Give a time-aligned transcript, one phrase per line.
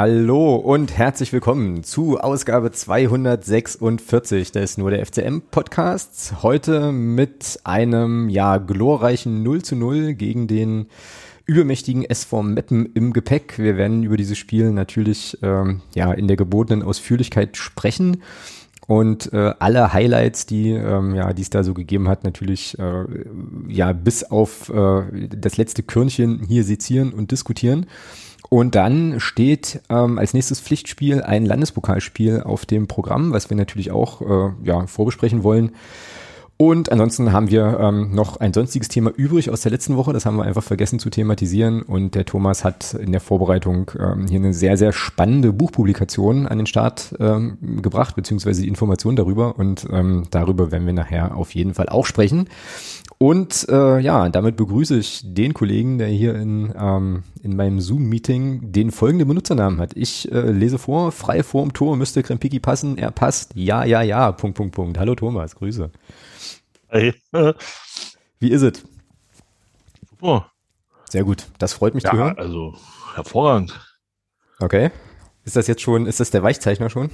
[0.00, 6.40] Hallo und herzlich willkommen zu Ausgabe 246 des Nur der FCM Podcasts.
[6.44, 10.86] Heute mit einem ja glorreichen 0 zu 0 gegen den
[11.46, 13.58] übermächtigen SV Meppen im Gepäck.
[13.58, 18.22] Wir werden über dieses Spiel natürlich ähm, ja in der gebotenen Ausführlichkeit sprechen
[18.86, 23.04] und äh, alle Highlights, die ähm, ja, die es da so gegeben hat, natürlich äh,
[23.66, 27.86] ja bis auf äh, das letzte Körnchen hier sezieren und diskutieren.
[28.48, 33.90] Und dann steht ähm, als nächstes Pflichtspiel ein Landespokalspiel auf dem Programm, was wir natürlich
[33.90, 35.72] auch äh, ja, vorbesprechen wollen.
[36.60, 40.12] Und ansonsten haben wir ähm, noch ein sonstiges Thema übrig aus der letzten Woche.
[40.12, 41.82] Das haben wir einfach vergessen zu thematisieren.
[41.82, 46.58] Und der Thomas hat in der Vorbereitung ähm, hier eine sehr, sehr spannende Buchpublikation an
[46.58, 49.56] den Start ähm, gebracht, beziehungsweise die Information darüber.
[49.56, 52.48] Und ähm, darüber werden wir nachher auf jeden Fall auch sprechen.
[53.20, 58.70] Und äh, ja, damit begrüße ich den Kollegen, der hier in, ähm, in meinem Zoom-Meeting
[58.70, 59.96] den folgenden Benutzernamen hat.
[59.96, 64.30] Ich äh, lese vor, frei vorm Tor müsste Krempiki passen, er passt, ja, ja, ja,
[64.30, 64.98] Punkt, Punkt, Punkt.
[64.98, 65.90] Hallo Thomas, Grüße.
[66.86, 67.12] Hey.
[68.38, 68.84] Wie ist es?
[70.08, 70.52] Super.
[71.10, 72.38] Sehr gut, das freut mich ja, zu hören.
[72.38, 72.76] also
[73.16, 73.80] hervorragend.
[74.60, 74.92] Okay.
[75.44, 77.10] Ist das jetzt schon, ist das der Weichzeichner schon?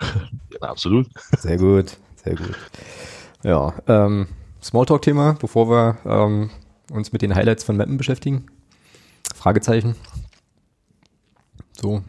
[0.60, 1.06] Ja, absolut.
[1.38, 2.56] Sehr gut, sehr gut.
[3.44, 4.26] Ja, ähm,
[4.62, 6.50] Smalltalk-Thema, bevor wir ähm,
[6.90, 8.46] uns mit den Highlights von Mappen beschäftigen?
[9.34, 9.94] Fragezeichen.
[11.80, 12.02] So.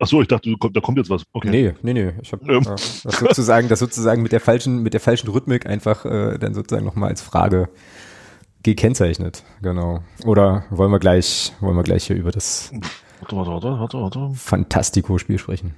[0.00, 1.22] Achso, ich dachte, da kommt jetzt was.
[1.32, 1.48] Okay.
[1.48, 2.12] Nee, nee, nee.
[2.20, 2.62] Ich habe ähm.
[2.62, 6.52] äh, das sozusagen, das sozusagen mit der falschen, mit der falschen Rhythmik einfach äh, dann
[6.52, 7.70] sozusagen nochmal als Frage
[8.62, 9.44] gekennzeichnet.
[9.62, 10.02] Genau.
[10.26, 12.70] Oder wollen wir gleich, wollen wir gleich hier über das
[13.20, 14.34] warte, warte, warte, warte, warte.
[14.34, 15.74] Fantastico-Spiel sprechen?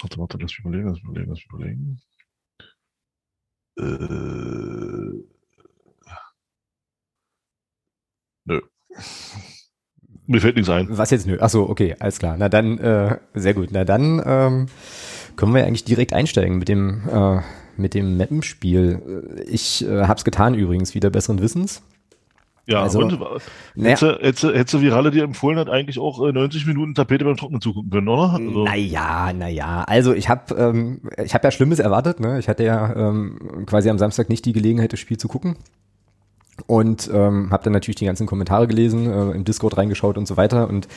[0.00, 2.00] Warte, warte, lass mich überlegen, lass mich überlegen, lass mich überlegen.
[3.78, 5.37] Äh,
[10.26, 10.86] Mir fällt nichts ein.
[10.90, 11.38] Was jetzt nö?
[11.40, 12.36] Achso, okay, alles klar.
[12.38, 13.70] Na dann, äh, sehr gut.
[13.72, 14.66] Na dann ähm,
[15.36, 17.40] können wir eigentlich direkt einsteigen mit dem, äh,
[17.78, 19.46] mit dem Mappenspiel.
[19.48, 21.82] Ich äh, habe es getan übrigens, wieder besseren Wissens.
[22.66, 23.18] Ja, also, und
[23.74, 27.38] naja, hätte, hätte, hätte Virale dir empfohlen hat, eigentlich auch äh, 90 Minuten Tapete beim
[27.38, 28.34] Trocknen zugucken können, oder?
[28.34, 28.64] Also.
[28.64, 29.84] Naja, naja.
[29.84, 32.20] Also ich habe ähm, ich hab ja Schlimmes erwartet.
[32.20, 32.38] Ne?
[32.38, 35.56] Ich hatte ja ähm, quasi am Samstag nicht die Gelegenheit, das Spiel zu gucken
[36.66, 40.36] und ähm, habe dann natürlich die ganzen Kommentare gelesen, äh, im Discord reingeschaut und so
[40.36, 40.88] weiter und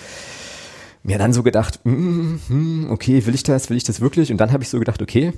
[1.03, 4.31] mir dann so gedacht, mm, mm, okay, will ich das, will ich das wirklich?
[4.31, 5.33] Und dann habe ich so gedacht, okay,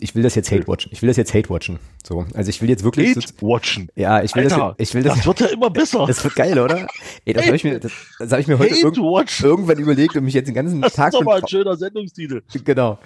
[0.00, 0.90] ich will das jetzt hate watchen.
[0.92, 1.78] Ich will das jetzt hate watchen.
[2.06, 3.88] So, also ich will jetzt wirklich hate watchen.
[3.96, 4.88] Ja, ich will Alter, das.
[4.88, 5.16] Ich will das.
[5.16, 6.06] Das wird ja immer besser.
[6.06, 6.86] Das wird geil, oder?
[7.24, 8.96] Ey, das habe ich mir, das, das habe ich mir heute irg
[9.42, 11.12] irgendwann überlegt und mich jetzt den ganzen das Tag.
[11.12, 12.42] Das ist doch mal ein schöner Sendungstitel.
[12.64, 12.98] Genau.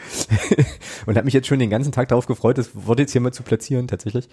[1.07, 3.33] und habe mich jetzt schon den ganzen Tag darauf gefreut, das Wort jetzt hier mal
[3.33, 4.29] zu platzieren, tatsächlich.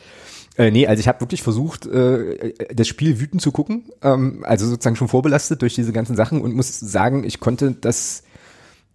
[0.58, 4.68] Äh, nee, also ich habe wirklich versucht, äh, das Spiel wütend zu gucken, ähm, also
[4.68, 8.24] sozusagen schon vorbelastet durch diese ganzen Sachen und muss sagen, ich konnte das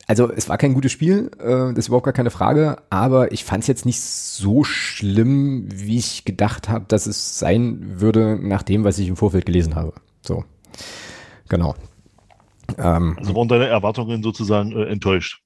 [0.06, 3.44] also es war kein gutes Spiel, äh, das ist überhaupt gar keine Frage, aber ich
[3.44, 8.62] fand es jetzt nicht so schlimm, wie ich gedacht habe, dass es sein würde, nach
[8.62, 9.94] dem, was ich im Vorfeld gelesen habe.
[10.22, 10.44] So,
[11.48, 11.74] genau.
[12.78, 15.42] Ähm, also waren deine Erwartungen sozusagen äh, enttäuscht?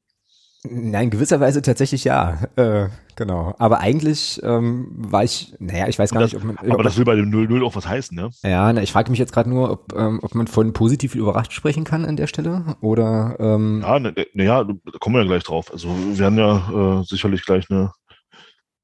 [0.62, 2.38] Nein, gewisserweise tatsächlich ja.
[2.56, 3.54] Äh, genau.
[3.59, 6.59] Aber eigentlich ähm, war ich, naja, ich weiß gar das, nicht, ob man.
[6.59, 8.28] Aber ob das will bei dem 0-0 auch was heißen, ne?
[8.43, 11.53] Ja, na, ich frage mich jetzt gerade nur, ob, ähm, ob man von positiv überrascht
[11.53, 12.76] sprechen kann an der Stelle.
[12.82, 15.72] Oder ähm, Ja, naja, na, na da kommen wir ja gleich drauf.
[15.72, 17.92] Also wir werden ja äh, sicherlich gleich eine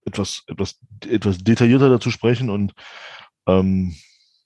[0.06, 2.72] etwas, etwas, etwas detaillierter dazu sprechen und
[3.46, 3.94] ähm,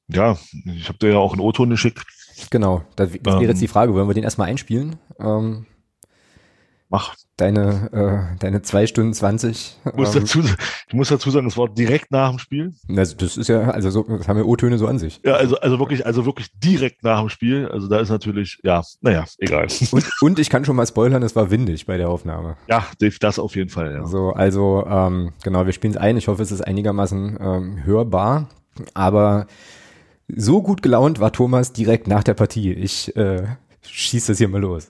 [0.09, 2.03] ja, ich habe dir ja auch einen O-Ton geschickt.
[2.51, 4.97] Genau, das wäre jetzt die Frage, wollen wir den erstmal einspielen?
[5.21, 5.67] Ähm,
[6.93, 7.15] Mach.
[7.37, 9.79] Deine, äh, deine zwei Stunden zwanzig.
[9.87, 12.75] Ich muss, ähm, dazu, ich muss dazu sagen, das war direkt nach dem Spiel.
[12.89, 15.21] Das, das ist ja, also so, das haben ja O-Töne so an sich.
[15.25, 17.69] Ja, also, also wirklich, also wirklich direkt nach dem Spiel.
[17.69, 19.69] Also da ist natürlich, ja, naja, egal.
[19.93, 22.57] Und, und ich kann schon mal spoilern, es war windig bei der Aufnahme.
[22.69, 22.85] Ja,
[23.21, 24.07] das auf jeden Fall, ja.
[24.07, 26.17] So, also, ähm, genau, wir spielen es ein.
[26.17, 28.49] Ich hoffe, es ist einigermaßen ähm, hörbar.
[28.95, 29.47] Aber
[30.29, 32.73] so gut gelaunt war Thomas direkt nach der Partie.
[32.73, 33.45] Ich äh,
[33.83, 34.89] schieße das hier mal los.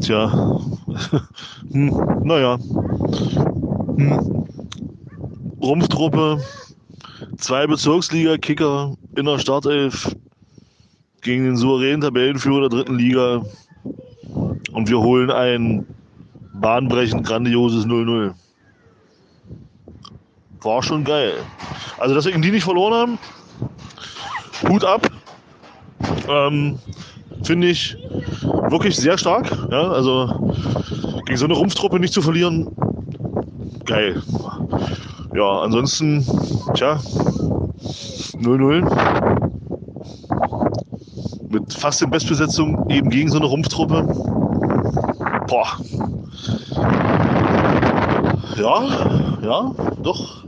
[0.00, 0.60] Tja,
[1.72, 2.58] hm, naja.
[3.96, 4.46] Hm.
[5.60, 6.40] Rumpftruppe,
[7.38, 10.14] zwei Bezirksliga-Kicker in der Startelf
[11.22, 13.42] gegen den souveränen Tabellenführer der dritten Liga.
[14.72, 15.86] Und wir holen ein
[16.54, 18.34] bahnbrechend grandioses 0-0.
[20.60, 21.34] War schon geil.
[21.98, 23.18] Also, dass wir gegen die nicht verloren haben,
[24.68, 25.10] Hut ab.
[26.28, 26.78] Ähm,
[27.46, 27.96] finde ich
[28.70, 29.50] wirklich sehr stark.
[29.70, 30.52] Ja, also
[31.26, 32.68] gegen so eine Rumpftruppe nicht zu verlieren,
[33.84, 34.22] geil.
[35.34, 36.24] Ja, ansonsten,
[36.74, 36.98] tja,
[38.34, 38.82] 0-0.
[41.50, 44.02] Mit fast in Bestbesetzung eben gegen so eine Rumpftruppe.
[45.46, 45.66] boah.
[48.56, 48.84] Ja,
[49.42, 49.70] ja,
[50.02, 50.44] doch.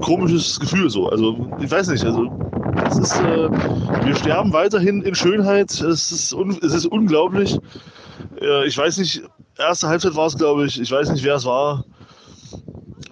[0.00, 1.08] Komisches Gefühl so.
[1.08, 2.30] Also, ich weiß nicht, also
[2.76, 3.50] das ist, äh,
[4.04, 5.70] wir sterben weiterhin in Schönheit.
[5.80, 7.58] Es ist, un, es ist unglaublich.
[8.40, 9.22] Äh, ich weiß nicht,
[9.58, 10.80] erste Halbzeit war es, glaube ich.
[10.80, 11.84] Ich weiß nicht, wer es war.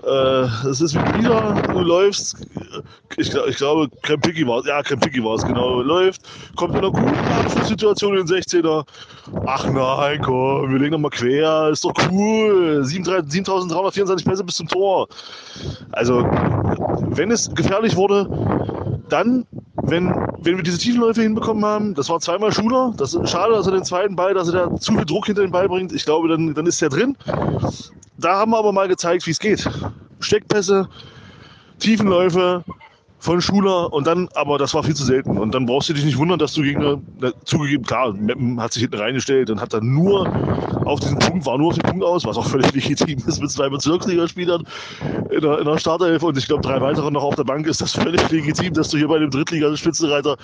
[0.06, 2.36] Äh, es ist wie wieder, du läufst,
[3.16, 6.20] ich, ich glaube, Krempicki war es, ja, Krempicki war es, genau, läuft,
[6.56, 8.84] kommt in einer guten Abschlusssituation in den 16er.
[9.46, 12.84] Ach nein, komm, wir legen nochmal quer, ist doch cool.
[12.84, 15.08] 7324 Pässe bis zum Tor.
[15.92, 16.22] Also,
[17.08, 18.28] wenn es gefährlich wurde,
[19.08, 19.46] dann,
[19.86, 23.72] wenn, wenn wir diese Tiefenläufe hinbekommen haben, das war zweimal Schuler, das schade, dass er
[23.72, 25.92] den zweiten Ball, dass er da zu viel Druck hinter den Ball bringt.
[25.92, 27.16] Ich glaube, dann, dann ist der drin.
[28.18, 29.68] Da haben wir aber mal gezeigt, wie es geht.
[30.20, 30.88] Steckpässe,
[31.78, 32.64] Tiefenläufe,
[33.24, 35.38] von Schuler und dann, aber das war viel zu selten.
[35.38, 38.74] Und dann brauchst du dich nicht wundern, dass du gegen eine, zugegeben, klar, Meppen hat
[38.74, 40.28] sich hinten reingestellt und hat dann nur
[40.84, 43.50] auf diesen Punkt, war nur auf den Punkt aus, was auch völlig legitim ist mit
[43.50, 44.64] zwei Bezirksligaspielern
[45.30, 47.80] in der, in der Startelf und ich glaube drei weitere noch auf der Bank ist
[47.80, 50.36] das völlig legitim, dass du hier bei dem Drittliga-Spitzenreiter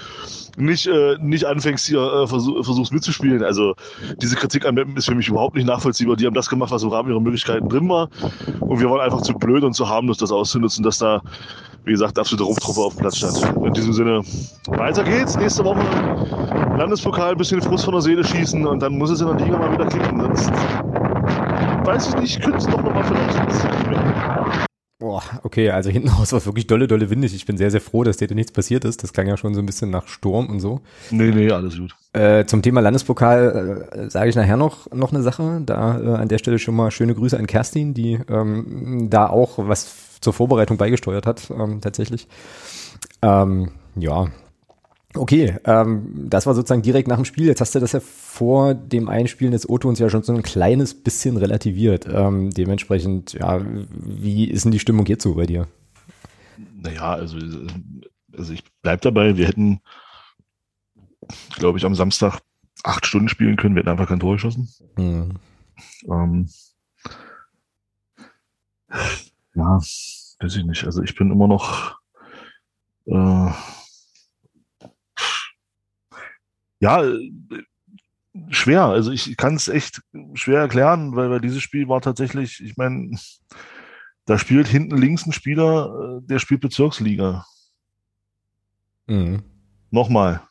[0.56, 3.44] nicht, äh, nicht anfängst hier äh, versuch, versuchst mitzuspielen.
[3.44, 3.74] Also
[4.22, 6.16] diese Kritik an Meppen ist für mich überhaupt nicht nachvollziehbar.
[6.16, 8.08] Die haben das gemacht, was im Rahmen ihrer Möglichkeiten drin war
[8.60, 11.20] und wir waren einfach zu blöd und zu harmlos, das auszunutzen, dass da
[11.84, 13.66] wie gesagt, absolute Rumpftruppe auf dem Platz stand.
[13.66, 14.22] In diesem Sinne,
[14.66, 15.36] weiter geht's.
[15.36, 15.80] Nächste Woche
[16.76, 19.58] Landespokal, ein bisschen Frust von der Seele schießen und dann muss es in der Liga
[19.58, 20.20] mal wieder klicken.
[20.20, 20.50] Sonst
[21.84, 23.40] weiß ich nicht, könnte es doch nochmal vielleicht.
[24.98, 27.34] Boah, okay, also hinten raus war wirklich dolle, dolle windig.
[27.34, 29.02] Ich bin sehr, sehr froh, dass dir da nichts passiert ist.
[29.02, 30.82] Das klang ja schon so ein bisschen nach Sturm und so.
[31.10, 31.96] Nee, nee, alles gut.
[32.12, 35.62] Äh, zum Thema Landespokal äh, sage ich nachher noch, noch eine Sache.
[35.64, 39.54] Da äh, an der Stelle schon mal schöne Grüße an Kerstin, die ähm, da auch
[39.56, 42.28] was zur Vorbereitung beigesteuert hat, ähm, tatsächlich.
[43.22, 44.28] Ähm, ja.
[45.14, 47.46] Okay, ähm, das war sozusagen direkt nach dem Spiel.
[47.46, 50.94] Jetzt hast du das ja vor dem Einspielen des O-Tons ja schon so ein kleines
[50.94, 52.06] bisschen relativiert.
[52.08, 55.66] Ähm, dementsprechend, ja, wie ist denn die Stimmung jetzt so bei dir?
[56.80, 57.38] Naja, also,
[58.36, 59.80] also ich bleib dabei, wir hätten,
[61.54, 62.40] glaube ich, am Samstag
[62.84, 64.68] acht Stunden spielen können, wir hätten einfach kein Tor geschossen.
[64.96, 65.32] Mhm.
[66.08, 66.48] Ähm,
[69.54, 70.84] ja, weiß ich nicht.
[70.84, 71.98] Also ich bin immer noch
[73.06, 73.50] äh,
[76.80, 77.02] ja
[78.50, 78.84] schwer.
[78.84, 80.02] Also ich kann es echt
[80.34, 83.18] schwer erklären, weil, weil dieses Spiel war tatsächlich, ich meine,
[84.24, 87.44] da spielt hinten links ein Spieler, äh, der spielt Bezirksliga.
[89.06, 89.42] Mhm.
[89.90, 90.46] Nochmal.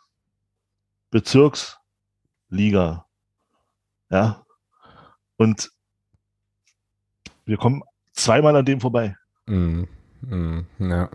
[1.11, 3.05] Bezirksliga.
[4.09, 4.45] Ja.
[5.37, 5.71] Und
[7.45, 7.81] wir kommen
[8.23, 9.15] zweimal an dem vorbei.
[9.47, 9.83] Mm,
[10.21, 11.09] mm, ja.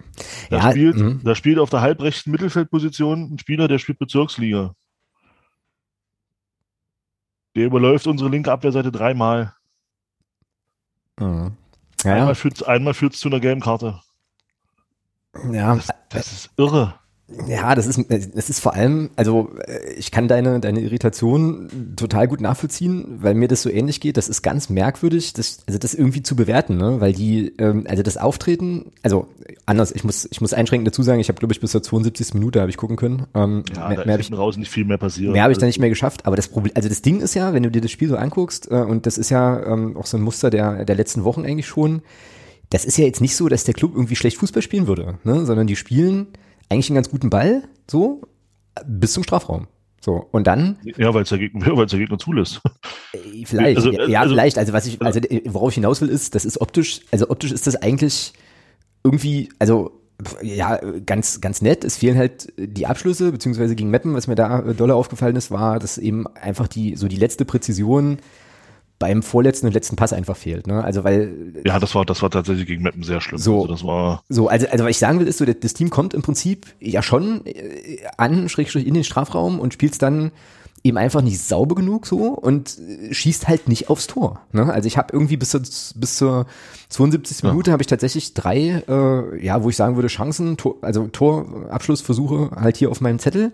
[0.51, 1.21] Da, ja, spielt, mm.
[1.23, 4.75] da spielt auf der halbrechten Mittelfeldposition ein Spieler, der spielt Bezirksliga.
[7.57, 9.55] Der überläuft unsere linke Abwehrseite dreimal.
[11.19, 11.57] Mhm.
[12.03, 12.65] Ja, einmal führt
[12.97, 14.01] führt's zu einer gelben Karte.
[15.51, 15.75] Ja.
[15.77, 16.99] Das, das ist irre.
[17.49, 22.29] Ja, das ist, das ist vor allem, also äh, ich kann deine, deine Irritation total
[22.29, 24.19] gut nachvollziehen, weil mir das so ähnlich geht.
[24.19, 27.01] Das ist ganz merkwürdig, das, also das irgendwie zu bewerten, ne?
[27.01, 29.27] weil die, ähm, also das Auftreten, also
[29.65, 32.35] anders, ich muss, ich muss einschränkend dazu sagen, ich habe, glaube ich, bis zur 72.
[32.35, 33.27] Minute habe ich gucken können.
[33.35, 35.33] Ähm, ja, mehr, da mehr ist ich, raus nicht viel mehr passiert.
[35.33, 37.55] Mehr habe ich da nicht mehr geschafft, aber das Problem, also das Ding ist ja,
[37.55, 40.19] wenn du dir das Spiel so anguckst, äh, und das ist ja ähm, auch so
[40.19, 42.03] ein Muster der, der letzten Wochen eigentlich schon,
[42.69, 45.47] das ist ja jetzt nicht so, dass der Club irgendwie schlecht Fußball spielen würde, ne?
[45.47, 46.27] sondern die spielen
[46.75, 48.23] eigentlich einen ganz guten Ball, so,
[48.87, 49.67] bis zum Strafraum.
[50.01, 50.77] So, und dann.
[50.99, 52.61] Ja, weil es der Gegner, der Gegner zulässt.
[53.13, 54.59] Äh, vielleicht, also, ja, also, vielleicht.
[54.59, 57.67] Also, was ich, also, worauf ich hinaus will, ist, das ist optisch, also optisch ist
[57.67, 58.35] das eigentlich
[59.03, 59.93] irgendwie, also,
[60.43, 61.85] ja, ganz, ganz nett.
[61.85, 65.79] Es fehlen halt die Abschlüsse, beziehungsweise gegen Meppen, was mir da dolle aufgefallen ist, war,
[65.79, 68.19] dass eben einfach die, so die letzte Präzision
[68.99, 70.67] beim vorletzten und letzten Pass einfach fehlt.
[70.67, 70.83] Ne?
[70.83, 73.39] Also weil ja, das war das war tatsächlich gegen Meppen sehr schlimm.
[73.39, 75.91] So, also das war so also also was ich sagen will ist so, das Team
[75.91, 80.31] kommt im Prinzip ja schon äh, an Schrägstrich in den Strafraum und spielt dann
[80.85, 84.43] eben einfach nicht sauber genug so und äh, schießt halt nicht aufs Tor.
[84.53, 84.71] Ne?
[84.73, 85.63] Also ich habe irgendwie bis zur,
[85.95, 86.47] bis zur
[86.91, 87.43] 72.
[87.43, 87.51] Ja.
[87.51, 92.51] Minute habe ich tatsächlich drei, äh, ja, wo ich sagen würde Chancen, Tor, also Torabschlussversuche
[92.55, 93.53] halt hier auf meinem Zettel.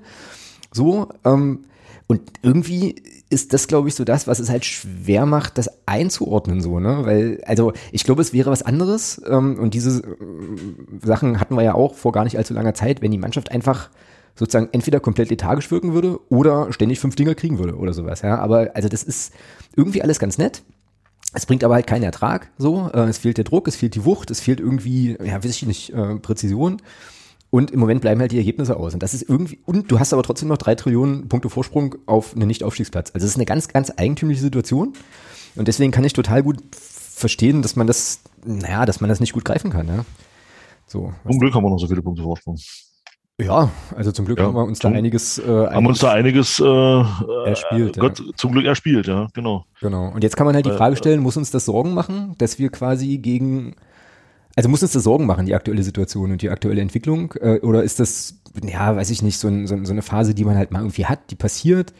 [0.73, 1.61] So ähm,
[2.09, 2.97] und irgendwie
[3.31, 7.05] ist das, glaube ich, so das, was es halt schwer macht, das einzuordnen, so, ne?
[7.05, 9.23] Weil, also ich glaube, es wäre was anderes.
[9.27, 13.01] Ähm, und diese äh, Sachen hatten wir ja auch vor gar nicht allzu langer Zeit,
[13.01, 13.89] wenn die Mannschaft einfach
[14.35, 18.37] sozusagen entweder komplett lethargisch wirken würde oder ständig fünf Dinger kriegen würde oder sowas, ja.
[18.39, 19.33] Aber also das ist
[19.77, 20.63] irgendwie alles ganz nett.
[21.33, 22.91] Es bringt aber halt keinen Ertrag, so.
[22.93, 25.67] Äh, es fehlt der Druck, es fehlt die Wucht, es fehlt irgendwie, ja, weiß ich
[25.67, 26.83] nicht, äh, Präzision.
[27.51, 28.95] Und im Moment bleiben halt die Ergebnisse aus.
[28.95, 32.35] Und das ist irgendwie, und du hast aber trotzdem noch drei Trillionen Punkte Vorsprung auf
[32.35, 33.11] einen Nicht-Aufstiegsplatz.
[33.13, 34.93] Also es ist eine ganz, ganz eigentümliche Situation.
[35.57, 39.33] Und deswegen kann ich total gut verstehen, dass man das, naja, dass man das nicht
[39.33, 39.89] gut greifen kann.
[39.89, 40.05] Ja?
[40.87, 42.57] So, Zum Glück haben wir noch so viele Punkte Vorsprung.
[43.41, 46.61] Ja, also zum Glück ja, haben wir uns da einiges äh, haben uns da einiges
[46.61, 47.03] äh,
[47.47, 47.97] erspielt.
[47.97, 48.25] Äh, Gott, ja.
[48.37, 49.65] Zum Glück erspielt, ja, genau.
[49.81, 50.11] Genau.
[50.11, 52.69] Und jetzt kann man halt die Frage stellen, muss uns das Sorgen machen, dass wir
[52.69, 53.77] quasi gegen
[54.57, 57.33] also muss uns das Sorgen machen, die aktuelle Situation und die aktuelle Entwicklung?
[57.41, 60.45] Äh, oder ist das, ja, weiß ich nicht, so, ein, so, so, eine Phase, die
[60.45, 61.93] man halt mal irgendwie hat, die passiert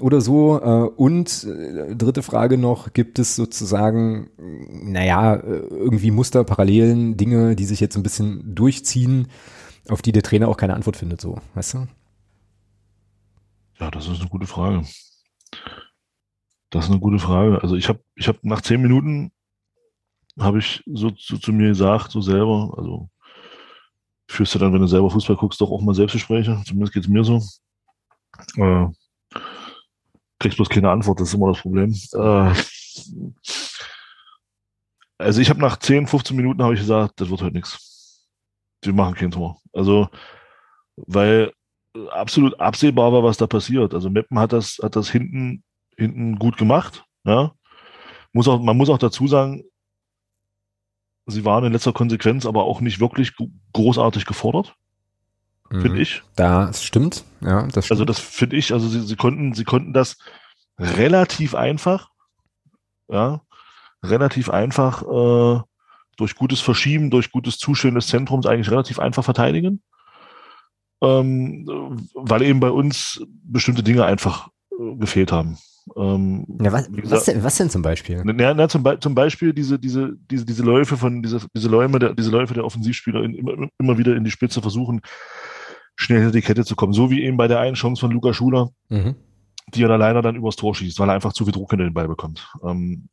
[0.00, 0.60] oder so?
[0.60, 4.30] Äh, und äh, dritte Frage noch, gibt es sozusagen,
[4.68, 9.28] naja, irgendwie Muster, Parallelen, Dinge, die sich jetzt ein bisschen durchziehen,
[9.88, 11.86] auf die der Trainer auch keine Antwort findet, so, weißt du?
[13.80, 14.84] Ja, das ist eine gute Frage.
[16.70, 17.62] Das ist eine gute Frage.
[17.62, 19.30] Also ich habe ich hab nach zehn Minuten
[20.38, 23.08] habe ich so zu, zu, mir gesagt, so selber, also
[24.28, 27.08] führst du dann, wenn du selber Fußball guckst, doch auch mal Selbstgespräche, zumindest geht es
[27.08, 27.42] mir so.
[28.56, 28.86] Äh,
[30.38, 31.94] kriegst bloß keine Antwort, das ist immer das Problem.
[32.12, 32.54] Äh,
[35.18, 38.26] also ich habe nach 10, 15 Minuten habe ich gesagt, das wird heute nichts.
[38.82, 39.60] Wir machen kein Tor.
[39.72, 40.08] Also,
[40.96, 41.52] weil
[42.10, 43.94] absolut absehbar war, was da passiert.
[43.94, 45.62] Also Meppen hat das, hat das hinten,
[45.96, 47.04] hinten gut gemacht.
[47.24, 47.52] Ja.
[48.32, 49.64] Muss auch, man muss auch dazu sagen,
[51.26, 53.32] Sie waren in letzter Konsequenz aber auch nicht wirklich
[53.72, 54.76] großartig gefordert,
[55.70, 55.80] mhm.
[55.80, 56.22] finde ich.
[56.36, 57.90] Das stimmt, ja, das also stimmt.
[57.90, 60.18] Also das finde ich, also sie, sie konnten, sie konnten das
[60.78, 62.10] relativ einfach,
[63.08, 63.40] ja,
[64.02, 65.62] relativ einfach äh,
[66.16, 69.82] durch gutes Verschieben, durch gutes Zustellen des Zentrums eigentlich relativ einfach verteidigen,
[71.02, 75.58] ähm, weil eben bei uns bestimmte Dinge einfach äh, gefehlt haben.
[75.96, 78.22] Ähm, ja, was, gesagt, was, denn, was, denn, zum Beispiel?
[78.24, 82.14] Na, na, zum, zum, Beispiel diese, diese, diese, diese Läufe von, diese, diese, Läume der,
[82.14, 85.02] diese Läufe der Offensivspieler in, immer, immer wieder in die Spitze versuchen,
[85.96, 86.94] schnell hinter die Kette zu kommen.
[86.94, 89.14] So wie eben bei der einen Chance von Luca Schuler, mhm.
[89.74, 91.84] die er da leider dann übers Tor schießt, weil er einfach zu viel Druck hinter
[91.84, 92.48] den Ball bekommt.
[92.64, 93.08] Ähm,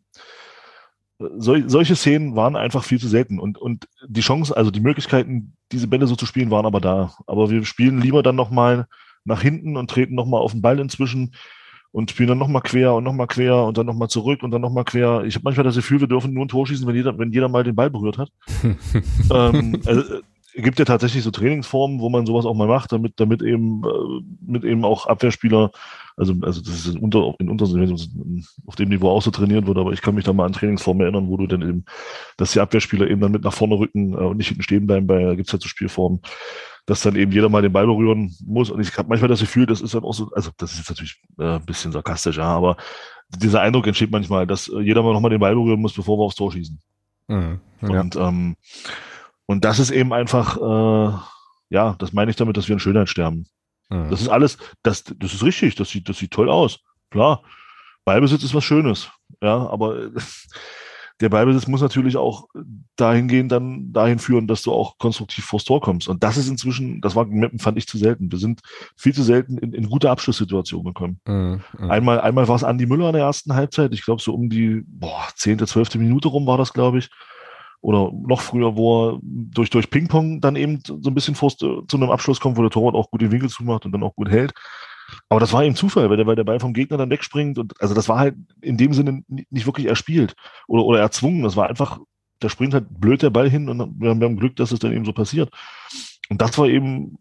[1.38, 5.58] sol, solche Szenen waren einfach viel zu selten und, und die Chance, also die Möglichkeiten,
[5.74, 7.14] diese Bälle so zu spielen, waren aber da.
[7.28, 8.88] Aber wir spielen lieber dann nochmal
[9.26, 11.34] nach hinten und treten nochmal auf den Ball inzwischen
[11.92, 14.86] und spielen dann nochmal quer und nochmal quer und dann nochmal zurück und dann nochmal
[14.86, 15.24] quer.
[15.26, 17.50] Ich habe manchmal das Gefühl, wir dürfen nur ein Tor schießen, wenn jeder, wenn jeder
[17.50, 18.32] mal den Ball berührt hat.
[19.32, 20.22] ähm, also, äh,
[20.56, 24.24] gibt ja tatsächlich so Trainingsformen, wo man sowas auch mal macht, damit, damit eben, äh,
[24.46, 25.72] mit eben auch Abwehrspieler,
[26.18, 27.66] also, also das ist in unter, in unter,
[28.66, 31.02] auf dem Niveau auch so trainiert wird, aber ich kann mich da mal an Trainingsformen
[31.02, 31.86] erinnern, wo du dann eben,
[32.38, 35.08] dass die Abwehrspieler eben dann mit nach vorne rücken äh, und nicht hinten stehen bleiben,
[35.08, 36.22] bei, gibt's halt so Spielformen
[36.86, 38.70] dass dann eben jeder mal den Ball berühren muss.
[38.70, 40.90] Und ich habe manchmal das Gefühl, das ist dann auch so, also das ist jetzt
[40.90, 42.78] natürlich äh, ein bisschen sarkastisch, ja, aber
[43.30, 46.24] dieser Eindruck entsteht manchmal, dass äh, jeder mal nochmal den Ball berühren muss, bevor wir
[46.24, 46.80] aufs Tor schießen.
[47.28, 48.02] Mhm, ja.
[48.02, 48.56] Und, ähm,
[49.46, 51.18] und das ist eben einfach, äh,
[51.70, 53.46] ja, das meine ich damit, dass wir in Schönheit sterben.
[53.92, 54.10] Mhm.
[54.10, 56.80] Das ist alles, das, das ist richtig, das sieht, das sieht toll aus.
[57.12, 57.44] Klar,
[58.06, 59.10] Ballbesitz ist was Schönes,
[59.42, 60.10] ja, aber
[61.20, 62.48] der Ballbesitz muss natürlich auch
[62.96, 66.08] dahingehend dann dahin führen, dass du auch konstruktiv vors Tor kommst.
[66.08, 67.28] Und das ist inzwischen, das war
[67.60, 68.32] fand ich zu selten.
[68.32, 68.62] Wir sind
[68.96, 71.20] viel zu selten in, in gute Abschlusssituationen gekommen.
[71.28, 71.90] Mhm, mh.
[71.90, 73.94] Einmal, einmal war es Andi Müller in der ersten Halbzeit.
[73.94, 75.96] Ich glaube, so um die boah, 10., 12.
[75.96, 77.10] Minute rum war das, glaube ich.
[77.82, 81.86] Oder noch früher, wo er durch, durch Ping-Pong dann eben so ein bisschen vor, zu
[81.94, 84.30] einem Abschluss kommt, wo der Torwart auch gut den Winkel zumacht und dann auch gut
[84.30, 84.54] hält.
[85.30, 87.58] Aber das war eben Zufall, weil der, weil der Ball vom Gegner dann wegspringt.
[87.58, 90.36] Und also das war halt in dem Sinne nicht wirklich erspielt
[90.68, 91.44] oder, oder erzwungen.
[91.44, 92.00] Das war einfach,
[92.40, 94.80] da springt halt blöd der Ball hin und wir haben, wir haben Glück, dass es
[94.80, 95.52] dann eben so passiert.
[96.30, 97.18] Und das war eben,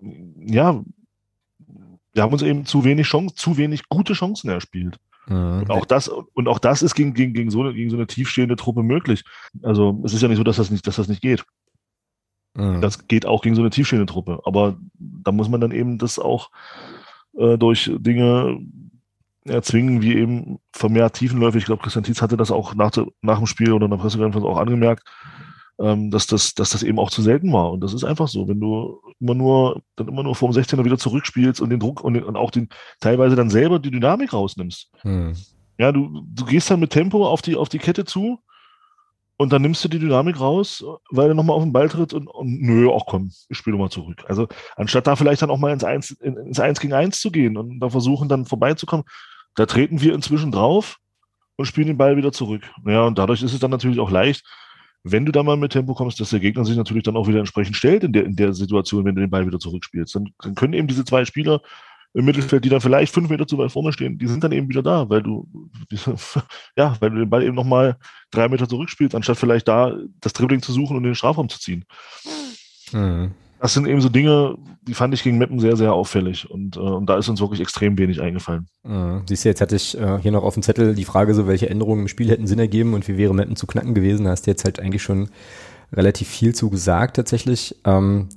[0.00, 0.82] ja,
[2.12, 4.98] wir haben uns eben zu wenig Chancen, zu wenig gute Chancen erspielt.
[5.28, 8.06] Und auch das, und auch das ist gegen, gegen, gegen, so eine, gegen so eine
[8.06, 9.24] tiefstehende Truppe möglich.
[9.62, 11.44] Also es ist ja nicht so, dass das nicht, dass das nicht geht.
[12.54, 12.80] Mhm.
[12.80, 14.40] Das geht auch gegen so eine tiefstehende Truppe.
[14.44, 16.50] Aber da muss man dann eben das auch
[17.36, 18.60] äh, durch Dinge
[19.44, 21.58] erzwingen, wie eben vermehrt Tiefenläufe.
[21.58, 22.90] Ich glaube, Christian Tietz hatte das auch nach,
[23.20, 25.04] nach dem Spiel oder in der Pressekonferenz auch angemerkt,
[25.78, 27.72] ähm, dass, das, dass das eben auch zu selten war.
[27.72, 28.48] Und das ist einfach so.
[28.48, 32.02] Wenn du immer nur, dann immer nur vor dem 16er wieder zurückspielst und den Druck
[32.02, 32.68] und, den, und auch den,
[33.00, 34.90] teilweise dann selber die Dynamik rausnimmst.
[35.04, 35.34] Mhm.
[35.78, 38.40] Ja, du, du gehst dann mit Tempo auf die, auf die Kette zu
[39.36, 42.26] und dann nimmst du die Dynamik raus, weil er nochmal auf den Ball tritt und,
[42.28, 44.24] und nö, ach komm, ich spiele mal zurück.
[44.26, 47.58] Also anstatt da vielleicht dann auch mal ins Eins, ins Eins gegen Eins zu gehen
[47.58, 49.04] und da versuchen dann vorbeizukommen,
[49.54, 50.96] da treten wir inzwischen drauf
[51.56, 52.62] und spielen den Ball wieder zurück.
[52.86, 54.46] Ja, und dadurch ist es dann natürlich auch leicht,
[55.08, 57.38] wenn du da mal mit Tempo kommst, dass der Gegner sich natürlich dann auch wieder
[57.38, 60.14] entsprechend stellt in der, in der Situation, wenn du den Ball wieder zurückspielst.
[60.14, 61.60] Dann, dann können eben diese zwei Spieler
[62.12, 64.68] im Mittelfeld, die dann vielleicht fünf Meter zu weit vorne stehen, die sind dann eben
[64.68, 65.46] wieder da, weil du,
[66.76, 67.98] ja, weil du den Ball eben nochmal
[68.30, 71.84] drei Meter zurückspielst, anstatt vielleicht da das Dribbling zu suchen und den Strafraum zu ziehen.
[72.92, 73.32] Mhm.
[73.60, 76.50] Das sind eben so Dinge, die fand ich gegen Meppen sehr, sehr auffällig.
[76.50, 78.66] Und, äh, und da ist uns wirklich extrem wenig eingefallen.
[78.84, 79.22] Mhm.
[79.26, 81.70] Siehst du, jetzt hatte ich äh, hier noch auf dem Zettel die Frage, so welche
[81.70, 84.24] Änderungen im Spiel hätten Sinn ergeben und wie wäre Meppen zu knacken gewesen.
[84.24, 85.30] Da hast du jetzt halt eigentlich schon
[85.92, 87.76] relativ viel zu gesagt tatsächlich.
[87.84, 88.28] Ähm,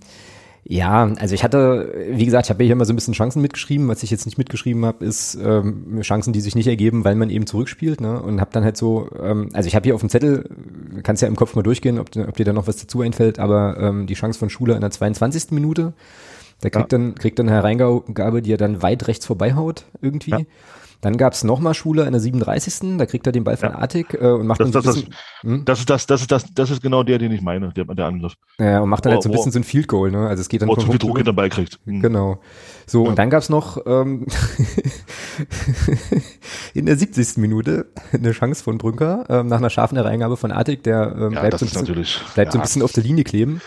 [0.71, 3.87] ja, also ich hatte, wie gesagt, ich habe hier immer so ein bisschen Chancen mitgeschrieben.
[3.87, 7.31] Was ich jetzt nicht mitgeschrieben habe, ist ähm, Chancen, die sich nicht ergeben, weil man
[7.31, 8.01] eben zurückspielt.
[8.01, 8.21] Ne?
[8.21, 10.47] Und habe dann halt so, ähm, also ich habe hier auf dem Zettel,
[11.01, 13.77] kannst ja im Kopf mal durchgehen, ob, ob dir da noch was dazu einfällt, aber
[13.79, 15.49] ähm, die Chance von Schuler in der 22.
[15.49, 15.93] Minute,
[16.61, 16.99] der kriegt ja.
[16.99, 20.31] dann kriegt dann eine Hereingabe, die er dann weit rechts vorbeihaut irgendwie.
[20.31, 20.39] Ja.
[21.01, 22.97] Dann gab es nochmal Schule in der 37.
[22.97, 23.75] Da kriegt er den Ball von ja.
[23.77, 25.65] Artig äh, und macht das, dann so das, bisschen, das, hm?
[25.65, 28.05] das, ist das, das ist das, das ist genau der, den ich meine, der, der
[28.05, 28.33] Angriff.
[28.59, 29.53] Ja, und macht dann oh, halt so ein bisschen oh.
[29.53, 30.27] so ein Field Goal, ne?
[30.27, 31.79] Also es geht dann oh, zu viel Druck hinter Ball kriegt.
[31.85, 32.01] Mhm.
[32.01, 32.41] Genau.
[32.85, 33.09] So, ja.
[33.11, 34.25] und dann gab's noch ähm,
[36.73, 37.37] in der 70.
[37.37, 41.39] Minute eine Chance von Brünker ähm, nach einer scharfen Reingabe von Artig, der ähm, ja,
[41.39, 43.61] bleibt, so ein, bisschen, bleibt so ein bisschen auf der Linie kleben.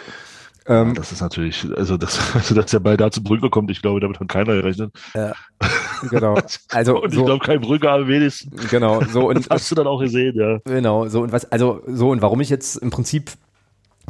[0.66, 3.70] Ähm, ja, das ist natürlich, also, das, also dass der Ball da zu Brügge kommt,
[3.70, 4.92] ich glaube, damit hat keiner gerechnet.
[5.14, 5.32] Ja,
[6.10, 6.38] genau.
[6.70, 8.56] Also, und ich so, glaube, kein Brügge am wenigsten.
[8.70, 9.38] Genau, so und.
[9.38, 10.58] das hast du dann auch gesehen, ja.
[10.64, 13.32] Genau, so und was, also, so und warum ich jetzt im Prinzip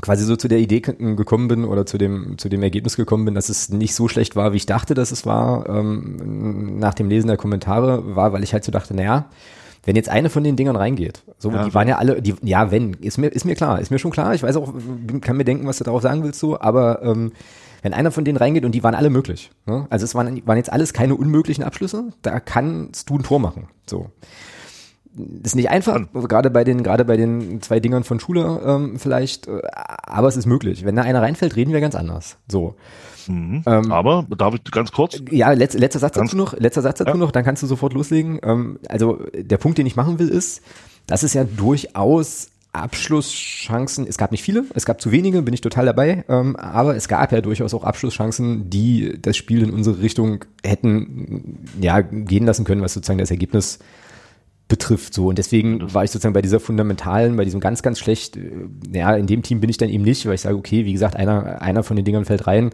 [0.00, 3.34] quasi so zu der Idee gekommen bin oder zu dem, zu dem Ergebnis gekommen bin,
[3.34, 7.10] dass es nicht so schlecht war, wie ich dachte, dass es war, ähm, nach dem
[7.10, 9.26] Lesen der Kommentare, war, weil ich halt so dachte, naja,
[9.84, 12.70] wenn jetzt eine von den Dingern reingeht, so, ja, die waren ja alle, die, ja,
[12.70, 14.72] wenn, ist mir, ist mir klar, ist mir schon klar, ich weiß auch,
[15.20, 17.32] kann mir denken, was du darauf sagen willst, so, aber ähm,
[17.82, 19.86] wenn einer von denen reingeht und die waren alle möglich, ne?
[19.90, 23.68] also es waren, waren jetzt alles keine unmöglichen Abschlüsse, da kannst du ein Tor machen,
[23.88, 24.10] so.
[25.14, 28.98] Das ist nicht einfach, gerade bei den, gerade bei den zwei Dingern von Schule ähm,
[28.98, 30.86] vielleicht, äh, aber es ist möglich.
[30.86, 32.38] Wenn da einer reinfällt, reden wir ganz anders.
[32.48, 32.76] So.
[33.28, 33.62] Mhm.
[33.66, 35.22] Ähm, Aber darf ich ganz kurz?
[35.30, 37.16] Ja, letz, letzter Satz dazu noch, letzter Satz dazu ja.
[37.16, 38.40] noch, dann kannst du sofort loslegen.
[38.42, 40.62] Ähm, also der Punkt, den ich machen will, ist,
[41.06, 45.60] dass es ja durchaus Abschlusschancen, es gab nicht viele, es gab zu wenige, bin ich
[45.60, 50.00] total dabei, ähm, aber es gab ja durchaus auch Abschlusschancen, die das Spiel in unsere
[50.00, 53.78] Richtung hätten ja gehen lassen können, was sozusagen das Ergebnis
[54.68, 55.12] betrifft.
[55.12, 55.26] So.
[55.26, 58.50] Und deswegen war ich sozusagen bei dieser fundamentalen, bei diesem ganz, ganz schlecht, äh,
[58.90, 61.14] ja, in dem Team bin ich dann eben nicht, weil ich sage, okay, wie gesagt,
[61.14, 62.70] einer, einer von den Dingern fällt rein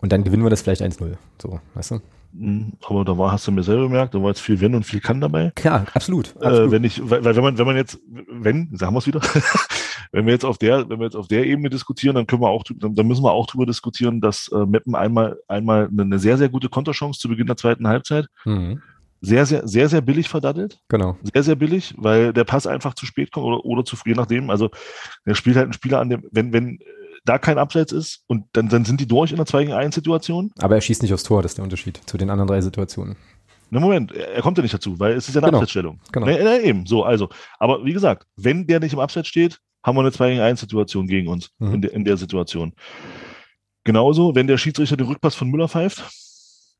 [0.00, 1.16] und dann gewinnen wir das vielleicht 1-0.
[1.40, 2.00] So, weißt du?
[2.32, 4.84] Mhm, aber da war, hast du mir selber gemerkt, da war jetzt viel Wenn und
[4.84, 5.50] viel Kann dabei.
[5.56, 6.36] Klar, absolut.
[6.36, 6.68] Absolut.
[6.68, 9.20] Äh, wenn ich, weil, wenn man, wenn man jetzt, wenn, sagen wir es wieder,
[10.12, 12.48] wenn wir jetzt auf der, wenn wir jetzt auf der Ebene diskutieren, dann können wir
[12.48, 16.48] auch, dann, müssen wir auch darüber diskutieren, dass äh, Meppen einmal, einmal eine, sehr, sehr
[16.48, 18.80] gute Konterchance zu Beginn der zweiten Halbzeit mhm
[19.20, 20.78] sehr, sehr, sehr, sehr billig verdattelt.
[20.88, 21.18] Genau.
[21.34, 24.16] Sehr, sehr billig, weil der Pass einfach zu spät kommt oder, oder zu früh, je
[24.16, 24.50] nachdem.
[24.50, 24.70] Also
[25.26, 26.78] der spielt halt ein Spieler an dem, wenn, wenn
[27.24, 29.94] da kein Abseits ist und dann, dann sind die durch in der 2 gegen 1
[29.94, 30.52] Situation.
[30.58, 33.16] Aber er schießt nicht aufs Tor, das ist der Unterschied zu den anderen drei Situationen.
[33.70, 35.58] Na Moment, er kommt ja nicht dazu, weil es ist ja eine genau.
[35.58, 36.00] Abseitsstellung.
[36.10, 36.26] Genau.
[36.26, 37.28] Nee, nee, eben, so, also.
[37.58, 40.60] Aber wie gesagt, wenn der nicht im Abseits steht, haben wir eine 2 gegen 1
[40.60, 41.74] Situation gegen uns mhm.
[41.74, 42.72] in, de, in der Situation.
[43.84, 46.04] Genauso, wenn der Schiedsrichter den Rückpass von Müller pfeift,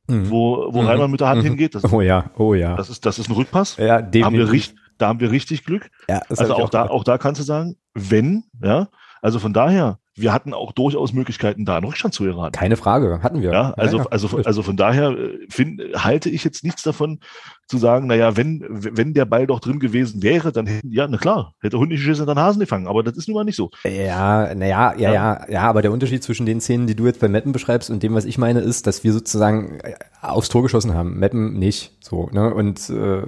[0.08, 0.30] mhm.
[0.30, 0.88] wo, wo mhm.
[0.88, 1.48] Reimann mit der Hand mhm.
[1.48, 1.74] hingeht.
[1.74, 2.76] Das, oh ja, oh ja.
[2.76, 3.76] Das ist, das ist ein Rückpass.
[3.76, 4.20] Ja, definitiv.
[4.20, 5.90] Da haben wir, richtig, da haben wir richtig Glück.
[6.08, 8.88] Ja, also auch, auch da, auch da kannst du sagen, wenn, ja,
[9.22, 12.52] also von daher, wir hatten auch durchaus Möglichkeiten, da einen Rückstand zu geraten.
[12.52, 13.52] Keine Frage, hatten wir.
[13.52, 14.10] Ja, also, ja, ja.
[14.10, 17.20] also, also von daher äh, find, halte ich jetzt nichts davon
[17.68, 21.16] zu sagen, naja, wenn, wenn der Ball doch drin gewesen wäre, dann hätten, ja, na
[21.16, 23.70] klar, hätte Hund nicht geschissen, dann Hasen gefangen, aber das ist nun mal nicht so.
[23.84, 27.20] Ja, naja, ja, ja, ja, ja, aber der Unterschied zwischen den Szenen, die du jetzt
[27.20, 30.62] bei Meppen beschreibst und dem, was ich meine, ist, dass wir sozusagen äh, aufs Tor
[30.62, 33.22] geschossen haben, Meppen nicht, so, ne, und, äh,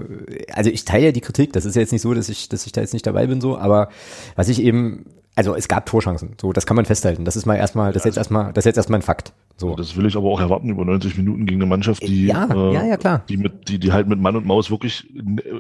[0.53, 2.67] also ich teile ja die Kritik, das ist ja jetzt nicht so, dass ich, dass
[2.67, 3.89] ich da jetzt nicht dabei bin, so, aber
[4.35, 7.25] was ich eben also es gab Torchancen, so das kann man festhalten.
[7.25, 9.33] Das ist mal erstmal, das ist jetzt erstmal, das ist jetzt erstmal ein Fakt.
[9.57, 9.77] So.
[9.77, 12.75] Das will ich aber auch erwarten über 90 Minuten gegen eine Mannschaft, die ja, äh,
[12.75, 13.23] ja, ja, klar.
[13.29, 15.07] die mit, die, die halt mit Mann und Maus wirklich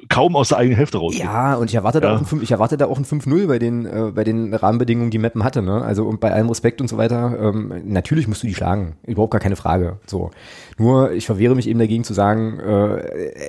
[0.08, 1.22] kaum aus der eigenen Hälfte rausgeht.
[1.22, 2.08] Ja, und ich erwarte ja.
[2.08, 4.52] da auch ein 5, ich erwarte da auch ein 5-0 bei den, äh, bei den
[4.54, 5.82] Rahmenbedingungen, die Meppen hatte, ne?
[5.82, 7.38] Also und bei allem Respekt und so weiter.
[7.40, 9.98] Ähm, natürlich musst du die schlagen, überhaupt gar keine Frage.
[10.06, 10.30] So,
[10.78, 12.96] nur ich verwehre mich eben dagegen zu sagen, äh,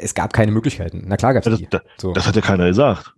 [0.01, 1.03] es gab keine Möglichkeiten.
[1.07, 1.67] Na klar gab's die.
[1.69, 2.13] Das, so.
[2.13, 3.13] das hat ja keiner gesagt.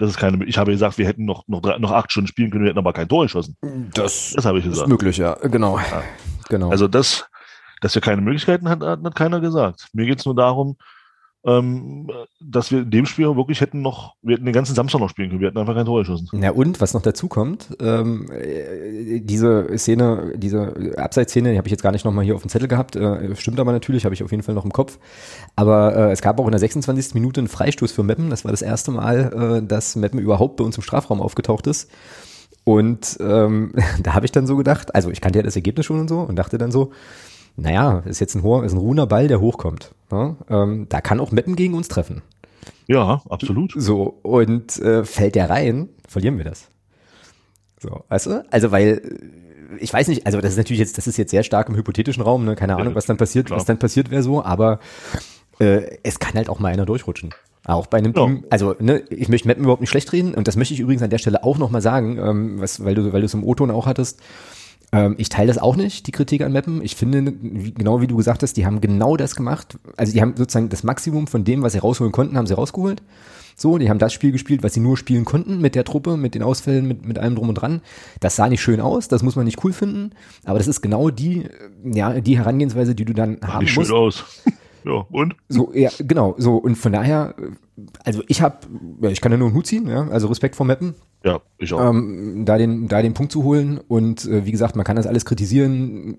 [0.00, 2.50] Das ist keine, ich habe gesagt, wir hätten noch, noch, drei, noch acht Stunden spielen
[2.50, 3.54] können, wir hätten aber kein Tor geschossen.
[3.92, 4.86] Das, das habe ich gesagt.
[4.86, 5.78] Ist möglich, ja, genau.
[5.78, 6.02] Ja.
[6.48, 6.70] genau.
[6.70, 7.28] Also das,
[7.82, 9.88] dass wir keine Möglichkeiten hatten, hat, hat keiner gesagt.
[9.92, 10.78] Mir geht es nur darum,
[11.44, 15.08] ähm, dass wir in dem Spiel wirklich hätten noch, wir hätten den ganzen Samstag noch
[15.08, 16.28] spielen können, wir hätten einfach kein Tor geschossen.
[16.40, 21.72] Ja und, was noch dazu kommt, ähm, äh, diese Szene, diese Abseitsszene, die habe ich
[21.72, 24.22] jetzt gar nicht nochmal hier auf dem Zettel gehabt, äh, stimmt aber natürlich, habe ich
[24.22, 24.98] auf jeden Fall noch im Kopf,
[25.56, 27.14] aber äh, es gab auch in der 26.
[27.14, 30.64] Minute einen Freistoß für Meppen, das war das erste Mal, äh, dass Meppen überhaupt bei
[30.64, 31.90] uns im Strafraum aufgetaucht ist
[32.64, 33.72] und ähm,
[34.02, 36.20] da habe ich dann so gedacht, also ich kannte ja das Ergebnis schon und so
[36.20, 36.92] und dachte dann so,
[37.56, 39.92] naja, ist jetzt ein hoher, ist ein ruhender Ball, der hochkommt.
[40.10, 42.22] Ja, ähm, da kann auch Meppen gegen uns treffen.
[42.86, 43.72] Ja, absolut.
[43.76, 46.68] So, und äh, fällt der rein, verlieren wir das.
[47.78, 48.44] So, weißt du?
[48.50, 51.44] Also weil äh, ich weiß nicht, also das ist natürlich jetzt, das ist jetzt sehr
[51.44, 52.56] stark im hypothetischen Raum, ne?
[52.56, 53.58] Keine Ahnung, was dann passiert, klar.
[53.58, 54.80] was dann passiert wäre so, aber
[55.60, 57.30] äh, es kann halt auch mal einer durchrutschen.
[57.64, 58.24] Auch bei einem ja.
[58.24, 61.02] Team, also ne, ich möchte Mappen überhaupt nicht schlecht reden und das möchte ich übrigens
[61.02, 63.70] an der Stelle auch nochmal sagen, ähm, was, weil du, weil du es im O-Ton
[63.70, 64.20] auch hattest.
[64.92, 66.82] Ähm, ich teile das auch nicht, die Kritik an Mappen.
[66.82, 69.78] Ich finde, genau wie du gesagt hast, die haben genau das gemacht.
[69.96, 73.02] Also die haben sozusagen das Maximum von dem, was sie rausholen konnten, haben sie rausgeholt.
[73.56, 76.34] So, die haben das Spiel gespielt, was sie nur spielen konnten mit der Truppe, mit
[76.34, 77.82] den Ausfällen, mit, mit allem drum und dran.
[78.18, 80.12] Das sah nicht schön aus, das muss man nicht cool finden,
[80.46, 81.46] aber das ist genau die,
[81.84, 83.88] ja, die Herangehensweise, die du dann haben nicht musst.
[83.88, 84.24] schön aus.
[84.84, 85.36] Ja, und?
[85.48, 87.34] So, ja, genau, so, und von daher,
[88.04, 88.58] also ich habe,
[89.02, 90.94] ja, ich kann ja nur einen Hut ziehen, ja, also Respekt vor Mappen.
[91.24, 91.90] Ja, ich auch.
[91.90, 95.06] Ähm, da, den, da den Punkt zu holen und äh, wie gesagt, man kann das
[95.06, 96.16] alles kritisieren.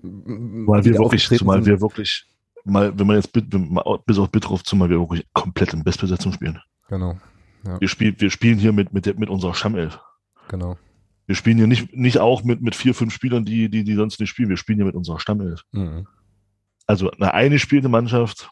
[0.66, 2.26] Weil wir wirklich, zumal wir wirklich,
[2.64, 6.58] mal, wenn man jetzt bis auf Bitroff, zumal wir wirklich komplett in Bestbesetzung spielen.
[6.88, 7.16] Genau.
[7.66, 7.80] Ja.
[7.80, 9.98] Wir, spiel, wir spielen hier mit, mit, mit unserer Stammelf.
[10.48, 10.76] Genau.
[11.26, 14.20] Wir spielen hier nicht, nicht auch mit, mit vier, fünf Spielern, die, die, die sonst
[14.20, 14.48] nicht spielen.
[14.48, 15.64] Wir spielen hier mit unserer Stammelf.
[15.72, 16.06] Mhm.
[16.92, 18.50] Also eine eine spielende Mannschaft,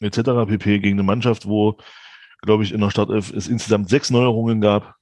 [0.00, 0.46] etc.
[0.46, 0.80] pp.
[0.80, 1.78] gegen eine Mannschaft, wo,
[2.42, 4.94] glaube ich, in der Startelf es insgesamt sechs Neuerungen gab,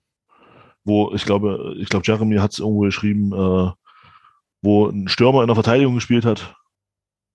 [0.85, 3.73] wo ich glaube, ich glaube, Jeremy hat es irgendwo geschrieben, äh,
[4.63, 6.55] wo ein Stürmer in der Verteidigung gespielt hat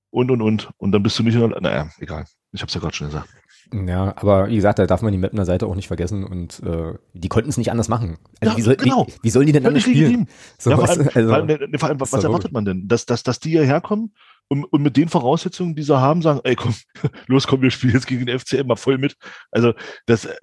[0.09, 2.25] und und und und dann bist du nicht in der, naja, egal.
[2.53, 3.27] Ich habe es ja gerade schon gesagt.
[3.73, 6.93] Ja, aber wie gesagt, da darf man die Mapner Seite auch nicht vergessen und äh,
[7.13, 8.17] die konnten es nicht anders machen.
[8.39, 9.07] Also ja, wie, soll, genau.
[9.07, 10.27] wie, wie sollen die denn anders spielen?
[10.57, 12.87] So, ja, vor allem, also, vor allem, ne, vor allem was erwartet man denn?
[12.87, 14.13] Dass, dass, dass die hierher kommen
[14.47, 16.73] und, und mit den Voraussetzungen, die sie haben, sagen, ey komm,
[17.27, 19.15] los komm, wir spielen jetzt gegen den FCM mal voll mit.
[19.51, 19.73] Also
[20.05, 20.37] das äh,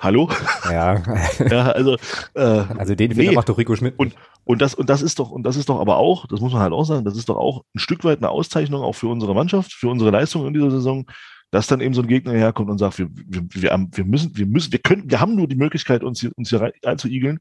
[0.00, 0.30] Hallo?
[0.70, 1.02] Ja.
[1.50, 1.96] ja, also
[2.34, 3.34] äh, also den Fehler nee.
[3.34, 3.94] macht doch Rico Schmidt.
[3.98, 6.52] Und und das und das ist doch und das ist doch aber auch, das muss
[6.52, 9.08] man halt auch sagen, das ist doch auch ein Stück weit eine Auszeichnung auch für
[9.08, 11.06] unsere Mannschaft, für unsere Leistung in dieser Saison,
[11.50, 14.46] dass dann eben so ein Gegner herkommt und sagt, wir, wir, wir, wir müssen, wir
[14.46, 17.40] müssen, wir können, wir haben nur die Möglichkeit, uns hier, uns hier einzuigeln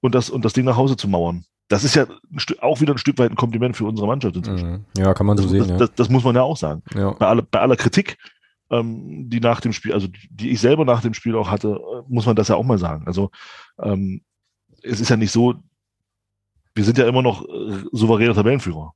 [0.00, 1.44] und das, und das Ding nach Hause zu mauern.
[1.68, 2.06] Das ist ja
[2.60, 4.70] auch wieder ein Stück weit ein Kompliment für unsere Mannschaft inzwischen.
[4.70, 4.84] Mhm.
[4.96, 5.60] Ja, kann man so das, sehen.
[5.60, 5.76] Das, ja.
[5.76, 6.82] das, das, muss man ja auch sagen.
[6.94, 7.10] Ja.
[7.12, 8.16] Bei, aller, bei aller Kritik,
[8.70, 12.02] ähm, die nach dem Spiel, also die ich selber nach dem Spiel auch hatte, äh,
[12.08, 13.06] muss man das ja auch mal sagen.
[13.06, 13.30] Also
[13.80, 14.22] ähm,
[14.82, 15.54] es ist ja nicht so,
[16.74, 18.94] wir sind ja immer noch äh, souveräner Tabellenführer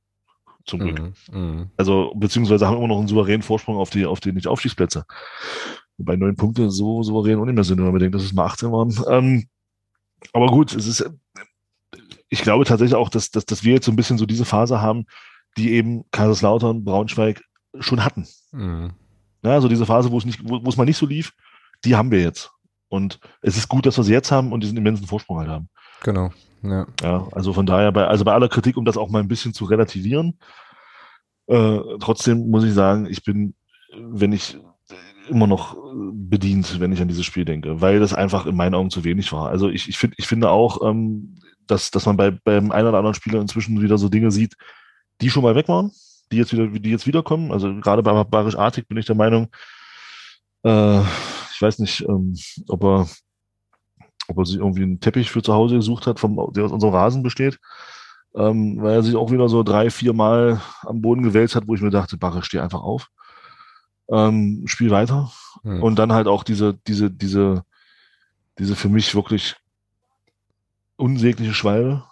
[0.65, 0.99] zum Glück.
[1.31, 1.69] Mhm, mh.
[1.77, 5.05] Also, beziehungsweise haben immer noch einen souveränen Vorsprung auf die, auf die Nicht-Aufstiegsplätze.
[5.97, 8.45] Wobei neun Punkte so souverän auch nicht mehr sind, wenn man bedenkt, dass es mal
[8.45, 8.95] 18 waren.
[9.09, 9.47] Ähm,
[10.31, 11.09] aber gut, es ist,
[12.29, 14.81] ich glaube tatsächlich auch, dass, dass, dass wir jetzt so ein bisschen so diese Phase
[14.81, 15.05] haben,
[15.57, 17.43] die eben Kaiserslautern, Braunschweig
[17.79, 18.27] schon hatten.
[18.51, 18.93] Mhm.
[19.43, 21.33] Ja, also diese Phase, wo es nicht, wo, wo es mal nicht so lief,
[21.83, 22.51] die haben wir jetzt.
[22.87, 25.69] Und es ist gut, dass wir sie jetzt haben und diesen immensen Vorsprung halt haben.
[26.03, 26.31] Genau.
[26.63, 26.87] Ja.
[27.01, 29.53] ja, also von daher, bei, also bei aller Kritik, um das auch mal ein bisschen
[29.53, 30.39] zu relativieren,
[31.47, 33.53] äh, trotzdem muss ich sagen, ich bin,
[33.95, 34.57] wenn ich
[35.29, 38.89] immer noch bedient, wenn ich an dieses Spiel denke, weil das einfach in meinen Augen
[38.89, 39.49] zu wenig war.
[39.49, 41.35] Also ich, ich, find, ich finde auch, ähm,
[41.67, 44.55] dass, dass man bei, beim einen oder anderen Spieler inzwischen wieder so Dinge sieht,
[45.21, 45.91] die schon mal weg waren,
[46.31, 47.51] die jetzt wieder, die jetzt wiederkommen.
[47.51, 49.47] Also gerade bei Barisch Artig bin ich der Meinung,
[50.63, 52.35] äh, ich weiß nicht, ähm,
[52.67, 53.07] ob er
[54.27, 56.93] ob er sich irgendwie einen Teppich für zu Hause gesucht hat, vom, der aus unserem
[56.93, 57.59] Rasen besteht,
[58.35, 61.75] ähm, weil er sich auch wieder so drei, vier Mal am Boden gewälzt hat, wo
[61.75, 63.09] ich mir dachte, Barre, steh einfach auf,
[64.09, 65.31] ähm, spiel weiter.
[65.63, 65.83] Hm.
[65.83, 67.63] Und dann halt auch diese, diese, diese,
[68.57, 69.55] diese für mich wirklich
[70.95, 72.03] unsägliche Schwalbe.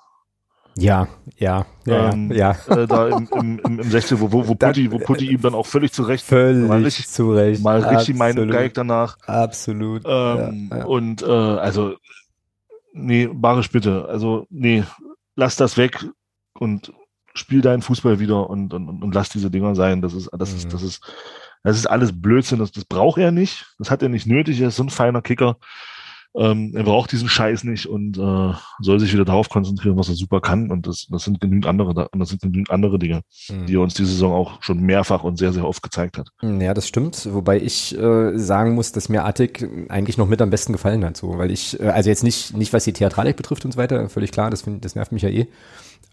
[0.77, 1.07] Ja,
[1.37, 2.55] ja, ja, ähm, ja.
[2.67, 5.53] Äh, da im, im, im, im 16, wo, wo, wo, Putti, wo Putti ihm dann
[5.53, 7.61] auch völlig zurecht völlig mal richtig, zurecht.
[7.61, 9.17] mal richtig meine Geig danach.
[9.25, 10.03] Absolut.
[10.05, 10.85] Ähm, ja, ja.
[10.85, 11.95] Und äh, also,
[12.93, 14.05] nee, Barisch bitte.
[14.07, 14.83] Also, nee,
[15.35, 16.05] lass das weg
[16.57, 16.93] und
[17.33, 20.01] spiel deinen Fußball wieder und, und, und lass diese Dinger sein.
[20.01, 20.69] Das ist, das ist, mhm.
[20.71, 21.01] das ist,
[21.63, 22.59] das ist alles Blödsinn.
[22.59, 23.73] Das, das braucht er nicht.
[23.77, 24.61] Das hat er nicht nötig.
[24.61, 25.57] Er ist so ein feiner Kicker.
[26.33, 30.15] Ähm, er braucht diesen Scheiß nicht und äh, soll sich wieder darauf konzentrieren, was er
[30.15, 30.71] super kann.
[30.71, 33.65] Und das, das sind genügend andere, das sind genügend andere Dinge, mhm.
[33.65, 36.29] die er uns diese Saison auch schon mehrfach und sehr, sehr oft gezeigt hat.
[36.41, 37.27] Ja, das stimmt.
[37.31, 41.17] Wobei ich äh, sagen muss, dass mir Attic eigentlich noch mit am besten gefallen hat.
[41.17, 44.07] So, weil ich, äh, also jetzt nicht, nicht was die Theatralik betrifft und so weiter,
[44.09, 45.47] völlig klar, das, find, das nervt mich ja eh.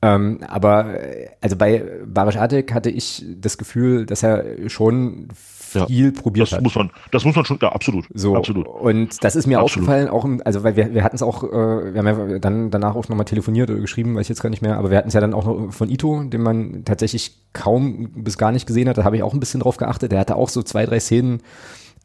[0.00, 5.28] Ähm, aber äh, also bei Barisch Attic hatte ich das Gefühl, dass er schon
[5.68, 6.62] viel ja, probiert das hat.
[6.62, 8.06] Muss man, das muss man schon, ja, absolut.
[8.14, 8.66] So, absolut.
[8.66, 9.88] Und das ist mir absolut.
[9.88, 12.70] aufgefallen, auch im, also weil wir, wir hatten es auch, äh, wir haben ja dann
[12.70, 15.08] danach auch nochmal telefoniert oder geschrieben, weiß ich jetzt gar nicht mehr, aber wir hatten
[15.08, 18.88] es ja dann auch noch von Ito, den man tatsächlich kaum bis gar nicht gesehen
[18.88, 20.12] hat, da habe ich auch ein bisschen drauf geachtet.
[20.12, 21.42] Der hatte auch so zwei, drei Szenen,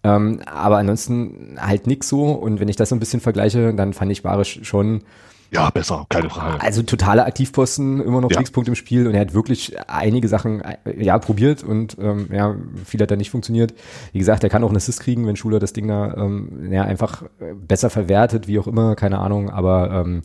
[0.04, 2.32] ähm, aber ansonsten halt nix so.
[2.32, 5.04] Und wenn ich das so ein bisschen vergleiche, dann fand ich Barisch schon
[5.53, 6.61] ja, besser, keine Frage.
[6.61, 8.37] Also totaler Aktivposten, immer noch ja.
[8.37, 12.55] Fixpunkt im Spiel und er hat wirklich einige Sachen äh, ja probiert und ähm, ja,
[12.85, 13.73] viel hat da nicht funktioniert.
[14.11, 16.83] Wie gesagt, er kann auch einen Assist kriegen, wenn Schuler das Ding da ähm, ja,
[16.83, 17.23] einfach
[17.55, 20.23] besser verwertet, wie auch immer, keine Ahnung, aber ähm,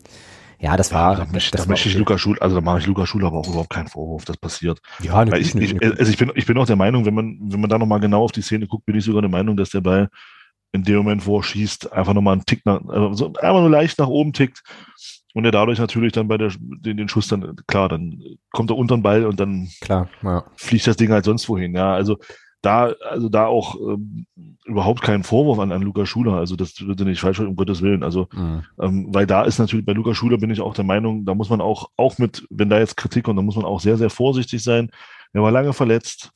[0.59, 1.15] Ja, das war.
[1.15, 1.95] da, mich, das da, möchte ich.
[1.95, 4.79] Luca Schul, also da mache ich Luca Schul aber auch überhaupt keinen Vorwurf, das passiert.
[5.01, 7.61] Ja, natürlich ich, ich, also ich, bin, ich bin auch der Meinung, wenn man, wenn
[7.61, 9.81] man da nochmal genau auf die Szene guckt, bin ich sogar der Meinung, dass der
[9.81, 10.09] Ball
[10.71, 13.69] in dem Moment, wo er schießt, einfach nochmal einen Tick nach, also so einfach nur
[13.69, 14.61] leicht nach oben tickt
[15.33, 18.77] und er dadurch natürlich dann bei der, den, den Schuss dann, klar, dann kommt er
[18.77, 20.43] unter den Ball und dann Klar, ja.
[20.55, 21.75] fliegt das Ding halt sonst wohin.
[21.75, 22.17] Ja, also
[22.61, 24.25] da, also da auch ähm,
[24.65, 26.33] überhaupt keinen Vorwurf an, an Luca Schuler.
[26.33, 28.03] Also das würde nicht falsch sein, um Gottes Willen.
[28.03, 28.63] Also Mhm.
[28.81, 31.49] ähm, weil da ist natürlich bei Luca Schuler bin ich auch der Meinung, da muss
[31.49, 34.09] man auch, auch mit, wenn da jetzt Kritik kommt, da muss man auch sehr, sehr
[34.09, 34.91] vorsichtig sein.
[35.31, 36.31] Er war lange verletzt.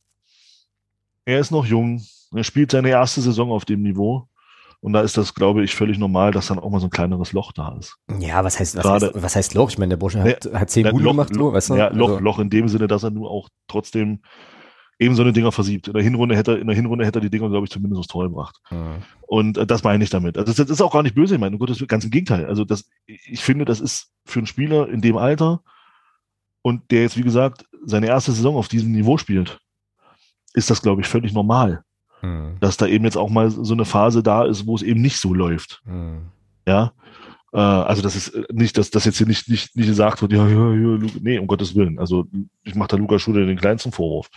[1.25, 2.01] Er ist noch jung.
[2.33, 4.27] Er spielt seine erste Saison auf dem Niveau.
[4.83, 7.31] Und da ist das, glaube ich, völlig normal, dass dann auch mal so ein kleineres
[7.31, 7.95] Loch da ist.
[8.19, 9.69] Ja, was heißt, was, Gerade- heißt, was heißt Loch?
[9.69, 11.75] Ich meine, der Bursche hat, hat zehn Gute gemacht, so, weißt du?
[11.75, 14.19] ja, Loch, Also, Loch in dem Sinne, dass er nur auch trotzdem
[14.99, 15.87] eben so eine Dinger versiebt.
[15.87, 17.97] In der Hinrunde hätte er, in der Hinrunde hätte er die Dinger, glaube ich, zumindest
[17.99, 18.57] aufs Tor gebracht.
[18.71, 19.03] Mhm.
[19.21, 20.37] Und äh, das meine ich damit.
[20.37, 22.11] Also das, das ist auch gar nicht böse, ich meine, um Gottes Willen, ganz im
[22.11, 22.45] Gegenteil.
[22.45, 25.61] Also das, ich finde, das ist für einen Spieler in dem Alter
[26.61, 29.59] und der jetzt, wie gesagt, seine erste Saison auf diesem Niveau spielt,
[30.53, 31.83] ist das, glaube ich, völlig normal,
[32.23, 32.55] Mhm.
[32.61, 35.17] dass da eben jetzt auch mal so eine Phase da ist, wo es eben nicht
[35.17, 35.81] so läuft.
[35.85, 36.29] Mhm.
[36.65, 36.93] Ja.
[37.51, 40.31] Äh, also das ist äh, nicht, dass das jetzt hier nicht, nicht, nicht gesagt wird,
[40.31, 41.99] ja, ja, ja, Lu- nee, um Gottes Willen.
[41.99, 42.25] Also
[42.63, 44.29] ich mache da Lukas Schule den kleinsten Vorwurf.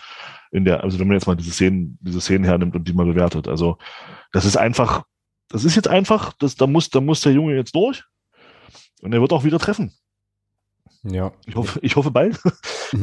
[0.50, 3.06] In der, also wenn man jetzt mal diese Szenen, diese Szenen hernimmt und die mal
[3.06, 3.46] bewertet.
[3.46, 3.78] Also
[4.32, 5.04] das ist einfach,
[5.48, 8.02] das ist jetzt einfach, das, da muss, da muss der Junge jetzt durch.
[9.00, 9.92] Und er wird auch wieder treffen.
[11.04, 11.32] Ja.
[11.46, 12.38] Ich hoffe, ich hoffe bald.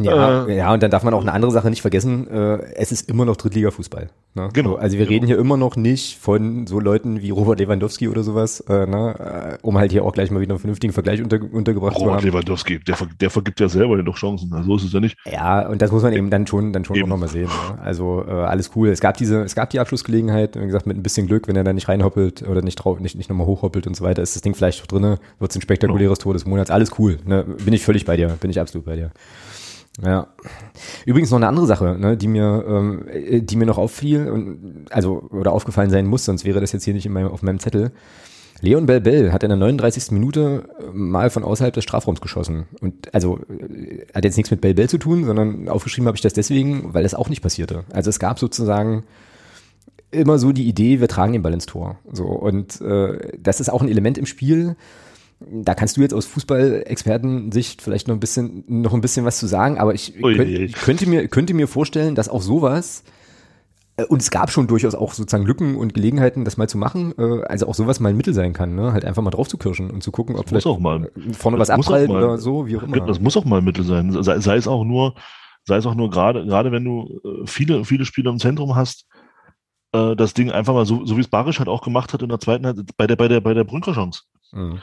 [0.02, 2.28] Ja, Äh, ja, und dann darf man auch eine andere Sache nicht vergessen.
[2.30, 4.10] Äh, es ist immer noch Drittliga-Fußball.
[4.36, 4.50] Ne?
[4.54, 5.14] Genau, So, also wir genau.
[5.14, 9.58] reden hier immer noch nicht von so Leuten wie Robert Lewandowski oder sowas, äh, ne?
[9.62, 12.18] äh, um halt hier auch gleich mal wieder einen vernünftigen Vergleich unter, untergebracht zu Robert
[12.18, 12.26] haben.
[12.26, 14.52] Lewandowski, der, ver- der vergibt ja selber noch Chancen.
[14.54, 15.18] Also so ist es ja nicht.
[15.32, 17.06] Ja, und das muss man eben dann schon, dann schon Eben.
[17.06, 17.44] auch nochmal sehen.
[17.44, 17.80] Ne?
[17.82, 18.90] Also äh, alles cool.
[18.90, 21.64] Es gab diese, es gab die Abschlussgelegenheit, wie gesagt, mit ein bisschen Glück, wenn er
[21.64, 24.42] da nicht reinhoppelt oder nicht drauf, nicht, nicht nochmal hochhoppelt und so weiter, ist das
[24.42, 26.72] Ding vielleicht noch drinne, wird es ein spektakuläres Tor des Monats.
[26.72, 27.18] Alles cool.
[27.26, 27.44] Ne?
[27.66, 29.12] Bin ich völlig bei dir, bin ich absolut bei dir.
[30.02, 30.28] Ja.
[31.06, 34.86] Übrigens noch eine andere Sache, ne, die mir, ähm, äh, die mir noch auffiel und
[34.90, 37.60] also oder aufgefallen sein muss, sonst wäre das jetzt hier nicht in meinem, auf meinem
[37.60, 37.92] Zettel.
[38.62, 40.12] Leon Bell Bell hat in der 39.
[40.12, 42.66] Minute äh, mal von außerhalb des Strafraums geschossen.
[42.82, 46.22] Und also äh, hat jetzt nichts mit Bell Bell zu tun, sondern aufgeschrieben habe ich
[46.22, 47.84] das deswegen, weil das auch nicht passierte.
[47.92, 49.04] Also es gab sozusagen
[50.10, 52.00] immer so die Idee, wir tragen den Ball ins Tor.
[52.12, 54.76] So und äh, das ist auch ein Element im Spiel.
[55.52, 59.48] Da kannst du jetzt aus Fußballexperten-Sicht vielleicht noch ein bisschen noch ein bisschen was zu
[59.48, 63.04] sagen, aber ich, könnt, könnte mir könnte mir vorstellen, dass auch sowas
[63.98, 67.14] äh, und es gab schon durchaus auch sozusagen Lücken und Gelegenheiten, das mal zu machen.
[67.18, 68.94] äh, Also auch sowas mal ein Mittel sein kann, ne?
[68.94, 71.12] Halt einfach mal drauf zu kirschen und zu gucken, ob Das vielleicht auch mal.
[71.32, 73.00] vorne was muss auch abprallt mal- oder so, wie auch immer.
[73.06, 74.12] Das muss auch mal ein Mittel sein.
[74.24, 75.16] Sei, sei es auch nur,
[75.66, 79.06] sei es auch nur gerade, gerade wenn du äh, viele, viele Spieler im Zentrum hast,
[79.96, 82.40] das Ding einfach mal so, so wie es Barisch halt auch gemacht hat in der
[82.40, 84.24] zweiten bei der, bei der, bei der Brünker-Chance.
[84.52, 84.80] Mhm.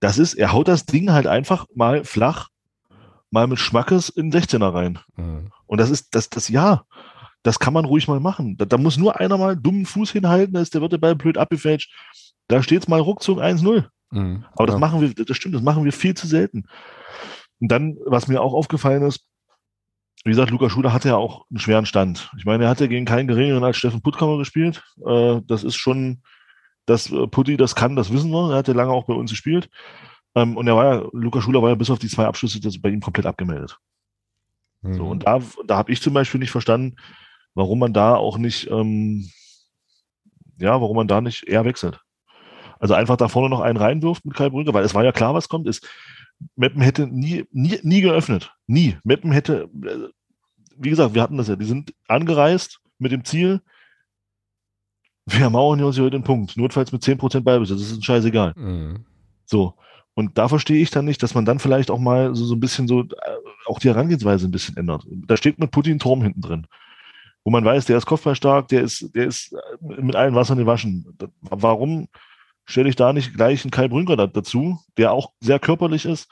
[0.00, 2.48] Das ist, er haut das Ding halt einfach mal flach,
[3.30, 4.98] mal mit Schmackes in den 16er rein.
[5.16, 5.50] Mhm.
[5.66, 6.84] Und das ist, das, das, ja,
[7.42, 8.56] das kann man ruhig mal machen.
[8.56, 11.14] Da, da muss nur einer mal dummen Fuß hinhalten, da ist der wird der Ball
[11.14, 11.92] blöd abgefälscht.
[12.48, 13.84] Da steht's mal ruckzuck 1-0.
[14.10, 14.44] Mhm.
[14.52, 14.78] Aber das Ja.
[14.78, 16.64] machen wir, das stimmt, das machen wir viel zu selten.
[17.60, 19.24] Und dann, was mir auch aufgefallen ist,
[20.24, 22.30] wie gesagt, Luca Schuler hatte ja auch einen schweren Stand.
[22.38, 24.82] Ich meine, er hat ja gegen keinen geringeren als Steffen Puttkammer gespielt.
[25.06, 26.22] Äh, das ist schon,
[26.88, 28.52] dass äh, Putti das kann, das wissen wir.
[28.52, 29.68] Er hat ja lange auch bei uns gespielt.
[30.34, 32.80] Ähm, und er war ja, Luca Schuler war ja bis auf die zwei Abschlüsse das
[32.80, 33.78] bei ihm komplett abgemeldet.
[34.82, 34.94] Mhm.
[34.94, 36.96] So, und da, da habe ich zum Beispiel nicht verstanden,
[37.54, 39.28] warum man da auch nicht, ähm,
[40.58, 42.00] ja, warum man da nicht eher wechselt.
[42.78, 45.34] Also einfach da vorne noch einen reinwirft mit Kai Brügge, weil es war ja klar,
[45.34, 45.86] was kommt, ist,
[46.54, 48.54] Meppen hätte nie, nie, nie geöffnet.
[48.68, 48.96] Nie.
[49.02, 50.08] Meppen hätte, äh,
[50.76, 53.60] wie gesagt, wir hatten das ja, die sind angereist mit dem Ziel,
[55.28, 56.56] wir mauern uns heute den Punkt.
[56.56, 58.52] Notfalls mit 10% Ballbesitz, das ist uns scheißegal.
[58.56, 59.04] Mhm.
[59.44, 59.74] So.
[60.14, 62.60] Und da verstehe ich dann nicht, dass man dann vielleicht auch mal so, so ein
[62.60, 63.06] bisschen so, äh,
[63.66, 65.06] auch die Herangehensweise ein bisschen ändert.
[65.08, 66.66] Da steht mit Putin ein Turm hinten drin.
[67.44, 71.16] Wo man weiß, der ist kopfballstark, der ist, der ist äh, mit allen Wassern gewaschen.
[71.42, 72.08] Warum
[72.64, 76.28] stelle ich da nicht gleich einen Kai Brünker da, dazu, der auch sehr körperlich ist,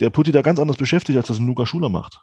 [0.00, 2.20] der Putti da ganz anders beschäftigt, als das ein Luca Schuler macht.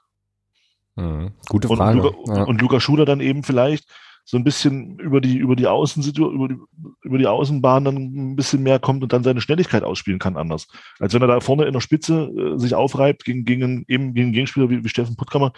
[0.95, 1.32] Mhm.
[1.47, 2.01] Gute Und Frage.
[2.01, 2.43] Luca, ja.
[2.43, 3.86] und Luca Schuler dann eben vielleicht
[4.29, 6.57] so ein bisschen über die, über die Außensitu über die,
[7.01, 10.67] über die Außenbahn dann ein bisschen mehr kommt und dann seine Schnelligkeit ausspielen kann anders.
[10.99, 14.13] Als wenn er da vorne in der Spitze äh, sich aufreibt gegen, gegen, einen- eben
[14.13, 15.51] gegen einen Gegenspieler wie, wie Steffen Puttkammer,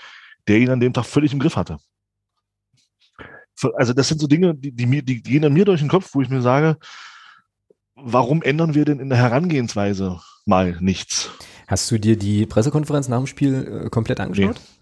[0.47, 1.79] der ihn an dem Tag völlig im Griff hatte.
[3.75, 6.11] Also das sind so Dinge, die, die, mir, die gehen an mir durch den Kopf,
[6.13, 6.77] wo ich mir sage,
[7.95, 11.29] warum ändern wir denn in der Herangehensweise mal nichts?
[11.67, 14.59] Hast du dir die Pressekonferenz nach dem Spiel äh, komplett angeschaut?
[14.59, 14.80] Mm.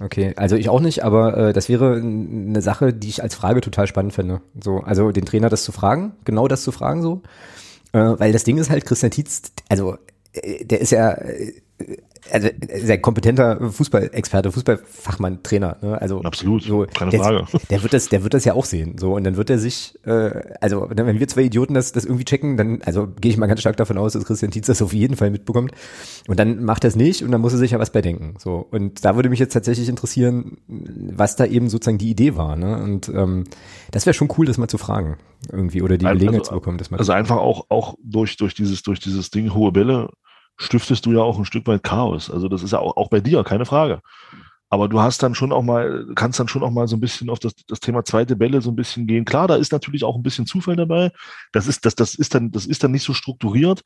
[0.00, 3.60] Okay, also ich auch nicht, aber äh, das wäre eine Sache, die ich als Frage
[3.60, 4.40] total spannend finde.
[4.60, 7.22] So, also den Trainer das zu fragen, genau das zu fragen so.
[7.92, 9.96] Äh, weil das Ding ist halt, Christian Tietz, also
[10.32, 11.54] äh, der ist ja, äh,
[12.30, 15.76] also sehr kompetenter Fußballexperte, Fußballfachmann, Trainer.
[15.82, 16.00] Ne?
[16.00, 17.46] Also absolut, so, keine der, Frage.
[17.70, 18.98] Der wird das, der wird das ja auch sehen.
[18.98, 22.24] So und dann wird er sich, äh, also wenn wir zwei Idioten das, das irgendwie
[22.24, 24.92] checken, dann, also gehe ich mal ganz stark davon aus, dass Christian Tietz das auf
[24.92, 25.72] jeden Fall mitbekommt.
[26.28, 28.34] Und dann macht er es nicht und dann muss er sich ja was bedenken.
[28.38, 32.56] So und da würde mich jetzt tatsächlich interessieren, was da eben sozusagen die Idee war.
[32.56, 32.82] Ne?
[32.82, 33.44] Und ähm,
[33.90, 35.16] das wäre schon cool, das mal zu fragen
[35.50, 36.98] irgendwie oder die Also- Gelegenheit also- zu bekommen, das mal.
[36.98, 40.10] Also einfach auch, auch durch, durch dieses, durch dieses Ding hohe Bälle
[40.56, 42.30] stiftest du ja auch ein Stück weit Chaos.
[42.30, 44.00] Also das ist ja auch, auch bei dir, keine Frage.
[44.68, 47.28] Aber du hast dann schon auch mal, kannst dann schon auch mal so ein bisschen
[47.28, 49.24] auf das, das Thema zweite Bälle so ein bisschen gehen.
[49.24, 51.10] Klar, da ist natürlich auch ein bisschen Zufall dabei.
[51.50, 53.82] Das ist, das, das ist dann, das ist dann nicht so strukturiert,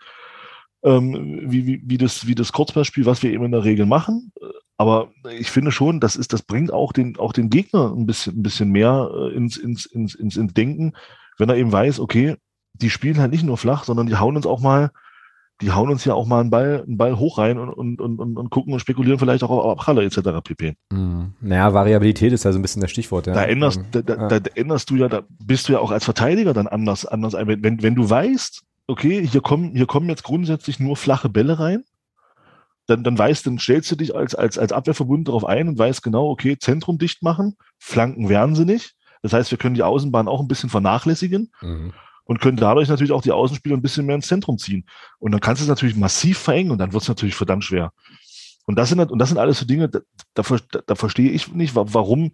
[0.82, 4.30] ähm, wie, wie, wie das, wie das Kurzballspiel, was wir eben in der Regel machen.
[4.76, 8.38] Aber ich finde schon, das ist, das bringt auch den, auch den Gegner ein bisschen,
[8.38, 10.92] ein bisschen mehr äh, ins, ins, ins, ins, ins Denken,
[11.38, 12.36] wenn er eben weiß, okay,
[12.74, 14.90] die spielen halt nicht nur flach, sondern die hauen uns auch mal,
[15.60, 18.36] die hauen uns ja auch mal einen Ball, einen Ball hoch rein und, und, und,
[18.36, 20.20] und, gucken und spekulieren vielleicht auch auf Abpralle etc.
[20.42, 20.74] pp.
[20.90, 21.34] Mhm.
[21.40, 23.26] Naja, Variabilität ist ja so ein bisschen das Stichwort.
[23.26, 23.34] Ja.
[23.34, 24.40] Da änderst, Ähm, da, da, ja.
[24.40, 27.34] da änderst du ja, da bist du ja auch als Verteidiger dann anders, anders.
[27.34, 27.46] ein.
[27.46, 31.84] Wenn, wenn du weißt, okay, hier kommen, hier kommen jetzt grundsätzlich nur flache Bälle rein,
[32.86, 36.02] dann, dann weißt, dann stellst du dich als, als, als Abwehrverbund darauf ein und weißt
[36.02, 38.94] genau, okay, Zentrum dicht machen, Flanken werden sie nicht.
[39.22, 41.92] Das heißt, wir können die Außenbahn auch ein bisschen vernachlässigen Mhm.
[42.24, 44.86] Und können dadurch natürlich auch die Außenspieler ein bisschen mehr ins Zentrum ziehen.
[45.18, 47.92] Und dann kannst du es natürlich massiv verengen und dann wird es natürlich verdammt schwer.
[48.66, 50.00] Und das sind, und das sind alles so Dinge, da,
[50.34, 50.42] da,
[50.86, 52.32] da, verstehe ich nicht, wa- warum,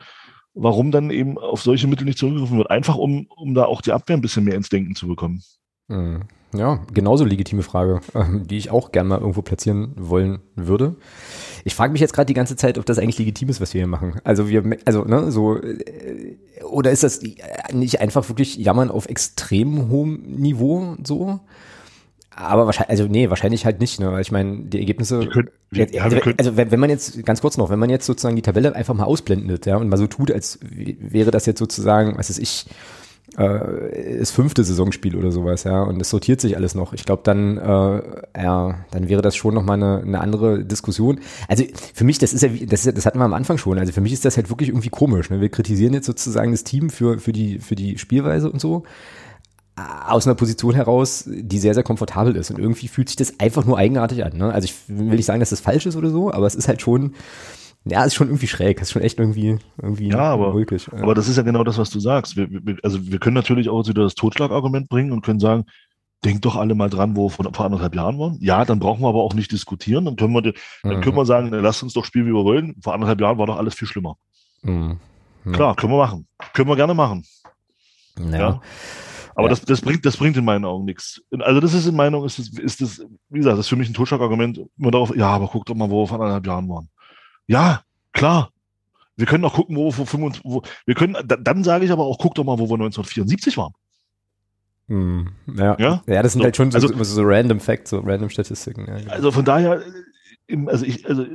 [0.55, 2.71] warum dann eben auf solche Mittel nicht zurückgegriffen wird.
[2.71, 5.43] Einfach um, um da auch die Abwehr ein bisschen mehr ins Denken zu bekommen.
[5.89, 6.23] Mhm.
[6.53, 10.97] Ja, genauso legitime Frage, ähm, die ich auch gern mal irgendwo platzieren wollen würde.
[11.65, 13.81] Ich frage mich jetzt gerade die ganze Zeit, ob das eigentlich legitim ist, was wir
[13.81, 14.21] hier machen.
[14.25, 17.21] Also wir, also ne, so äh, oder ist das
[17.73, 21.41] nicht einfach wirklich Jammern auf extrem hohem Niveau so?
[22.35, 24.01] Aber wahrscheinlich, also nee, wahrscheinlich halt nicht.
[24.01, 24.11] Ne?
[24.13, 25.21] Weil Ich meine, die Ergebnisse.
[25.21, 28.07] Wir können- ja, also, also wenn, wenn man jetzt ganz kurz noch, wenn man jetzt
[28.07, 31.59] sozusagen die Tabelle einfach mal ausblendet, ja, und mal so tut, als wäre das jetzt
[31.59, 32.67] sozusagen, was weiß ich,
[33.41, 36.93] äh, das fünfte Saisonspiel oder sowas, ja, und es sortiert sich alles noch.
[36.93, 38.03] Ich glaube, dann, äh,
[38.43, 41.21] ja, dann wäre das schon nochmal eine, eine andere Diskussion.
[41.49, 43.79] Also für mich, das ist ja, das, ist das hatten wir am Anfang schon.
[43.79, 45.31] Also für mich ist das halt wirklich irgendwie komisch.
[45.31, 45.41] Ne?
[45.41, 48.85] Wir kritisieren jetzt sozusagen das Team für für die für die Spielweise und so
[50.07, 52.51] aus einer Position heraus, die sehr, sehr komfortabel ist.
[52.51, 54.37] Und irgendwie fühlt sich das einfach nur eigenartig an.
[54.37, 54.53] Ne?
[54.53, 56.83] Also ich will nicht sagen, dass das falsch ist oder so, aber es ist halt
[56.83, 57.15] schon,
[57.85, 58.81] ja, es ist schon irgendwie schräg.
[58.81, 60.89] Ist schon echt irgendwie, irgendwie Ja, aber- ulkig.
[60.93, 61.03] Ja.
[61.03, 62.37] Aber das ist ja genau das, was du sagst.
[62.37, 65.65] Wir, wir, also wir können natürlich auch wieder das Totschlagargument bringen und können sagen,
[66.25, 68.37] denkt doch alle mal dran, wo wir vor, vor anderthalb Jahren waren.
[68.41, 70.05] Ja, dann brauchen wir aber auch nicht diskutieren.
[70.05, 70.53] Dann können wir, dann
[70.85, 71.01] Mhm.
[71.01, 72.77] können wir sagen, na, lasst uns doch spielen, wie wir wollen.
[72.83, 74.17] Vor anderthalb Jahren war doch alles viel schlimmer.
[74.63, 74.99] Mhm.
[75.47, 75.53] Ja.
[75.53, 76.27] Klar, können wir machen.
[76.53, 77.25] Können wir gerne machen.
[78.19, 78.39] Ja.
[78.39, 78.61] Ja.
[79.35, 79.49] Aber Ja.
[79.51, 81.23] das, das, bringt, das bringt in meinen Augen nichts.
[81.39, 83.77] Also das ist in meinen Augen, ist das, ist das, wie gesagt, das ist für
[83.77, 84.61] mich ein Totschlagargument.
[84.79, 86.91] Immer darauf, ja, aber guck doch mal, wo wir vor anderthalb Jahren waren.
[87.51, 87.83] Ja,
[88.13, 88.51] klar.
[89.17, 91.91] Wir können auch gucken, wo wir vor 25, wo, wir können, da- dann sage ich
[91.91, 93.73] aber auch, guck doch mal, wo wir 1974 waren.
[94.87, 95.33] Mhm.
[95.57, 95.77] Ja.
[95.79, 96.03] Ja?
[96.07, 98.87] ja, das sind So, halt schon so, also- so, random Facts, so random Statistiken.
[98.87, 99.13] Ja, genau.
[99.13, 99.83] Also von daher,
[100.67, 101.27] also ich, also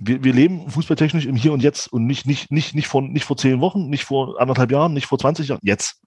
[0.00, 3.24] wir, wir leben fußballtechnisch im Hier und Jetzt und nicht, nicht, nicht, nicht, vor, nicht
[3.24, 6.00] vor zehn Wochen, nicht vor anderthalb Jahren, nicht vor 20 Jahren, jetzt.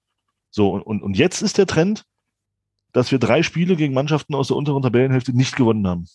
[0.52, 2.04] So, und, und, und jetzt ist der Trend,
[2.92, 6.08] dass wir drei Spiele gegen Mannschaften aus der unteren Tabellenhälfte nicht gewonnen haben.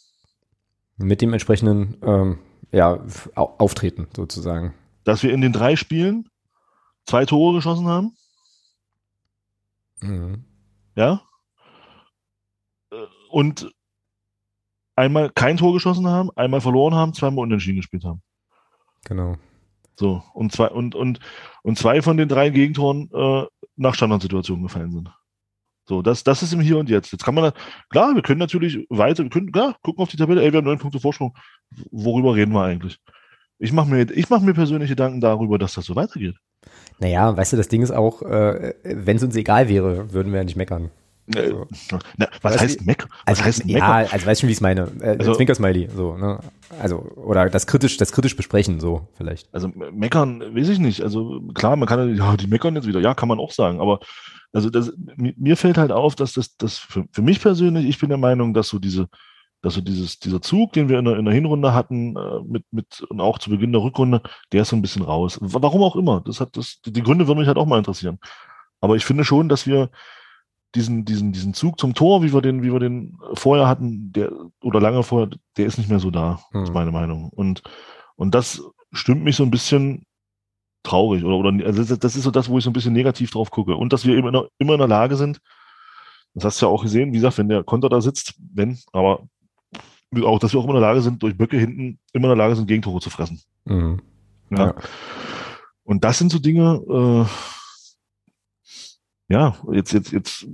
[0.99, 2.39] Mit dem entsprechenden ähm,
[2.75, 2.99] ja,
[3.35, 4.75] Au- Auftreten sozusagen.
[5.05, 6.29] Dass wir in den drei Spielen
[7.07, 8.17] zwei Tore geschossen haben,
[10.01, 10.45] Mhm.
[10.97, 11.23] ja,
[12.91, 12.97] äh,
[13.31, 13.73] und
[14.97, 18.23] einmal kein Tor geschossen haben, einmal verloren haben, zweimal unentschieden gespielt haben.
[19.05, 19.37] Genau.
[19.97, 21.21] So, und zwei, und, und,
[21.63, 23.47] und zwei von den drei Gegentoren äh,
[23.77, 25.11] nach Standardsituationen gefallen sind.
[25.87, 27.13] So, das, das ist im Hier und Jetzt.
[27.13, 27.53] Jetzt kann man,
[27.91, 30.65] klar, wir können natürlich weiter, wir können, klar, gucken auf die Tabelle, ey, wir haben
[30.65, 31.37] neun Punkte Vorsprung.
[31.91, 32.99] Worüber reden wir eigentlich?
[33.59, 36.37] Ich mache mir, ich mach mir persönlich Gedanken darüber, dass das so weitergeht.
[36.99, 40.39] Naja, weißt du, das Ding ist auch, äh, wenn es uns egal wäre, würden wir
[40.39, 40.91] ja nicht meckern.
[41.35, 41.99] Äh, So.
[42.19, 43.07] na, was Also, heißt Meck?
[43.09, 44.13] Was Also, heißt ja, Mecker?
[44.13, 44.91] also weißt schon, wie ich es meine.
[45.01, 46.39] Äh, Also- Zwinkersmiley, so, ne?
[46.81, 49.53] Also, oder das kritisch, das kritisch besprechen, so, vielleicht.
[49.55, 51.03] Also meckern, weiß ich nicht.
[51.03, 53.01] Also klar, man kann ja, ja, die meckern jetzt wieder.
[53.01, 53.81] Ja, kann man auch sagen.
[53.81, 54.01] Aber
[54.53, 57.99] also das, mi- mir fällt halt auf, dass das, das für, für mich persönlich, ich
[57.99, 59.07] bin der Meinung, dass so diese,
[59.63, 62.65] dass so dieses, dieser Zug, den wir in der, in der Hinrunde hatten, äh, mit,
[62.71, 64.21] mit, und auch zu Beginn der Rückrunde,
[64.53, 65.39] der ist so ein bisschen raus.
[65.41, 66.21] Wa- Warum auch immer.
[66.27, 68.19] Das hat, das, die Gründe würden mich halt auch mal interessieren.
[68.81, 69.89] Aber ich finde schon, dass wir
[70.75, 74.33] diesen, diesen, diesen Zug zum Tor, wie wir den, wie wir den vorher hatten, der,
[74.63, 76.75] oder lange vorher, der ist nicht mehr so da, ist Hm.
[76.75, 77.31] meine Meinung.
[77.31, 77.63] Und,
[78.17, 78.63] und das
[78.93, 80.05] stimmt mich so ein bisschen
[80.83, 83.51] traurig oder, oder also das, ist so das, wo ich so ein bisschen negativ drauf
[83.51, 83.77] gucke.
[83.77, 85.41] Und dass wir immer, in der- immer in der Lage sind,
[86.35, 89.27] das hast du ja auch gesehen, wie gesagt, wenn der Konter da sitzt, wenn, aber
[90.25, 92.45] auch, dass wir auch immer in der Lage sind, durch Böcke hinten immer in der
[92.45, 93.41] Lage sind, Gegentore zu fressen.
[93.65, 94.01] Mhm.
[94.51, 94.67] Ja.
[94.67, 94.75] ja.
[95.85, 97.25] Und das sind so Dinge, äh,
[99.29, 100.47] ja, jetzt, jetzt, jetzt,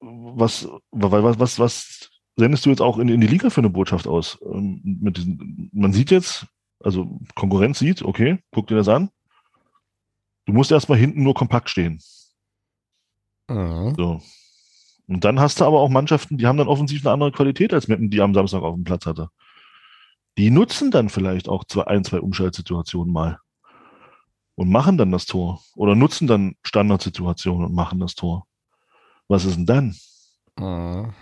[0.00, 4.06] was, was, was, was sendest du jetzt auch in, in die Liga für eine Botschaft
[4.06, 4.38] aus?
[4.44, 6.46] Ähm, mit diesen, man sieht jetzt,
[6.80, 9.10] also Konkurrenz sieht, okay, guck dir das an.
[10.44, 12.00] Du musst erstmal hinten nur kompakt stehen.
[13.48, 13.94] Mhm.
[13.96, 14.20] So.
[15.08, 17.88] Und dann hast du aber auch Mannschaften, die haben dann offensiv eine andere Qualität als
[17.88, 19.30] Meppen, die am Samstag auf dem Platz hatte.
[20.36, 23.38] Die nutzen dann vielleicht auch zwei, ein, zwei Umschaltsituationen mal
[24.56, 25.62] und machen dann das Tor.
[25.74, 28.46] Oder nutzen dann Standardsituationen und machen das Tor.
[29.28, 29.96] Was ist denn dann?
[30.58, 31.12] Mhm.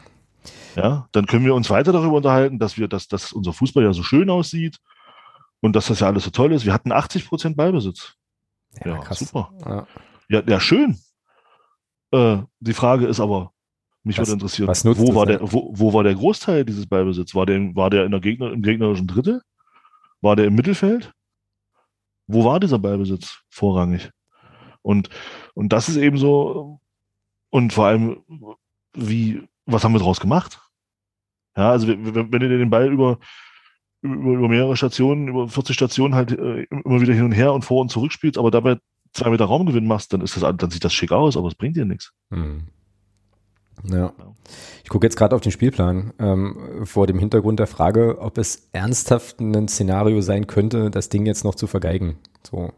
[0.77, 3.93] Ja, dann können wir uns weiter darüber unterhalten, dass wir, dass, dass unser Fußball ja
[3.93, 4.79] so schön aussieht
[5.61, 6.65] und dass das ja alles so toll ist.
[6.65, 8.15] Wir hatten 80 Prozent Ballbesitz.
[8.85, 9.53] Ja, ja super.
[9.65, 9.87] Ja.
[10.29, 10.99] ja, ja, schön.
[12.11, 13.53] Äh, die Frage ist aber,
[14.03, 17.35] mich was, würde interessieren, wo war, der, wo, wo war der Großteil dieses Ballbesitz?
[17.35, 19.43] War der, war der in der Gegner, im gegnerischen Drittel?
[20.21, 21.13] War der im Mittelfeld?
[22.27, 24.11] Wo war dieser Ballbesitz vorrangig?
[24.83, 25.09] Und,
[25.55, 26.81] und das ist eben so,
[27.55, 28.17] und vor allem,
[28.95, 30.61] wie, was haben wir daraus gemacht?
[31.57, 33.21] Ja, also wenn, wenn du den Ball über,
[34.03, 37.65] über, über mehrere Stationen, über 40 Stationen halt äh, immer wieder hin und her und
[37.65, 38.79] vor und zurück spielst, aber dabei
[39.13, 41.77] zwei Meter Raumgewinn machst, dann ist das, dann sieht das schick aus, aber es bringt
[41.77, 42.13] dir nichts.
[42.31, 42.65] Hm.
[43.85, 44.13] Ja.
[44.83, 48.69] Ich gucke jetzt gerade auf den Spielplan ähm, vor dem Hintergrund der Frage, ob es
[48.73, 52.19] ernsthaft ein Szenario sein könnte, das Ding jetzt noch zu vergeigen.
[52.43, 52.73] So.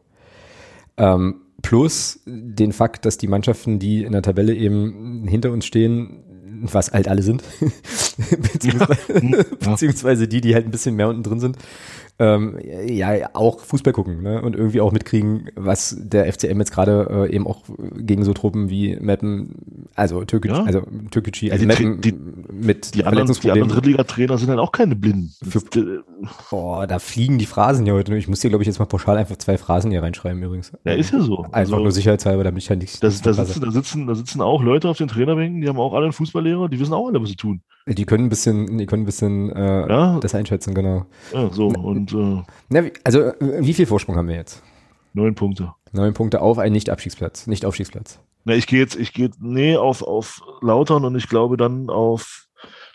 [0.98, 6.22] Ähm, plus den Fakt, dass die Mannschaften, die in der Tabelle eben hinter uns stehen,
[6.62, 7.42] was halt alle sind,
[8.52, 9.42] beziehungsweise, ja.
[9.70, 11.58] beziehungsweise die, die halt ein bisschen mehr unten drin sind,
[12.18, 14.40] ähm, ja auch Fußball gucken ne?
[14.40, 17.62] und irgendwie auch mitkriegen, was der FCM jetzt gerade äh, eben auch
[17.94, 20.64] gegen so Truppen wie Meppen, also Türkic, ja.
[20.64, 22.14] also Türkgücü, also ja, Meppen die,
[22.50, 25.34] mit die anderen, die anderen Drittliga-Trainer sind halt auch keine Blinden.
[25.46, 25.60] Für,
[26.50, 28.16] boah, da fliegen die Phrasen ja heute.
[28.16, 30.72] Ich muss hier, glaube ich, jetzt mal pauschal einfach zwei Phrasen hier reinschreiben übrigens.
[30.84, 31.40] Ja, ist ja so.
[31.42, 33.02] Einfach also, nur sicherheitshalber, damit ich halt nicht.
[33.02, 35.92] Das, da, sitzen, da, sitzen, da sitzen auch Leute auf den Trainerbänken, die haben auch
[35.92, 37.60] alle einen Fußballlehrer, die wissen auch alle, was sie tun.
[37.88, 40.18] Die können ein bisschen, die können ein bisschen äh, ja.
[40.18, 41.06] das einschätzen, genau.
[41.32, 44.62] Ja, so und äh, Na, also wie viel Vorsprung haben wir jetzt?
[45.12, 45.72] Neun Punkte.
[45.92, 48.18] Neun Punkte auf einen Nicht-Abstiegsplatz, Nicht-Aufstiegsplatz.
[48.44, 52.48] Na, ich gehe jetzt, ich gehe, nee, auf, auf Lautern und ich glaube dann auf,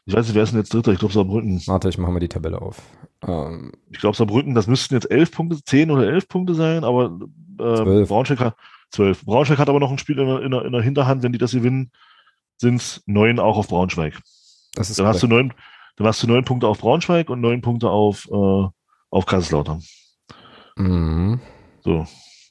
[0.05, 0.91] ich weiß nicht, wer ist denn jetzt Dritter?
[0.91, 1.61] Ich glaube Saarbrücken.
[1.67, 2.81] Warte, ich mache mal die Tabelle auf.
[3.25, 7.17] Ähm, ich glaube Saarbrücken, das müssten jetzt elf Punkte, zehn oder elf Punkte sein, aber
[7.59, 8.55] äh, Braunschweig hat
[8.89, 9.23] zwölf.
[9.23, 11.37] Braunschweig hat aber noch ein Spiel in der, in der, in der Hinterhand, wenn die
[11.37, 11.91] das gewinnen,
[12.57, 14.19] sind es neun auch auf Braunschweig.
[14.75, 15.53] Das ist dann hast du neun,
[15.97, 18.67] dann hast du neun Punkte auf Braunschweig und neun Punkte auf, äh,
[19.09, 19.83] auf Kaiserslautern.
[20.77, 21.39] Mhm.
[21.83, 22.07] So,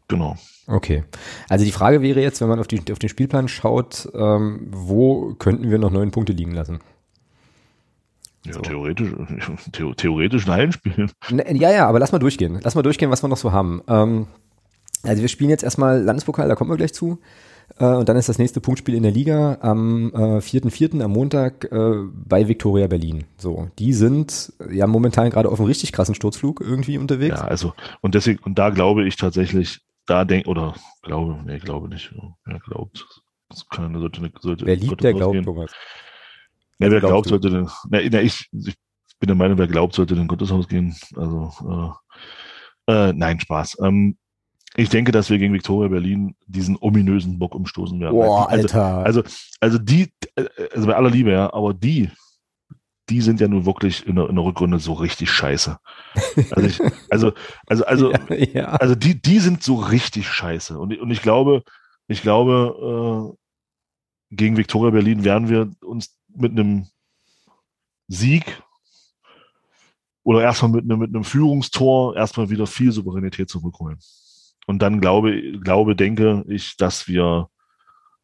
[0.09, 0.37] genau.
[0.67, 1.05] Okay.
[1.49, 5.35] Also die Frage wäre jetzt, wenn man auf, die, auf den Spielplan schaut, ähm, wo
[5.35, 6.81] könnten wir noch neun Punkte liegen lassen?
[8.47, 8.61] Ja, so.
[8.61, 9.11] theoretisch,
[9.75, 11.11] the theoretisch ein spielen.
[11.31, 12.61] Ne, ja, ja, aber lass mal durchgehen.
[12.63, 13.83] Lass mal durchgehen, was wir noch so haben.
[13.89, 14.27] Ähm,
[15.03, 17.19] also wir spielen jetzt erstmal Landespokal, da kommen wir gleich zu.
[17.81, 21.03] Äh, und dann ist das nächste Punktspiel in der Liga am äh, 4.4.
[21.03, 23.25] am Montag äh, bei Viktoria Berlin.
[23.39, 27.41] So, die sind ja momentan gerade auf einem richtig krassen Sturzflug irgendwie unterwegs.
[27.41, 27.73] Ja, also
[28.03, 32.15] und deswegen und da glaube ich tatsächlich, da denk oder glaube, nee, glaube nicht.
[32.45, 33.07] Wer glaubt,
[33.49, 35.73] das kann sollte, sollte Wer liebt, der glaubt, Thomas.
[36.79, 38.77] Ja, wer glaubt, sollte denn, na, na, ich, ich
[39.19, 40.95] bin der Meinung, wer glaubt, sollte in Gotteshaus gehen.
[41.17, 41.97] Also
[42.89, 43.79] äh, äh, nein, Spaß.
[43.83, 44.17] Ähm,
[44.77, 48.15] ich denke, dass wir gegen Viktoria Berlin diesen ominösen Bock umstoßen werden.
[48.15, 49.05] Boah, also, Alter.
[49.05, 49.23] Also,
[49.61, 50.13] also die,
[50.73, 52.11] also bei aller Liebe, ja, aber die,
[53.09, 55.77] die sind ja nun wirklich in der, in der Rückrunde so richtig scheiße.
[56.53, 57.33] Also, ich, also,
[57.67, 58.65] also, also, ja, ja.
[58.67, 60.79] also die, die sind so richtig scheiße.
[60.79, 61.65] Und, und ich glaube,
[62.07, 63.37] ich glaube,
[64.31, 66.87] äh, gegen Viktoria Berlin werden wir uns mit einem
[68.07, 68.63] Sieg
[70.23, 73.99] oder erstmal mit einem, mit einem Führungstor erstmal wieder viel Souveränität zurückholen.
[74.71, 77.49] Und dann glaube, glaube, denke ich, dass wir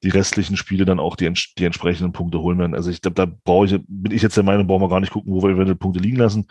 [0.02, 2.74] die restlichen Spiele dann auch die, die entsprechenden Punkte holen werden.
[2.74, 5.12] Also ich glaube, da brauche ich, bin ich jetzt der Meinung, brauchen wir gar nicht
[5.12, 6.46] gucken, wo wir eventuell Punkte liegen lassen.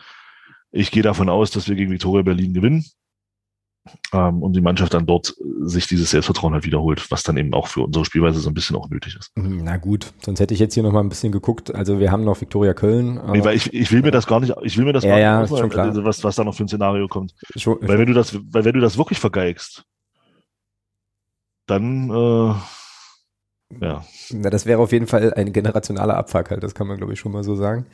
[0.70, 2.84] Ich gehe davon aus, dass wir gegen Viktoria Berlin gewinnen
[4.12, 7.66] ähm, und die Mannschaft dann dort sich dieses Selbstvertrauen halt wiederholt, was dann eben auch
[7.66, 9.36] für unsere Spielweise so ein bisschen auch nötig ist.
[9.36, 11.74] Mhm, na gut, sonst hätte ich jetzt hier noch mal ein bisschen geguckt.
[11.74, 13.20] Also wir haben noch Viktoria Köln.
[13.32, 15.18] Nee, weil ich, ich will mir das gar nicht, ich will mir das ja, gar
[15.18, 15.86] ja, nicht, schon klar.
[15.86, 17.34] Also was, was da noch für ein Szenario kommt.
[17.56, 19.84] Schon, weil wenn du das, weil wenn du das wirklich vergeigst,
[21.66, 22.54] dann äh,
[23.80, 24.04] ja.
[24.30, 27.20] Na, das wäre auf jeden Fall ein generationaler Abfuck halt, das kann man glaube ich
[27.20, 27.86] schon mal so sagen.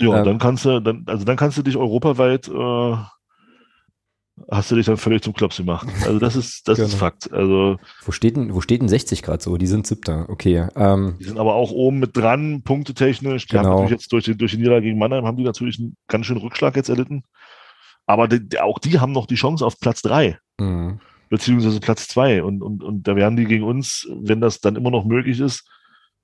[0.00, 2.96] Ja, ähm, dann kannst du, dann, also dann kannst du dich europaweit äh,
[4.50, 5.88] hast du dich dann völlig zum Klops gemacht.
[6.04, 6.88] Also das ist, das genau.
[6.88, 7.32] ist Fakt.
[7.32, 9.56] Also wo steht denn, wo steht denn 60 Grad so?
[9.56, 10.26] Die sind siebter.
[10.28, 10.68] Okay.
[10.76, 13.46] Ähm, die sind aber auch oben mit dran, punktetechnisch.
[13.46, 13.64] Die genau.
[13.64, 16.26] haben natürlich jetzt durch die, durch die Niederlage gegen Mannheim haben die natürlich einen ganz
[16.26, 17.24] schönen Rückschlag jetzt erlitten.
[18.06, 20.38] Aber die, auch die haben noch die Chance auf Platz drei.
[20.58, 21.00] Mhm.
[21.28, 22.42] Beziehungsweise Platz zwei.
[22.42, 25.68] Und, und, und da werden die gegen uns, wenn das dann immer noch möglich ist,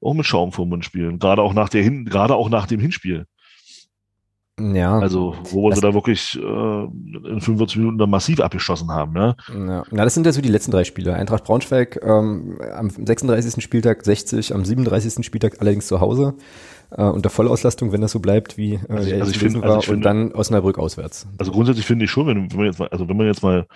[0.01, 1.19] auch mit Schaum vor Mund spielen.
[1.19, 3.27] Gerade auch nach der Hin, gerade auch nach dem Hinspiel.
[4.59, 4.99] Ja.
[4.99, 6.85] Also, wo wir sie da wirklich äh,
[7.29, 9.13] in 45 Minuten dann massiv abgeschossen haben.
[9.13, 9.37] Ne?
[9.53, 9.85] Ja.
[9.91, 11.15] ja, das sind ja so die letzten drei Spiele.
[11.15, 13.63] Eintracht Braunschweig ähm, am 36.
[13.63, 15.27] Spieltag 60, am 37.
[15.27, 16.37] Spieltag allerdings zu Hause
[16.91, 19.93] äh, unter Vollauslastung, wenn das so bleibt, wie äh, also, also ich find, war, also
[19.93, 21.29] und dann Osnabrück auswärts.
[21.37, 23.67] Also grundsätzlich finde ich schon, wenn, wenn man jetzt mal, also wenn man jetzt mal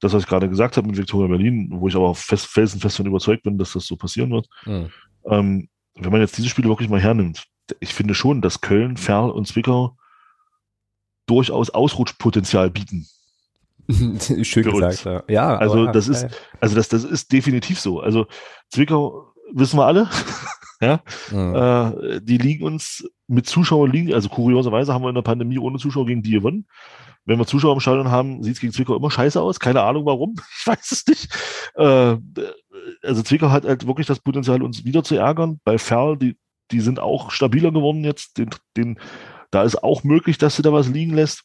[0.00, 3.06] das, was ich gerade gesagt habe mit Viktoria Berlin, wo ich aber fest, felsenfest von
[3.06, 4.90] überzeugt bin, dass das so passieren wird, mhm.
[5.28, 7.44] ähm, wenn man jetzt diese Spiele wirklich mal hernimmt,
[7.80, 9.96] ich finde schon, dass Köln, Ferl und Zwickau
[11.28, 13.06] durchaus Ausrutschpotenzial bieten.
[14.42, 15.22] Schön gesagt, ja.
[15.28, 15.56] ja.
[15.56, 16.26] Also aber, das ist,
[16.60, 18.00] also das, das ist definitiv so.
[18.00, 18.26] Also
[18.70, 20.08] Zwickau wissen wir alle.
[20.80, 21.00] ja,
[21.30, 21.54] mhm.
[21.54, 25.78] äh, die liegen uns mit Zuschauern liegen, also kurioserweise haben wir in der Pandemie ohne
[25.78, 26.66] Zuschauer gegen die gewonnen.
[27.24, 29.60] Wenn wir Zuschauer im Stadion haben, sieht es gegen Zwickau immer scheiße aus.
[29.60, 30.34] Keine Ahnung warum.
[30.60, 31.28] Ich weiß es nicht.
[31.74, 32.16] Äh,
[33.02, 35.60] also Zwickau hat halt wirklich das Potenzial, uns wieder zu ärgern.
[35.62, 36.38] Bei Ferl, die,
[36.70, 38.38] die sind auch stabiler geworden jetzt.
[38.38, 38.48] Den,
[38.78, 38.98] den
[39.50, 41.44] da ist auch möglich, dass du da was liegen lässt.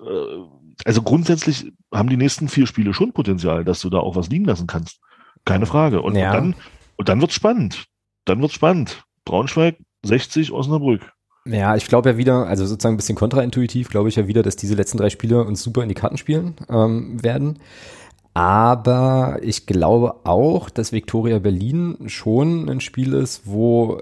[0.00, 0.38] Äh,
[0.84, 4.44] also grundsätzlich haben die nächsten vier Spiele schon Potenzial, dass du da auch was liegen
[4.44, 5.00] lassen kannst.
[5.44, 6.02] Keine Frage.
[6.02, 6.30] Und, ja.
[6.30, 6.54] und dann,
[6.96, 7.84] und dann wird's spannend.
[8.24, 9.04] Dann wird's spannend.
[9.24, 11.12] Braunschweig, 60, Osnabrück.
[11.46, 14.56] Ja, ich glaube ja wieder, also sozusagen ein bisschen kontraintuitiv, glaube ich ja wieder, dass
[14.56, 17.58] diese letzten drei Spiele uns super in die Karten spielen ähm, werden.
[18.32, 24.00] Aber ich glaube auch, dass Viktoria Berlin schon ein Spiel ist, wo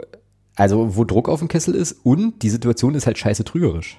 [0.57, 3.99] also wo Druck auf dem Kessel ist und die Situation ist halt scheiße trügerisch.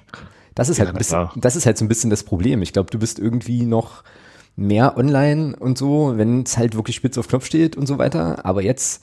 [0.54, 2.62] Das ist halt ein bisschen, das ist halt so ein bisschen das Problem.
[2.62, 4.04] Ich glaube, du bist irgendwie noch
[4.56, 8.44] mehr online und so, wenn es halt wirklich spitz auf Knopf steht und so weiter.
[8.44, 9.02] Aber jetzt,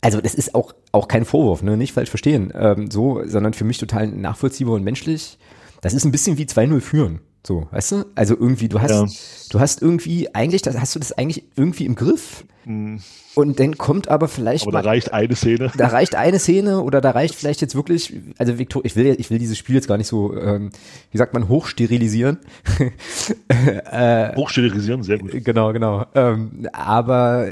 [0.00, 1.76] also das ist auch, auch kein Vorwurf, ne?
[1.76, 5.38] nicht falsch verstehen, ähm, so, sondern für mich total nachvollziehbar und menschlich.
[5.80, 7.20] Das ist ein bisschen wie 2-0 führen.
[7.46, 8.04] So, weißt du?
[8.14, 9.06] Also irgendwie, du hast, ja.
[9.50, 12.44] du hast irgendwie, eigentlich, das, hast du das eigentlich irgendwie im Griff.
[12.66, 13.00] Mhm.
[13.34, 14.66] Und dann kommt aber vielleicht.
[14.66, 15.72] Aber da reicht eine Szene.
[15.76, 19.30] Da reicht eine Szene oder da reicht vielleicht jetzt wirklich, also Victor, ich will, ich
[19.30, 20.70] will dieses Spiel jetzt gar nicht so, ähm,
[21.12, 22.38] wie sagt man, hochsterilisieren.
[23.48, 25.32] äh, hochsterilisieren, sehr gut.
[25.44, 26.04] Genau, genau.
[26.14, 27.48] Ähm, aber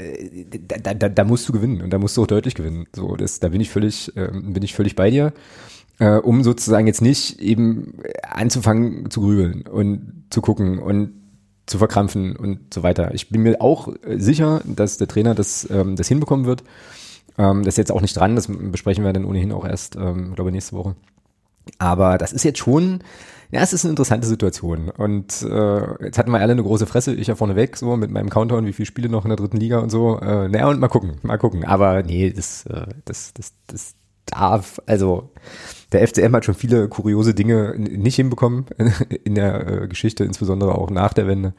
[0.67, 2.85] da, da, da musst du gewinnen und da musst du auch deutlich gewinnen.
[2.93, 5.33] So, das, da bin ich völlig, ähm, bin ich völlig bei dir
[5.99, 7.93] äh, um sozusagen jetzt nicht eben
[8.23, 11.13] anzufangen zu grübeln und zu gucken und
[11.65, 13.13] zu verkrampfen und so weiter.
[13.13, 16.63] Ich bin mir auch sicher, dass der Trainer das, ähm, das hinbekommen wird.
[17.37, 20.33] Ähm, das ist jetzt auch nicht dran, das besprechen wir dann ohnehin auch erst, ähm,
[20.33, 20.95] glaube nächste Woche.
[21.77, 23.03] Aber das ist jetzt schon,
[23.51, 24.89] ja, es ist eine interessante Situation.
[24.89, 28.29] Und äh, jetzt hatten wir alle eine große Fresse, ich ja vorneweg, so mit meinem
[28.29, 30.19] Countdown, wie viele Spiele noch in der dritten Liga und so.
[30.19, 31.65] Äh, naja, und mal gucken, mal gucken.
[31.65, 33.95] Aber nee, das, äh, das, das, das
[34.31, 35.31] darf, also
[35.91, 38.65] der FCM hat schon viele kuriose Dinge nicht hinbekommen
[39.23, 41.53] in der äh, Geschichte, insbesondere auch nach der Wende.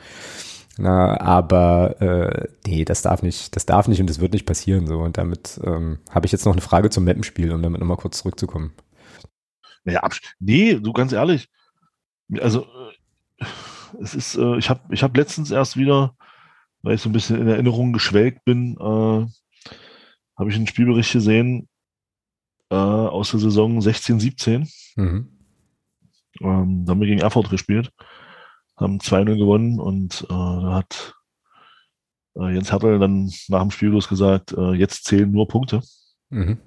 [0.79, 4.87] Na, aber äh, nee, das darf nicht, das darf nicht und das wird nicht passieren.
[4.87, 7.97] So und damit ähm, habe ich jetzt noch eine Frage zum Mappenspiel, um damit nochmal
[7.97, 8.73] kurz zurückzukommen.
[9.85, 10.09] Naja,
[10.39, 11.49] nee, du ganz ehrlich.
[12.41, 12.67] Also
[13.41, 13.45] äh,
[14.01, 16.15] es ist, äh, ich habe, ich habe letztens erst wieder,
[16.83, 19.27] weil ich so ein bisschen in Erinnerung geschwelgt bin, äh,
[20.39, 21.69] habe ich einen Spielbericht gesehen
[22.71, 24.69] äh, aus der Saison 16, 17.
[24.97, 25.29] Mhm.
[26.41, 27.93] Ähm, da haben wir gegen Erfurt gespielt,
[28.77, 31.15] haben 2-0 gewonnen und äh, da hat
[32.37, 35.83] äh, Jens Hertel dann nach dem Spiel gesagt, äh, jetzt zählen nur Punkte.
[36.31, 36.59] Mhm.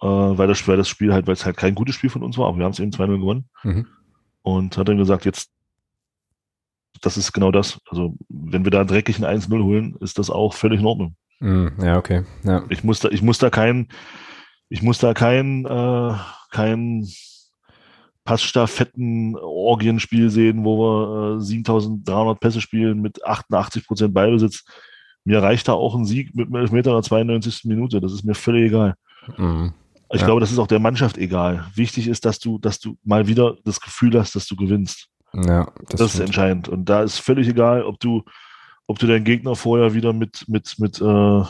[0.00, 2.38] Äh, weil, das, weil das Spiel halt, weil es halt kein gutes Spiel von uns
[2.38, 3.48] war, aber wir haben es eben 2-0 gewonnen.
[3.64, 3.86] Mhm.
[4.42, 5.50] Und hat dann gesagt, jetzt
[7.00, 7.80] das ist genau das.
[7.88, 11.16] Also, wenn wir da dreckig ein 1-0 holen, ist das auch völlig in Ordnung.
[11.40, 11.72] Mhm.
[11.80, 12.24] Ja, okay.
[12.44, 12.64] Ja.
[12.68, 13.88] Ich muss da, ich muss da kein,
[14.68, 16.12] ich muss da kein, äh,
[16.50, 17.08] kein
[18.24, 24.64] Passstaffetten-Orgienspiel sehen, wo wir äh, 7300 Pässe spielen mit 88 Prozent Ballbesitz.
[25.24, 27.64] Mir reicht da auch ein Sieg mit einem Elfmeter in der 92.
[27.64, 28.00] Minute.
[28.00, 28.94] Das ist mir völlig egal.
[29.36, 29.72] Mhm.
[30.10, 30.26] Ich ja.
[30.26, 31.66] glaube, das ist auch der Mannschaft egal.
[31.74, 35.08] Wichtig ist, dass du, dass du mal wieder das Gefühl hast, dass du gewinnst.
[35.34, 36.68] Ja, das, das ist entscheidend.
[36.68, 38.24] Und da ist völlig egal, ob du,
[38.86, 41.42] ob du deinen Gegner vorher wieder mit, mit, mit, äh,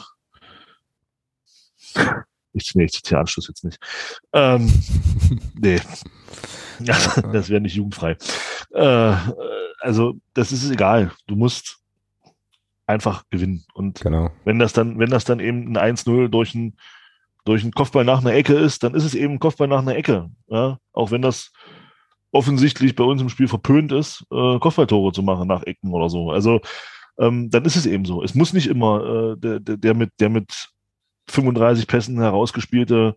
[2.52, 3.78] ich, nee, ich zitiere Anschluss jetzt nicht.
[4.32, 4.72] Ähm,
[5.54, 5.80] nee.
[6.80, 8.16] Das wäre nicht jugendfrei.
[8.72, 9.16] Äh,
[9.80, 11.10] also, das ist egal.
[11.26, 11.80] Du musst
[12.86, 13.64] einfach gewinnen.
[13.74, 14.30] Und genau.
[14.44, 16.76] wenn das dann, wenn das dann eben ein 1-0 durch ein,
[17.44, 19.96] durch einen Kopfball nach einer Ecke ist, dann ist es eben ein Kopfball nach einer
[19.96, 20.30] Ecke.
[20.46, 20.78] Ja?
[20.92, 21.52] Auch wenn das
[22.30, 26.30] offensichtlich bei uns im Spiel verpönt ist, äh, Kopfballtore zu machen nach Ecken oder so.
[26.30, 26.60] Also
[27.18, 28.22] ähm, dann ist es eben so.
[28.22, 30.68] Es muss nicht immer äh, der, der, mit, der mit
[31.28, 33.16] 35 Pässen herausgespielte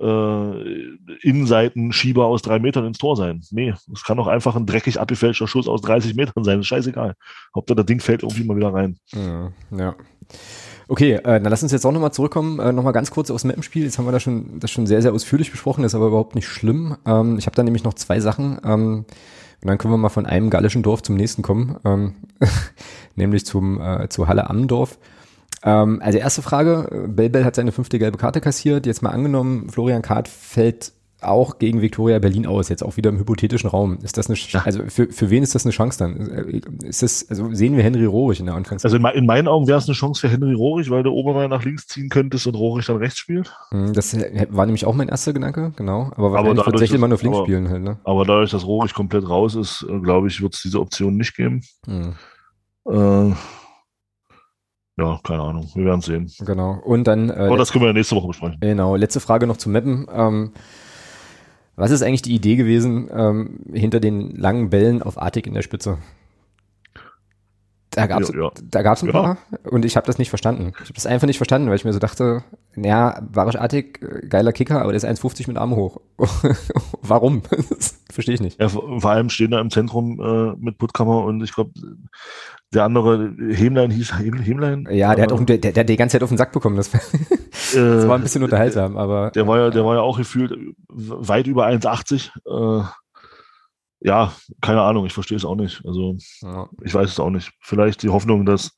[0.00, 0.86] äh,
[1.22, 3.42] Innenseiten-Schieber aus drei Metern ins Tor sein.
[3.50, 6.58] Nee, es kann auch einfach ein dreckig abgefälschter Schuss aus 30 Metern sein.
[6.58, 7.14] Das ist scheißegal.
[7.54, 8.96] Hauptsache, das Ding fällt irgendwie mal wieder rein.
[9.12, 9.52] Ja.
[9.70, 9.94] ja.
[10.88, 13.84] Okay, äh, dann lass uns jetzt auch nochmal zurückkommen, äh, nochmal ganz kurz aufs Mappenspiel.
[13.84, 16.48] Jetzt haben wir da schon, das schon sehr, sehr ausführlich besprochen, ist aber überhaupt nicht
[16.48, 16.96] schlimm.
[17.06, 18.60] Ähm, ich habe da nämlich noch zwei Sachen.
[18.64, 19.04] Ähm,
[19.62, 22.14] und dann können wir mal von einem gallischen Dorf zum nächsten kommen, ähm,
[23.14, 24.98] nämlich zum, äh, zu Halle Ammendorf.
[25.64, 28.86] Ähm, also erste Frage, Bellbell hat seine fünfte gelbe Karte kassiert.
[28.86, 30.92] Jetzt mal angenommen, Florian Kart fällt
[31.22, 33.98] auch gegen Viktoria Berlin aus, jetzt auch wieder im hypothetischen Raum.
[34.02, 34.62] Ist das eine, ja.
[34.64, 36.16] also für, für wen ist das eine Chance dann?
[36.82, 38.92] Ist das, also sehen wir Henry Rohrig in der Anfangszeit?
[38.92, 41.48] Also in, in meinen Augen wäre es eine Chance für Henry Rohrig, weil der Obermeier
[41.48, 43.54] nach links ziehen könntest und Rohrig dann rechts spielt.
[43.70, 44.16] Hm, das
[44.50, 46.10] war nämlich auch mein erster Gedanke, genau.
[46.16, 47.98] Aber wahrscheinlich wird Sechelmann auf links aber, spielen halt, ne?
[48.04, 51.36] Aber dadurch, dass Rohrig komplett raus ist, äh, glaube ich, wird es diese Option nicht
[51.36, 51.62] geben.
[51.86, 52.14] Hm.
[52.88, 53.34] Äh,
[55.02, 55.68] ja, keine Ahnung.
[55.74, 56.30] Wir werden sehen.
[56.40, 56.80] Genau.
[56.84, 57.30] Und dann.
[57.30, 58.58] Äh, Aber das können wir ja nächste Woche besprechen.
[58.60, 58.96] Genau.
[58.96, 60.06] Letzte Frage noch zu Mappen.
[60.14, 60.52] Ähm,
[61.76, 65.62] was ist eigentlich die Idee gewesen ähm, hinter den langen Bällen auf Artig in der
[65.62, 65.98] Spitze?
[67.94, 68.50] Da gab es ja, ja.
[68.70, 69.12] da gab's ein ja.
[69.12, 70.72] paar und ich habe das nicht verstanden.
[70.76, 72.42] Ich habe das einfach nicht verstanden, weil ich mir so dachte,
[72.74, 76.00] naja, Barisch Artig, äh, geiler Kicker, aber der ist 1,50 mit Arm hoch.
[77.02, 77.42] Warum?
[78.10, 78.60] verstehe ich nicht.
[78.60, 81.72] Ja, vor allem stehen da im Zentrum äh, mit Puttkammer und ich glaube,
[82.72, 84.88] der andere, Hemlein hieß Hemlein?
[84.90, 86.76] Ja, der hat auch, der, der hat die ganze Zeit auf den Sack bekommen.
[86.76, 86.90] Das,
[87.74, 89.30] das war ein bisschen unterhaltsam, aber.
[89.32, 90.54] Der war ja, der war ja auch gefühlt
[90.88, 92.30] weit über 1,80.
[92.46, 92.84] Äh,
[94.04, 95.82] ja, keine Ahnung, ich verstehe es auch nicht.
[95.86, 96.68] Also, ja.
[96.82, 97.52] ich weiß es auch nicht.
[97.60, 98.72] Vielleicht die Hoffnung, dass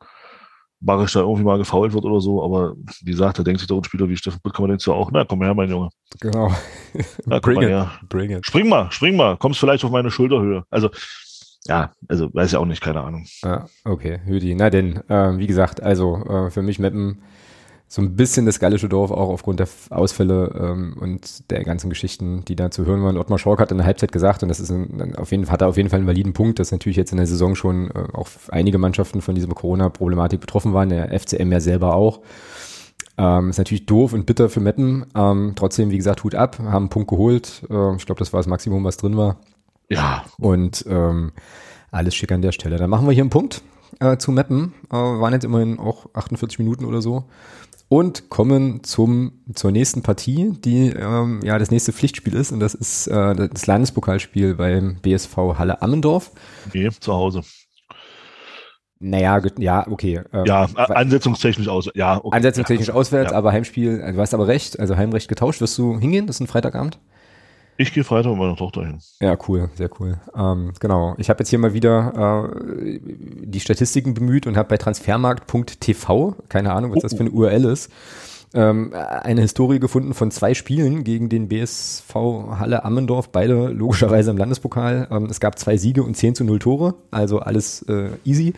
[0.80, 3.78] Barisch da irgendwie mal gefault wird oder so, aber wie gesagt, da denkt sich doch
[3.78, 5.88] ein Spieler wie Steffen Puttkammer denkt ja auch, na komm her, mein Junge.
[6.20, 6.52] Genau.
[7.24, 7.68] Na, Bring it.
[7.68, 7.90] Her.
[8.08, 8.44] Bring it.
[8.44, 10.64] Spring mal, spring mal, kommst vielleicht auf meine Schulterhöhe.
[10.70, 10.90] Also,
[11.66, 13.26] ja, also weiß ja auch nicht, keine Ahnung.
[13.42, 14.54] Ja, okay, Hüdi.
[14.54, 17.22] Na denn, äh, wie gesagt, also äh, für mich Meppen
[17.86, 22.44] so ein bisschen das gallische Dorf, auch aufgrund der Ausfälle ähm, und der ganzen Geschichten,
[22.44, 23.16] die da zu hören waren.
[23.16, 25.68] Ottmar Schork hat in der Halbzeit gesagt, und das ist ein, auf jeden, hat er
[25.68, 28.28] auf jeden Fall einen validen Punkt, dass natürlich jetzt in der Saison schon äh, auch
[28.48, 32.20] einige Mannschaften von dieser Corona-Problematik betroffen waren, der FCM ja selber auch.
[33.16, 35.06] Ähm, ist natürlich doof und bitter für Meppen.
[35.14, 37.62] Ähm, trotzdem, wie gesagt, Hut ab, haben einen Punkt geholt.
[37.70, 39.36] Äh, ich glaube, das war das Maximum, was drin war.
[39.88, 40.24] Ja.
[40.38, 41.32] Und ähm,
[41.92, 42.76] alles schick an der Stelle.
[42.76, 43.62] Dann machen wir hier einen Punkt
[44.00, 44.74] äh, zu Mappen.
[44.90, 47.24] Äh, waren jetzt immerhin auch 48 Minuten oder so.
[47.94, 52.50] Und kommen zum, zur nächsten Partie, die ähm, ja das nächste Pflichtspiel ist.
[52.50, 56.32] Und das ist äh, das Landespokalspiel beim BSV Halle Ammendorf.
[56.72, 57.42] Nee, zu Hause.
[58.98, 60.22] Naja, ja, okay.
[60.32, 62.16] Ähm, ja, ansetzungstechnisch aus, ja.
[62.16, 62.36] Okay.
[62.36, 63.38] Ansetzungstechnisch ja, auswärts, ja.
[63.38, 65.60] aber Heimspiel, also du hast aber recht, also Heimrecht getauscht.
[65.60, 66.26] Wirst du hingehen?
[66.26, 66.98] Das ist ein Freitagabend?
[67.76, 68.98] Ich gehe Freitag mit meiner Tochter hin.
[69.20, 70.18] Ja, cool, sehr cool.
[70.36, 71.14] Ähm, genau.
[71.18, 76.72] Ich habe jetzt hier mal wieder äh, die Statistiken bemüht und habe bei transfermarkt.tv, keine
[76.72, 77.00] Ahnung, was oh.
[77.02, 77.90] das für eine URL ist,
[78.54, 82.14] ähm, eine Historie gefunden von zwei Spielen gegen den BSV
[82.58, 85.08] Halle Ammendorf, beide logischerweise im Landespokal.
[85.10, 88.54] Ähm, es gab zwei Siege und 10 zu 0 Tore, also alles äh, easy.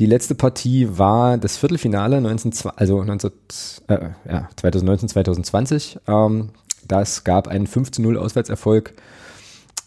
[0.00, 3.30] Die letzte Partie war das Viertelfinale 19, also 19,
[3.88, 5.98] äh, ja, 2019, 2020.
[6.08, 6.48] Ähm,
[6.88, 8.94] das gab einen 15-0 Auswärtserfolg.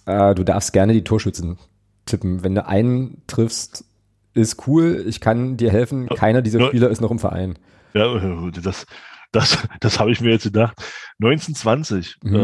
[0.05, 1.57] Äh, du darfst gerne die Torschützen
[2.05, 2.43] tippen.
[2.43, 3.85] Wenn du einen triffst,
[4.33, 5.03] ist cool.
[5.07, 6.07] Ich kann dir helfen.
[6.09, 7.57] Keiner dieser Spieler ist noch im Verein.
[7.93, 8.19] Ja,
[8.61, 8.85] das,
[9.31, 10.77] das, das habe ich mir jetzt gedacht.
[11.21, 12.17] 1920.
[12.23, 12.35] Mhm.
[12.35, 12.39] Äh,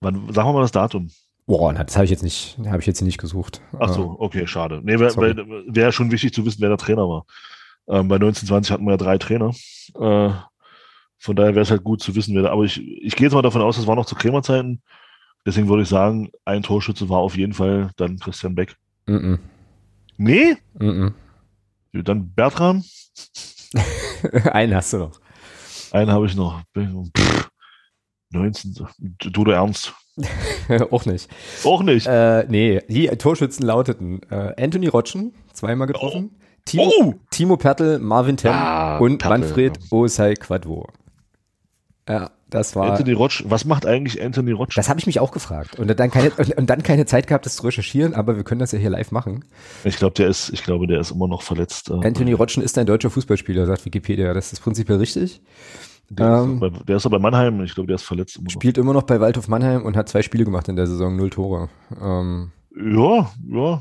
[0.00, 1.10] wann, sagen wir mal das Datum.
[1.46, 3.60] Boah, das habe ich jetzt nicht, habe ich jetzt nicht gesucht.
[3.78, 4.80] Ach so, okay, schade.
[4.84, 5.16] Nee, wäre
[5.66, 7.24] wär schon wichtig zu wissen, wer der Trainer war.
[7.88, 9.50] Ähm, bei 1920 hatten wir ja drei Trainer.
[9.98, 10.30] Äh,
[11.20, 12.50] von daher wäre es halt gut zu wissen, wer da.
[12.50, 14.82] Aber ich, ich gehe jetzt mal davon aus, das war noch zu Krämerzeiten.
[15.44, 18.76] Deswegen würde ich sagen, ein Torschütze war auf jeden Fall dann Christian Beck.
[19.06, 19.38] Mm -mm.
[20.16, 20.56] Nee?
[20.78, 21.08] Mm
[21.92, 22.84] dann Bertram.
[24.52, 25.20] einen hast du noch.
[25.90, 26.62] Einen habe ich noch.
[26.74, 27.50] Pff,
[28.30, 28.74] 19.
[29.18, 29.92] Du, du Ernst.
[30.90, 31.28] Auch nicht.
[31.64, 32.06] Auch nicht.
[32.06, 36.30] Äh, nee, die Torschützen lauteten äh, Anthony Rotschen, zweimal getroffen.
[36.32, 36.40] Oh.
[36.64, 37.14] Timo, oh.
[37.30, 39.82] Timo Pertl, Marvin Temm ah, und Pertl, Manfred ja.
[39.90, 40.86] Osei Quadvo.
[42.08, 42.90] Ja, das war.
[42.90, 44.76] Anthony Rotsch, was macht eigentlich Anthony Rotsch?
[44.76, 45.78] Das habe ich mich auch gefragt.
[45.78, 48.72] Und dann, keine, und dann keine Zeit gehabt, das zu recherchieren, aber wir können das
[48.72, 49.44] ja hier live machen.
[49.84, 51.90] Ich glaube, der ist, ich glaube, der ist immer noch verletzt.
[51.90, 54.34] Äh, Anthony Rotschen ist ein deutscher Fußballspieler, sagt Wikipedia.
[54.34, 55.40] Das ist prinzipiell richtig.
[56.08, 58.36] Der, ähm, ist, bei, der ist aber bei Mannheim, ich glaube, der ist verletzt.
[58.36, 61.14] Immer spielt immer noch bei Waldhof Mannheim und hat zwei Spiele gemacht in der Saison,
[61.14, 61.68] null Tore.
[62.00, 63.80] Ähm, ja, ja,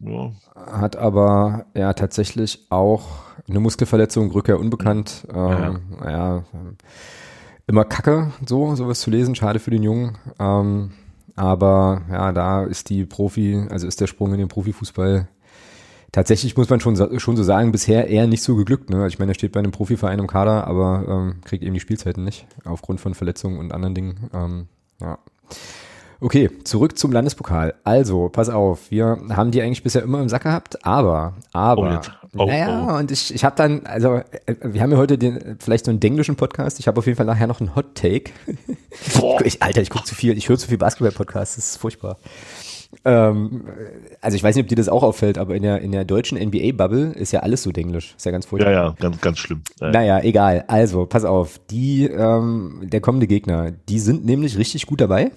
[0.00, 0.32] ja.
[0.54, 3.08] Hat aber ja tatsächlich auch
[3.48, 5.26] eine Muskelverletzung, Rückkehr unbekannt.
[5.32, 6.10] Ähm, ja.
[6.10, 6.44] ja
[7.66, 9.34] immer Kacke, so, sowas zu lesen.
[9.34, 10.18] Schade für den Jungen.
[10.38, 10.92] Ähm,
[11.34, 15.28] aber ja, da ist die Profi, also ist der Sprung in den Profifußball
[16.16, 18.88] tatsächlich muss man schon, schon so sagen, bisher eher nicht so geglückt.
[18.88, 19.06] Ne?
[19.06, 22.24] Ich meine, er steht bei einem Profiverein im Kader, aber ähm, kriegt eben die Spielzeiten
[22.24, 24.30] nicht, aufgrund von Verletzungen und anderen Dingen.
[24.32, 25.18] Ähm, ja.
[26.18, 27.74] Okay, zurück zum Landespokal.
[27.84, 32.00] Also, pass auf, wir haben die eigentlich bisher immer im Sack gehabt, aber, aber,
[32.38, 32.98] oh, naja, oh.
[32.98, 34.16] und ich, ich habe dann, also,
[34.46, 37.16] äh, wir haben ja heute den, vielleicht so einen englischen Podcast, ich habe auf jeden
[37.16, 38.32] Fall nachher noch einen Hot Take.
[39.18, 39.40] Boah.
[39.44, 42.18] Ich, Alter, ich gucke zu viel, ich höre zu viel Basketball-Podcasts, das ist furchtbar.
[43.04, 43.64] Ähm,
[44.20, 46.38] also ich weiß nicht, ob dir das auch auffällt, aber in der, in der deutschen
[46.38, 48.14] NBA-Bubble ist ja alles so denglisch.
[48.16, 48.72] Ist ja ganz furchtbar.
[48.72, 49.62] Ja, ja, ganz, ganz schlimm.
[49.80, 50.64] Ja, naja, egal.
[50.68, 51.60] Also, pass auf.
[51.70, 55.30] Die, ähm, der kommende Gegner, die sind nämlich richtig gut dabei.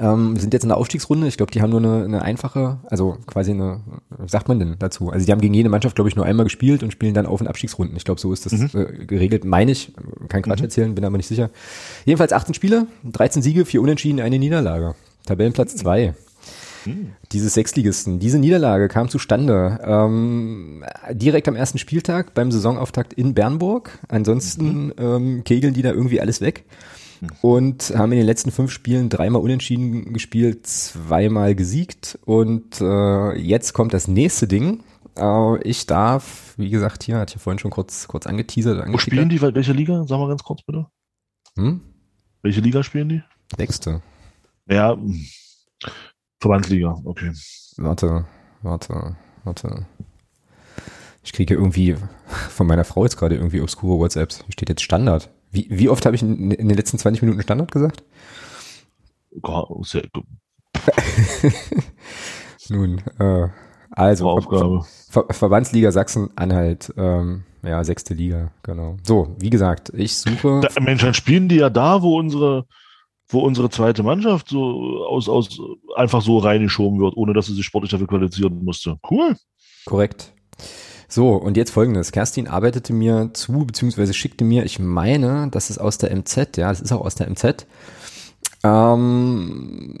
[0.00, 1.26] Ähm, sind jetzt in der Aufstiegsrunde.
[1.26, 3.80] Ich glaube, die haben nur eine, eine einfache, also quasi eine,
[4.10, 5.10] was sagt man denn dazu?
[5.10, 7.40] Also die haben gegen jede Mannschaft, glaube ich, nur einmal gespielt und spielen dann auf
[7.40, 7.96] in Abstiegsrunden.
[7.96, 8.70] Ich glaube, so ist das mhm.
[8.74, 9.92] äh, geregelt, meine ich.
[10.28, 10.64] Kein Quatsch mhm.
[10.64, 11.50] erzählen, bin aber nicht sicher.
[12.04, 14.94] Jedenfalls 18 Spiele, 13 Siege, 4 Unentschieden, eine Niederlage.
[15.24, 16.14] Tabellenplatz 2.
[16.84, 17.12] Mhm.
[17.32, 18.18] Dieses Sechsligisten.
[18.18, 23.98] Diese Niederlage kam zustande ähm, direkt am ersten Spieltag beim Saisonauftakt in Bernburg.
[24.08, 24.92] Ansonsten mhm.
[24.98, 26.97] ähm, kegeln die da irgendwie alles weg mhm.
[27.42, 33.72] Und haben in den letzten fünf Spielen dreimal unentschieden gespielt, zweimal gesiegt und äh, jetzt
[33.72, 34.82] kommt das nächste Ding.
[35.16, 38.86] Äh, ich darf, wie gesagt, hier hatte ich ja vorhin schon kurz kurz angeteasert.
[38.88, 39.40] Wo spielen die?
[39.40, 40.04] Welche Liga?
[40.06, 40.86] Sag mal ganz kurz bitte.
[41.56, 41.80] Hm?
[42.42, 43.22] Welche Liga spielen die?
[43.56, 44.02] Sechste.
[44.68, 44.96] Ja,
[46.40, 47.32] Verbandsliga, okay.
[47.78, 48.26] Warte,
[48.62, 49.86] warte, warte.
[51.22, 51.96] Ich kriege irgendwie
[52.26, 54.42] von meiner Frau jetzt gerade irgendwie obskure WhatsApps.
[54.44, 55.30] Hier steht jetzt Standard.
[55.50, 58.04] Wie, wie oft habe ich in, in, den letzten 20 Minuten Standard gesagt?
[59.82, 60.24] Sehr gut.
[62.68, 63.48] Nun, äh,
[63.90, 64.40] also.
[64.40, 68.98] Ver Ver Verbandsliga Sachsen-Anhalt, ähm, ja, sechste Liga, genau.
[69.02, 70.60] So, wie gesagt, ich suche.
[70.60, 72.66] Da, Mensch, dann spielen die ja da, wo unsere
[73.30, 75.60] wo unsere zweite Mannschaft so aus, aus
[75.96, 78.96] einfach so reingeschoben wird, ohne dass sie sich sportlich dafür qualifizieren musste.
[79.08, 79.36] Cool.
[79.84, 80.32] Korrekt.
[81.08, 82.12] So, und jetzt folgendes.
[82.12, 86.68] Kerstin arbeitete mir zu, beziehungsweise schickte mir, ich meine, das ist aus der MZ, ja,
[86.68, 87.66] das ist auch aus der MZ.
[88.62, 89.96] Ähm,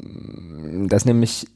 [0.88, 1.46] das ist nämlich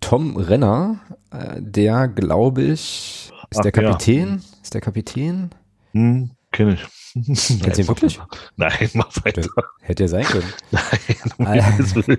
[0.00, 1.00] Tom Renner,
[1.30, 4.28] äh, der, glaube ich, ist Ach, der Kapitän?
[4.28, 4.36] Ja.
[4.62, 5.50] Ist der Kapitän?
[5.92, 6.86] Hm, kenne ich.
[7.26, 8.20] Kennst du ihn wirklich?
[8.56, 9.42] Nein, mach weiter.
[9.80, 10.52] Hätte ja sein können.
[11.38, 11.64] Nein,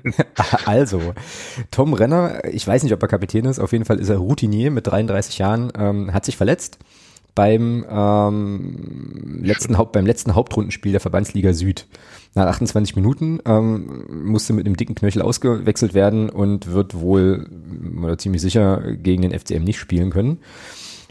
[0.66, 1.14] also,
[1.72, 4.72] Tom Renner, ich weiß nicht, ob er Kapitän ist, auf jeden Fall ist er Routinier
[4.72, 6.80] mit 33 Jahren, ähm, hat sich verletzt
[7.36, 11.88] beim ähm, letzten Haupt, beim letzten Hauptrundenspiel der Verbandsliga Süd.
[12.36, 17.48] Nach 28 Minuten ähm, musste mit einem dicken Knöchel ausgewechselt werden und wird wohl
[18.04, 20.40] oder ziemlich sicher gegen den FCM nicht spielen können.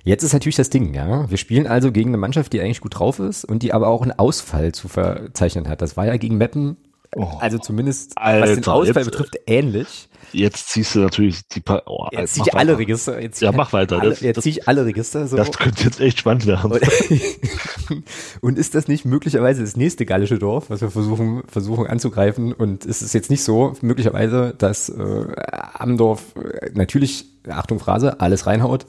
[0.04, 1.28] Jetzt ist natürlich das Ding, ja.
[1.28, 4.02] Wir spielen also gegen eine Mannschaft, die eigentlich gut drauf ist und die aber auch
[4.02, 5.82] einen Ausfall zu verzeichnen hat.
[5.82, 6.76] Das war ja gegen Meppen,
[7.16, 10.08] oh, also zumindest Alter, was den Ausfall jetzt, betrifft, ähnlich.
[10.32, 12.78] Jetzt ziehst du natürlich die pa oh, Jetzt zieh ich alle.
[12.78, 13.20] Register.
[13.20, 14.00] Jetzt ja, mach weiter.
[14.00, 15.26] Alle, jetzt zieh ich alle Register.
[15.26, 15.36] So.
[15.36, 16.70] Das könnte jetzt echt spannend werden.
[18.40, 22.52] und ist das nicht möglicherweise das nächste gallische Dorf, was wir versuchen, versuchen anzugreifen?
[22.52, 25.26] Und ist es jetzt nicht so, möglicherweise, dass äh,
[25.74, 28.84] Amdorf äh, natürlich, Achtung Phrase, alles reinhaut,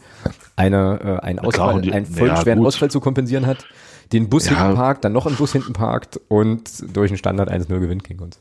[0.57, 2.57] eine, äh, einen, Ausfall, einen voll ja.
[2.57, 3.65] Ausfall zu kompensieren hat,
[4.12, 4.57] den Bus ja.
[4.57, 8.22] hinten parkt, dann noch einen Bus hinten parkt und durch einen Standard 1-0 gewinnt gegen
[8.22, 8.39] uns.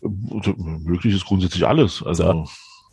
[0.00, 2.02] Möglich ist grundsätzlich alles.
[2.04, 2.48] Also so.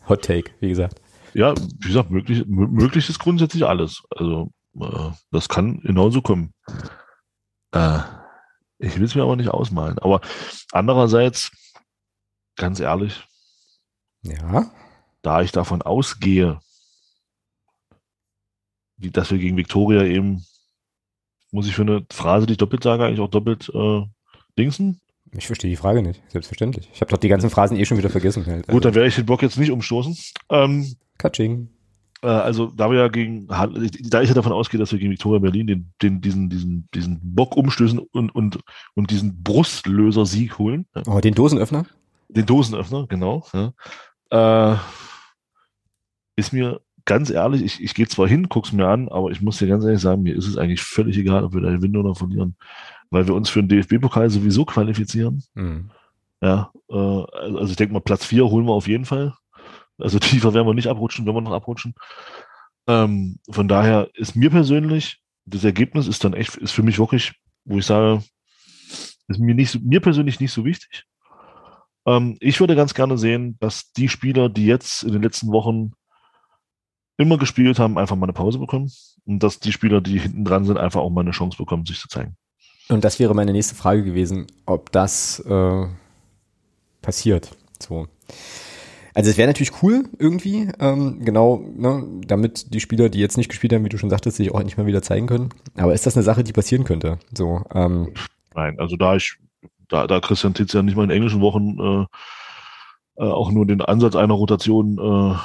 [0.08, 1.00] Hot Take, wie gesagt.
[1.34, 4.02] Ja, wie gesagt, möglich, möglich ist grundsätzlich alles.
[4.10, 4.50] Also
[4.80, 6.52] äh, das kann genauso kommen.
[7.72, 8.00] Äh,
[8.78, 9.98] ich will es mir aber nicht ausmalen.
[9.98, 10.20] Aber
[10.72, 11.50] andererseits,
[12.56, 13.26] ganz ehrlich,
[14.22, 14.70] ja.
[15.22, 16.60] da ich davon ausgehe,
[18.98, 20.44] dass wir gegen Victoria eben,
[21.50, 24.02] muss ich für eine Phrase, die ich doppelt sage, eigentlich auch doppelt äh,
[24.58, 25.00] dingsen?
[25.32, 26.88] Ich verstehe die Frage nicht, selbstverständlich.
[26.92, 28.46] Ich habe doch die ganzen Phrasen eh schon wieder vergessen.
[28.46, 28.66] Halt.
[28.68, 30.16] Gut, dann werde ich den Bock jetzt nicht umstoßen.
[30.50, 31.68] Ähm, Katsching.
[32.22, 35.38] Äh, also da wir ja gegen, da ich ja davon ausgehe, dass wir gegen Victoria
[35.38, 38.60] Berlin den, den, diesen, diesen, diesen Bock umstößen und, und,
[38.94, 40.86] und diesen Brustlöser-Sieg holen.
[41.06, 41.86] Oh, den Dosenöffner?
[42.28, 43.46] Den Dosenöffner, genau.
[43.52, 44.74] Ja.
[44.74, 44.78] Äh,
[46.36, 49.58] ist mir ganz ehrlich, ich, ich gehe zwar hin, guck's mir an, aber ich muss
[49.58, 52.14] dir ganz ehrlich sagen, mir ist es eigentlich völlig egal, ob wir da gewinnen oder
[52.14, 52.56] verlieren
[53.10, 55.42] weil wir uns für den DFB-Pokal sowieso qualifizieren.
[55.54, 55.90] Mhm.
[56.42, 59.34] Ja, äh, also ich denke mal, Platz 4 holen wir auf jeden Fall.
[59.98, 61.94] Also tiefer werden wir nicht abrutschen, wenn wir noch abrutschen.
[62.86, 67.34] Ähm, von daher ist mir persönlich, das Ergebnis ist dann echt, ist für mich wirklich,
[67.64, 68.22] wo ich sage,
[69.28, 71.04] ist mir nicht, mir persönlich nicht so wichtig.
[72.06, 75.92] Ähm, ich würde ganz gerne sehen, dass die Spieler, die jetzt in den letzten Wochen
[77.18, 78.90] immer gespielt haben, einfach mal eine Pause bekommen
[79.24, 81.98] und dass die Spieler, die hinten dran sind, einfach auch mal eine Chance bekommen, sich
[81.98, 82.36] zu zeigen.
[82.88, 85.86] Und das wäre meine nächste Frage gewesen, ob das äh,
[87.02, 87.50] passiert.
[87.80, 88.06] So.
[89.14, 93.48] Also es wäre natürlich cool irgendwie, ähm, genau, ne, damit die Spieler, die jetzt nicht
[93.48, 95.48] gespielt haben, wie du schon sagtest, sich auch nicht mal wieder zeigen können.
[95.74, 97.18] Aber ist das eine Sache, die passieren könnte?
[97.32, 98.12] So, ähm,
[98.54, 99.36] Nein, also da ich,
[99.88, 102.06] da, da Christian Titz ja nicht mal in englischen Wochen äh,
[103.18, 105.36] äh, auch nur den Ansatz einer Rotation äh,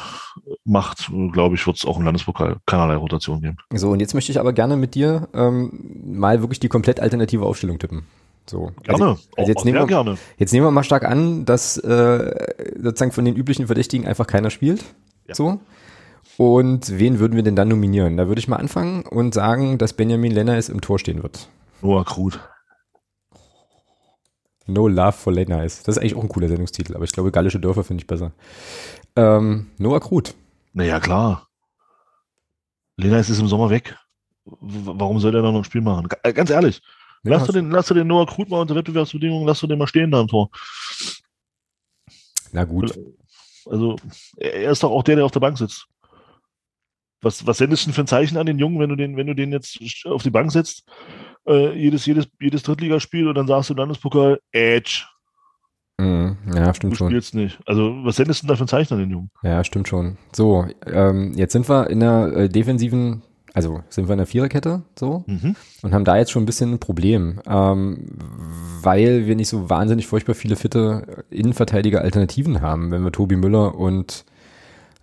[0.63, 3.57] macht, glaube ich, wird es auch im Landespokal keinerlei Rotation geben.
[3.73, 7.45] So, und jetzt möchte ich aber gerne mit dir ähm, mal wirklich die komplett alternative
[7.45, 8.03] Aufstellung tippen.
[8.45, 8.71] So.
[8.83, 9.05] Gerne, also,
[9.37, 10.17] also jetzt, auch nehmen wir, gerne.
[10.37, 14.49] jetzt nehmen wir mal stark an, dass äh, sozusagen von den üblichen Verdächtigen einfach keiner
[14.49, 14.83] spielt.
[15.27, 15.35] Ja.
[15.35, 15.59] So.
[16.37, 18.17] Und wen würden wir denn dann nominieren?
[18.17, 21.49] Da würde ich mal anfangen und sagen, dass Benjamin Lenner im Tor stehen wird.
[21.81, 22.39] Noah Krut.
[24.73, 25.83] No Love for Lenners.
[25.83, 28.31] Das ist eigentlich auch ein cooler Sendungstitel, aber ich glaube, gallische Dörfer finde ich besser.
[29.15, 30.33] Ähm, Noah Krut.
[30.73, 31.47] Naja, klar.
[32.97, 33.97] Lena ist im Sommer weg.
[34.45, 36.07] Warum soll der dann noch ein Spiel machen?
[36.23, 36.81] Äh, Ganz ehrlich.
[37.23, 39.77] Ja, lass, du den, lass du den Noah Krut mal unter Wettbewerbsbedingungen, lass du den
[39.77, 40.49] mal stehen da im Tor.
[42.51, 42.97] Na gut.
[43.67, 43.95] Also,
[44.37, 45.87] er er ist doch auch der, der auf der Bank sitzt.
[47.21, 49.27] Was, was sendest du denn für ein Zeichen an den Jungen, wenn du den, wenn
[49.27, 50.83] du den jetzt auf die Bank setzt,
[51.47, 55.05] äh, jedes, jedes, jedes Drittligaspiel und dann sagst du im Landespokal, Edge,
[55.97, 56.37] Mhm.
[56.55, 57.09] Ja, du stimmt schon.
[57.09, 57.59] spielst nicht.
[57.67, 59.29] Also, was sendest du denn da für ein Zeichen an den Jungen?
[59.43, 60.17] Ja, stimmt schon.
[60.31, 63.21] So, ähm, jetzt sind wir in der äh, defensiven,
[63.53, 65.55] also sind wir in der Viererkette so Mhm.
[65.83, 68.07] und haben da jetzt schon ein bisschen ein Problem, ähm,
[68.81, 73.75] weil wir nicht so wahnsinnig furchtbar viele fitte Innenverteidiger Alternativen haben, wenn wir Tobi Müller
[73.75, 74.25] und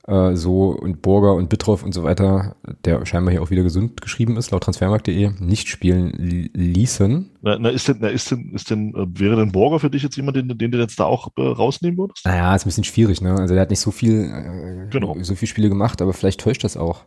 [0.09, 4.01] äh, so und Burger und Bittroff und so weiter, der scheinbar hier auch wieder gesund
[4.01, 7.31] geschrieben ist, laut transfermarkt.de, nicht spielen li- ließen.
[7.43, 10.03] Na, na, ist denn, na, ist denn, ist denn, äh, wäre denn Borger für dich
[10.03, 12.25] jetzt jemand, den, den du jetzt da auch äh, rausnehmen würdest?
[12.25, 13.35] Naja, ist ein bisschen schwierig, ne?
[13.37, 15.15] Also der hat nicht so viel, äh, Genau.
[15.21, 17.05] so viel Spiele gemacht, aber vielleicht täuscht das auch.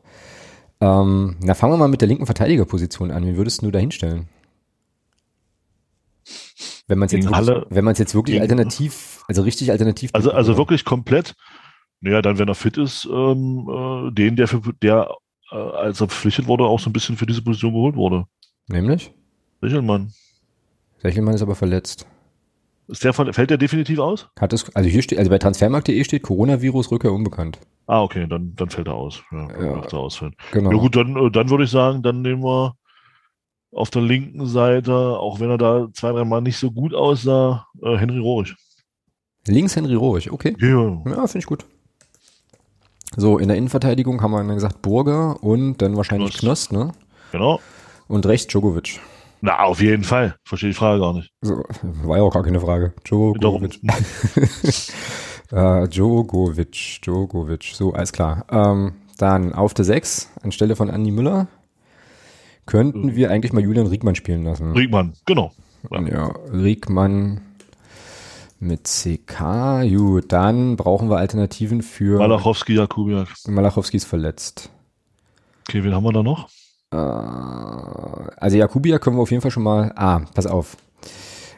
[0.80, 3.26] Ähm, na, fangen wir mal mit der linken Verteidigerposition an.
[3.26, 4.28] Wie würdest du da hinstellen?
[6.88, 10.12] Wenn man es jetzt, wirklich- Halle- wenn man es jetzt wirklich alternativ, also richtig alternativ.
[10.14, 11.36] Also, also wirklich komplett.
[12.02, 15.16] Naja, dann, wenn er fit ist, ähm, äh, den, der, für, der
[15.52, 18.26] äh, als er verpflichtet wurde, auch so ein bisschen für diese Position geholt wurde.
[18.68, 19.12] Nämlich?
[19.62, 20.12] Sichelmann.
[20.98, 22.08] Sechelmann ist aber verletzt.
[22.88, 24.30] Ist der, fällt der definitiv aus?
[24.40, 27.60] Hat es, also hier steht, also bei transfermarkt.de steht Coronavirus Rückkehr unbekannt.
[27.88, 29.22] Ah, okay, dann, dann fällt er aus.
[29.32, 30.08] Ja, dann Ja.
[30.22, 30.32] er.
[30.52, 30.72] Genau.
[30.72, 32.76] Ja gut, dann, äh, dann würde ich sagen, dann nehmen wir
[33.72, 37.68] auf der linken Seite, auch wenn er da zwei, drei Mal nicht so gut aussah,
[37.82, 38.56] äh, Henry Rohrig.
[39.48, 40.56] Links Henry Rohrig, okay.
[40.60, 41.02] Ja.
[41.06, 41.66] Ja, finde ich gut.
[43.18, 46.70] So, in der Innenverteidigung haben wir dann gesagt Burger und dann wahrscheinlich Knost.
[46.70, 46.92] Knost, ne?
[47.32, 47.60] genau.
[48.08, 49.00] Und rechts Djokovic.
[49.42, 50.36] Na, auf jeden Fall.
[50.46, 51.32] Verstehe die Frage gar nicht.
[51.42, 51.64] So,
[52.04, 52.94] war ja auch gar keine Frage.
[53.06, 53.80] Djokovic.
[55.52, 57.64] äh, Djokovic, Djokovic.
[57.74, 58.46] So, alles klar.
[58.52, 61.48] Ähm, dann auf der 6, anstelle von Andi Müller,
[62.66, 63.16] könnten Mhm.
[63.16, 64.72] wir eigentlich mal Julian Riegmann spielen lassen.
[64.74, 65.52] Riegmann, genau.
[65.90, 67.42] Ja, Riegmann
[68.62, 69.84] mit CK.
[69.90, 73.28] Gut, dann brauchen wir Alternativen für Malachowski, Jakubiak.
[73.48, 74.70] Malachowski ist verletzt.
[75.68, 76.48] Okay, wen haben wir da noch?
[76.92, 79.92] Äh, also Jakubiak können wir auf jeden Fall schon mal.
[79.96, 80.78] Ah, pass auf.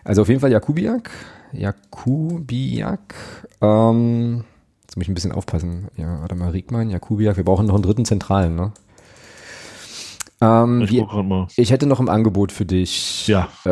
[0.03, 1.11] Also auf jeden Fall Jakubiak.
[1.51, 3.13] Jakubiak.
[3.61, 4.45] Ähm,
[4.83, 5.89] jetzt muss ich ein bisschen aufpassen.
[5.97, 7.37] Ja, warte mal, Riegmann, Jakubiak.
[7.37, 8.71] Wir brauchen noch einen dritten Zentralen, ne?
[10.43, 11.47] Ähm, Ich wie, mal.
[11.55, 13.47] ich hätte noch im Angebot für dich Ja.
[13.65, 13.71] äh,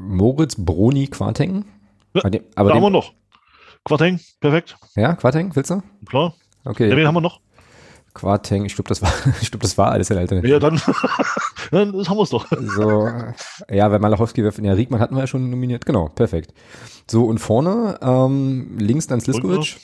[0.00, 1.64] Moritz Broni Quarteng.
[2.14, 3.12] Ja, den- aber da haben wir noch.
[3.84, 4.76] Quateng, perfekt.
[4.96, 5.82] ja, Quarteng, willst du?
[6.06, 6.34] Klar.
[6.64, 7.40] Okay, Ja, wen haben wir noch?
[8.12, 9.10] Quarteng, ich glaube, das war,
[9.40, 10.52] ich glaube, das war alles in der Alternative.
[10.52, 10.80] Ja, dann,
[11.70, 12.46] dann haben wir es doch.
[12.50, 13.08] So,
[13.70, 15.86] ja, weil Malachowski, wirft- ja, Riegmann hatten wir ja schon nominiert.
[15.86, 16.52] Genau, perfekt.
[17.10, 19.76] So, und vorne, ähm, links dann Sliskovic.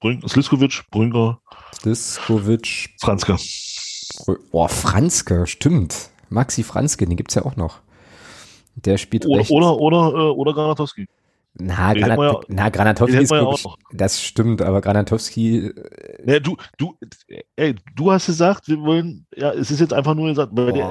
[0.00, 1.38] Brün Sliskovic, Brünker,
[1.80, 3.36] Sliskovic, Franzke.
[4.52, 6.10] Oh, Franzke, stimmt.
[6.28, 7.78] Maxi Franzke, den gibt's ja auch noch.
[8.74, 9.50] Der spielt Oder, rechts.
[9.50, 11.08] oder, oder, äh, oder Granatowski.
[11.54, 13.54] Na, Granat, ja- na, Granatowski ist, ja
[13.92, 15.70] das stimmt, aber Granatowski,
[16.24, 16.96] Ja, du, du,
[17.56, 20.86] ey, du hast gesagt, wir wollen, ja, es ist jetzt einfach nur gesagt, weil der,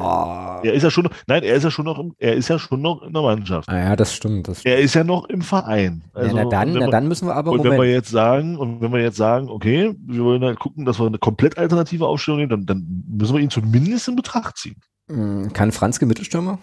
[0.64, 2.59] er ist ja schon, noch, nein, er ist ja schon noch, im, er ist ja
[2.59, 3.70] schon noch in der Mannschaft.
[3.70, 4.47] Ah, ja, das stimmt.
[4.47, 6.03] Das Er ist ja noch im Verein.
[6.14, 7.93] Also, ja, na dann, und wenn na dann müssen wir aber, Und wenn wir Moment,
[7.93, 11.18] jetzt sagen, und wenn wir jetzt sagen, okay, wir wollen halt gucken, dass wir eine
[11.18, 14.76] komplett alternative Aufstellung nehmen, dann, dann müssen wir ihn zumindest in Betracht ziehen.
[15.07, 16.59] Mm, kann Franzke Mittelstürmer?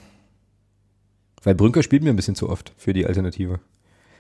[1.43, 3.61] Weil Brünker spielt mir ein bisschen zu oft für die Alternative.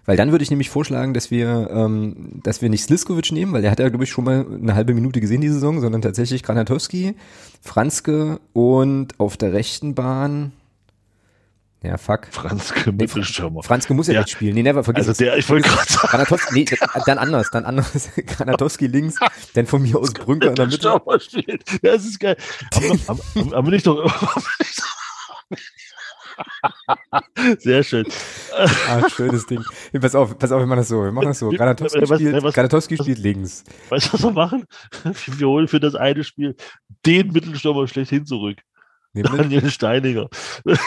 [0.09, 3.61] Weil dann würde ich nämlich vorschlagen, dass wir, ähm, dass wir nicht Sliskovic nehmen, weil
[3.61, 6.42] der hat ja, glaube ich, schon mal eine halbe Minute gesehen, die Saison, sondern tatsächlich
[6.42, 7.14] Granatowski,
[7.61, 10.52] Franzke und auf der rechten Bahn,
[11.82, 12.28] ja, fuck.
[12.30, 13.62] Franzke Mittelstürmer.
[13.62, 14.20] Franzke muss ja, Ja.
[14.20, 14.54] nicht spielen.
[14.54, 16.64] Nee, never, vergiss Also der, ich wollte gerade sagen, Granatowski, nee,
[17.04, 18.09] dann anders, dann anders.
[18.26, 19.16] Granatowski links,
[19.52, 21.02] dann von mir aus Brünker in der Mitte.
[21.20, 21.70] Spielt.
[21.82, 22.38] Ja, das ist geil.
[22.74, 24.11] Haben, haben, haben haben wir nicht doch,
[27.59, 28.07] Sehr schön.
[28.89, 29.62] Ah, schönes Ding.
[29.93, 31.03] Hey, pass auf, pass auf, wir machen das so.
[31.03, 31.49] Wir machen das so.
[31.51, 33.64] Granatowski was- spielt, was- Granatowski was- spielt links.
[33.89, 34.64] Weißt du, was wir machen?
[35.39, 36.57] Wir holen für das eine Spiel
[37.07, 38.59] den Mittelstürmer schlechthin zurück.
[39.12, 40.28] Nämlich, Daniel Steiniger.
[40.64, 40.78] nein,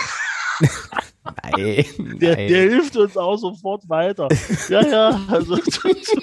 [2.19, 2.47] Der, nein.
[2.47, 4.27] der hilft uns auch sofort weiter.
[4.69, 6.17] Ja, ja, also zumindest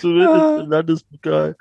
[0.00, 1.56] im Landespokal.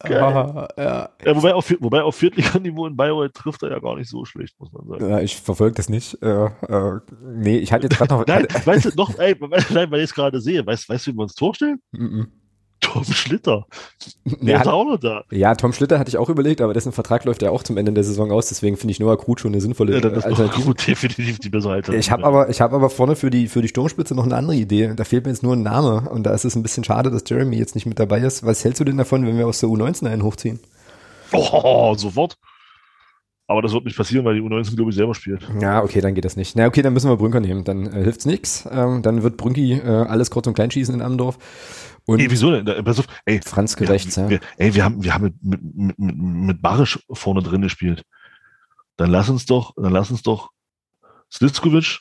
[0.00, 1.08] Ah, ja.
[1.24, 4.54] Ja, wobei, auf, wobei auf Viertliganiveau in Bayreuth trifft er ja gar nicht so schlecht,
[4.60, 5.10] muss man sagen.
[5.10, 6.22] Ja, ich verfolge das nicht.
[6.22, 8.26] Äh, äh, nee, ich hatte jetzt gerade noch.
[8.26, 9.34] Nein, weißt du, noch, ey,
[9.70, 11.80] nein, weil ich es gerade sehe, weißt, weißt du, wie wir uns vorstellen?
[11.92, 12.30] Mhm.
[12.92, 13.66] Tom Schlitter.
[14.24, 15.24] Der ist auch noch da.
[15.30, 17.92] ja, Tom Schlitter hatte ich auch überlegt, aber dessen Vertrag läuft ja auch zum Ende
[17.92, 20.64] der Saison aus, deswegen finde ich Noah Krut schon eine sinnvolle Ja, dann ist Alternative.
[20.66, 22.00] gut, definitiv die bessere Alternative.
[22.00, 24.56] Ich habe aber, ich habe aber vorne für die für die Sturmspitze noch eine andere
[24.56, 24.92] Idee.
[24.96, 27.24] Da fehlt mir jetzt nur ein Name und da ist es ein bisschen schade, dass
[27.26, 28.44] Jeremy jetzt nicht mit dabei ist.
[28.44, 30.60] Was hältst du denn davon, wenn wir aus der U19 einen hochziehen?
[31.32, 32.36] Oh, sofort.
[33.48, 35.46] Aber das wird nicht passieren, weil die U19, glaube ich, selber spielt.
[35.60, 36.56] Ja, okay, dann geht das nicht.
[36.56, 37.62] Na, okay, dann müssen wir Brünker nehmen.
[37.62, 38.68] Dann äh, hilft's nix.
[38.70, 41.38] Ähm, dann wird Brünki äh, alles kurz und klein schießen in Amdorf.
[42.06, 42.84] Und Ey, wieso denn?
[42.84, 44.28] Pass auf, ey, Franz wir, gerecht, ja.
[44.28, 48.02] wir, ey, wir haben, wir haben mit, mit, mit, mit, Barisch vorne drin gespielt.
[48.96, 50.50] Dann lass uns doch, dann lass uns doch
[51.32, 52.00] Sliskovic.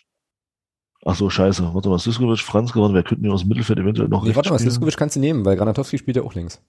[1.03, 1.73] Ach so, scheiße.
[1.73, 2.95] Warte mal, Sliskovic, Franz gewonnen.
[2.95, 4.71] Wer könnten wir aus dem Mittelfeld eventuell noch Nee, warte mal, spielen?
[4.71, 6.59] Sliskovic kannst du nehmen, weil Granatowski spielt ja auch links.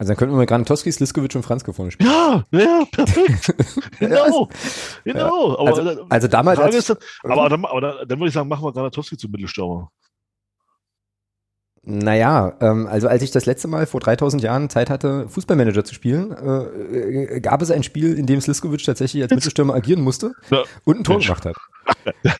[0.00, 2.08] Also dann könnten wir mit Granatowski, Sliskovic und Franzke vorne spielen.
[2.08, 3.54] Ja, ja, perfekt.
[3.98, 4.48] genau.
[5.04, 5.58] Genau.
[5.58, 6.88] Aber, Also, also damals, Frage als, ist
[7.22, 9.90] dann, aber, dann, aber dann, dann würde ich sagen, machen wir Granatowski zum Mittelstürmer.
[11.82, 15.94] Naja, ähm, also als ich das letzte Mal vor 3000 Jahren Zeit hatte, Fußballmanager zu
[15.94, 20.32] spielen, äh, äh, gab es ein Spiel, in dem Sliskovic tatsächlich als Mittelstürmer agieren musste
[20.50, 20.62] Ja.
[20.84, 21.56] und ein Tor gemacht hat.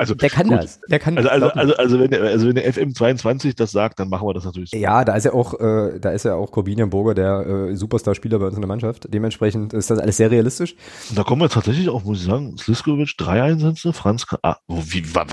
[0.00, 0.58] Also, Der kann gut.
[0.58, 0.80] das.
[0.90, 1.38] Der kann Also, das.
[1.38, 4.44] also, also, also, wenn der, also wenn der FM22 das sagt, dann machen wir das
[4.44, 4.76] natürlich so.
[4.76, 8.40] Ja, da ist ja auch, äh, da ist ja auch Corbinian Burger der äh, Superstar-Spieler
[8.40, 9.06] bei uns in der Mannschaft.
[9.14, 10.74] Dementsprechend ist das alles sehr realistisch.
[11.08, 15.14] Und da kommen wir tatsächlich auch, muss ich sagen, Sliskovic drei Einsätze, Franz, ah, wie,
[15.14, 15.26] was,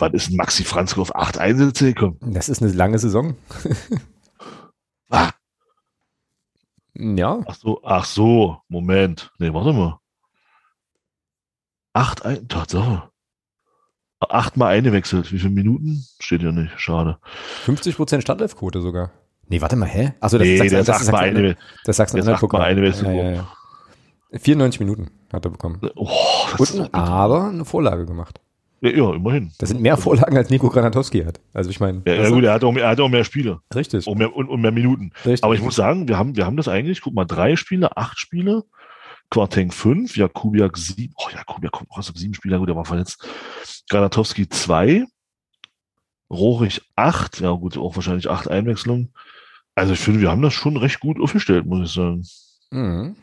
[0.00, 2.16] was ist ein Maxi Franzke auf acht Einsätze gekommen?
[2.20, 3.36] Das ist eine lange Saison.
[5.12, 5.30] Ah,
[6.94, 9.32] Ja, ach so, ach so, Moment.
[9.38, 9.98] Nee, warte mal.
[11.92, 13.10] Acht ein, Tatsache.
[14.20, 15.32] Achtmal eingewechselt.
[15.32, 16.04] Wie viele Minuten?
[16.20, 16.78] Steht ja nicht.
[16.78, 17.18] Schade.
[17.66, 19.10] 50% Startelfquote sogar.
[19.48, 20.12] Nee, warte mal, hä?
[20.20, 21.58] Achso, das, nee, ist das, Sachsen- eingewechselt.
[21.84, 24.38] das sagst du der ist in achtmal eingewechselt ja, ja, ja.
[24.38, 25.80] 94 Minuten hat er bekommen.
[25.96, 26.08] Oh,
[26.56, 28.40] das Und, aber eine Vorlage gemacht.
[28.80, 29.52] Ja, ja, immerhin.
[29.58, 31.40] Das sind mehr Vorlagen, als Nico Granatowski hat.
[31.52, 33.60] Also ich meine, Ja, ja, gut, er hat, auch mehr, er hat auch mehr Spiele
[33.74, 34.06] richtig.
[34.06, 35.12] und mehr, und, und mehr Minuten.
[35.24, 35.44] richtig.
[35.44, 38.18] Aber ich muss sagen, wir haben, wir haben das eigentlich, guck mal, drei Spiele, acht
[38.18, 38.64] Spiele,
[39.30, 43.26] Quarteng fünf, Jakubiak sieben, oh, Jakubiak kommt raus auf sieben Spieler, gut, der war verletzt.
[43.90, 45.04] Granatowski zwei,
[46.30, 49.12] Rohrig acht, ja gut, auch wahrscheinlich acht Einwechslungen.
[49.74, 52.24] Also ich finde, wir haben das schon recht gut aufgestellt, muss ich sagen.
[52.70, 53.16] Mhm.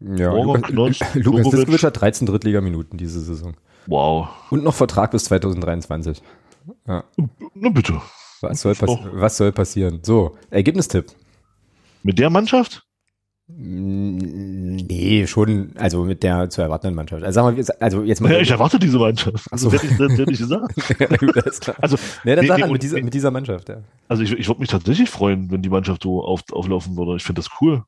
[0.00, 0.70] Ja, Lukas,
[1.14, 1.50] Lukas.
[1.50, 3.54] Diskovic hat 13 Drittligaminuten diese Saison.
[3.86, 4.28] Wow.
[4.50, 6.22] Und noch Vertrag bis 2023.
[6.84, 7.04] Na
[7.70, 8.00] bitte.
[8.40, 10.00] Was soll, was soll passieren?
[10.02, 11.06] So, Ergebnistipp.
[12.02, 12.86] Mit der Mannschaft?
[13.48, 17.22] Nee, schon, also mit der zu erwartenden Mannschaft.
[17.22, 18.32] Also sagen wir, also jetzt mal.
[18.32, 19.46] Ja, ich erwarte diese Mannschaft.
[19.52, 19.72] Ach so.
[19.72, 20.74] Hätte hätte ich gesagt.
[21.20, 21.74] Gut.
[21.80, 23.82] Also, Nee, dann nee, sag nee, halt mit dieser, mit dieser Mannschaft, ja.
[24.08, 27.16] Also ich, ich würde mich tatsächlich freuen, wenn die Mannschaft so auf, auflaufen würde.
[27.16, 27.84] Ich finde das cool.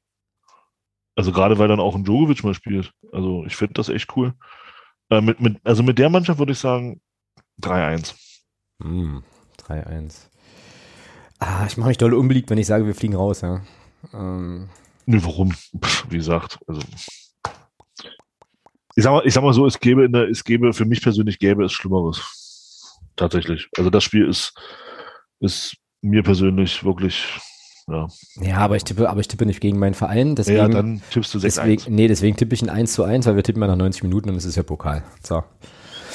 [1.19, 2.93] Also gerade weil dann auch ein Djokovic mal spielt.
[3.13, 4.35] Also ich finde das echt cool.
[5.11, 7.01] Äh, mit, mit, also mit der Mannschaft würde ich sagen
[7.61, 8.15] 3-1.
[8.81, 9.25] Hm,
[9.67, 10.29] 3-1.
[11.41, 13.63] Ah, ich mache mich doll unbeliebt, wenn ich sage, wir fliegen raus, ja.
[14.15, 14.69] Ähm,
[15.07, 15.53] Nee, warum?
[15.53, 16.83] Pff, wie gesagt, also
[18.95, 21.03] ich sag mal, ich sag mal so, es gäbe in der, es gäbe, für mich
[21.03, 23.01] persönlich gäbe es Schlimmeres.
[23.17, 23.71] Tatsächlich.
[23.77, 24.53] Also das Spiel ist,
[25.41, 27.25] ist mir persönlich wirklich,
[27.89, 28.07] ja.
[28.41, 31.33] ja, aber ich tippe, aber ich tippe nicht gegen meinen Verein, deswegen, ja, dann tippst
[31.35, 31.43] du 6-1.
[31.43, 34.03] deswegen, nee, deswegen tippe ich ein 1 zu 1, weil wir tippen ja nach 90
[34.03, 35.03] Minuten und es ist ja Pokal.
[35.23, 35.43] So.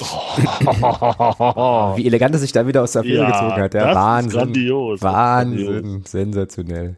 [1.95, 3.73] Wie elegant er sich da wieder aus der Affäre Ja, gezogen hat.
[3.73, 4.39] Ja, Wahnsinn.
[4.39, 5.01] grandios.
[5.01, 6.01] Wahnsinn.
[6.05, 6.97] Sensationell.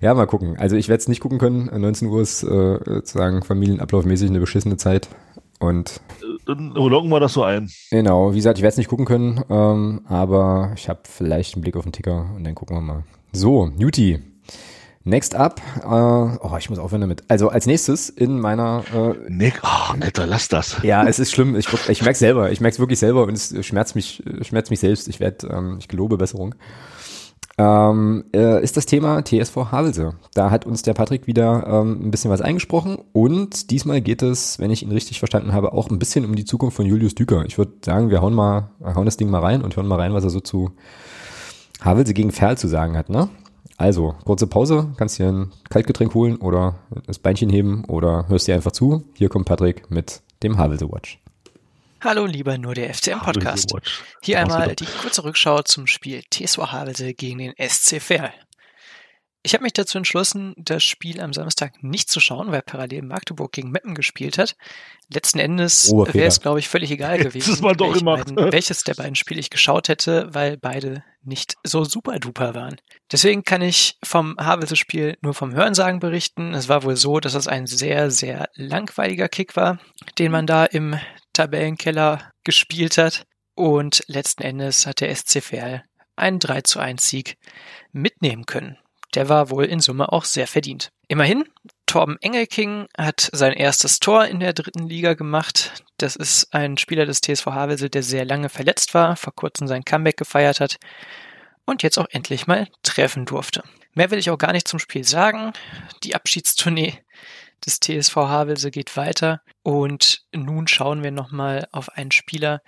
[0.00, 0.56] Ja, mal gucken.
[0.58, 1.66] Also ich werde es nicht gucken können.
[1.76, 5.08] 19 Uhr ist äh, sozusagen familienablaufmäßig eine beschissene Zeit.
[5.58, 6.00] Und
[6.46, 7.68] Dann loggen wir das so ein.
[7.90, 11.62] genau, wie gesagt, ich werde es nicht gucken können, ähm, aber ich habe vielleicht einen
[11.62, 13.04] Blick auf den Ticker und dann gucken wir mal.
[13.36, 14.18] So, Newty.
[15.04, 17.22] Next up, äh, oh, ich muss aufhören damit.
[17.28, 20.78] Also als nächstes in meiner äh, Nick, oh, Alter, lass das.
[20.82, 21.54] Ja, es ist schlimm.
[21.54, 22.50] Ich, ich merke selber.
[22.50, 25.06] Ich merke es wirklich selber und es schmerzt mich, schmerzt mich selbst.
[25.08, 26.54] Ich werde, ähm, ich gelobe Besserung.
[27.58, 30.14] Ähm, äh, ist das Thema TSV Havelse.
[30.32, 34.58] Da hat uns der Patrick wieder ähm, ein bisschen was eingesprochen und diesmal geht es,
[34.58, 37.44] wenn ich ihn richtig verstanden habe, auch ein bisschen um die Zukunft von Julius Düker.
[37.44, 40.14] Ich würde sagen, wir hauen mal, hauen das Ding mal rein und hören mal rein,
[40.14, 40.72] was er so zu
[41.86, 43.30] Havelse gegen Ferl zu sagen hat, ne?
[43.76, 48.56] Also, kurze Pause, kannst dir ein Kaltgetränk holen oder das Beinchen heben oder hörst dir
[48.56, 49.04] einfach zu.
[49.14, 51.20] Hier kommt Patrick mit dem Havelse Watch.
[52.00, 53.72] Hallo, lieber nur der FCM Podcast.
[54.20, 58.32] Hier einmal die kurze Rückschau zum Spiel TSV Havelse gegen den SC Verl.
[59.44, 63.52] Ich habe mich dazu entschlossen, das Spiel am Samstag nicht zu schauen, weil parallel Magdeburg
[63.52, 64.56] gegen Meppen gespielt hat.
[65.08, 69.38] Letzten Endes wäre es, glaube ich, völlig egal gewesen, welch beiden, welches der beiden Spiele
[69.38, 72.76] ich geschaut hätte, weil beide nicht so super duper waren.
[73.10, 76.54] Deswegen kann ich vom Havelse-Spiel nur vom Hörensagen berichten.
[76.54, 79.78] Es war wohl so, dass es ein sehr, sehr langweiliger Kick war,
[80.18, 80.98] den man da im
[81.32, 83.24] Tabellenkeller gespielt hat.
[83.54, 85.82] Und letzten Endes hat der SC Verl
[86.14, 87.36] einen 3 zu 1 Sieg
[87.92, 88.78] mitnehmen können
[89.16, 90.90] der war wohl in Summe auch sehr verdient.
[91.08, 91.44] Immerhin,
[91.86, 95.84] Torben Engelking hat sein erstes Tor in der dritten Liga gemacht.
[95.98, 99.84] Das ist ein Spieler des TSV Havelse, der sehr lange verletzt war, vor kurzem sein
[99.84, 100.78] Comeback gefeiert hat
[101.64, 103.62] und jetzt auch endlich mal treffen durfte.
[103.94, 105.52] Mehr will ich auch gar nicht zum Spiel sagen.
[106.02, 107.02] Die Abschiedstournee
[107.64, 112.60] des TSV Havelse geht weiter und nun schauen wir nochmal auf einen Spieler,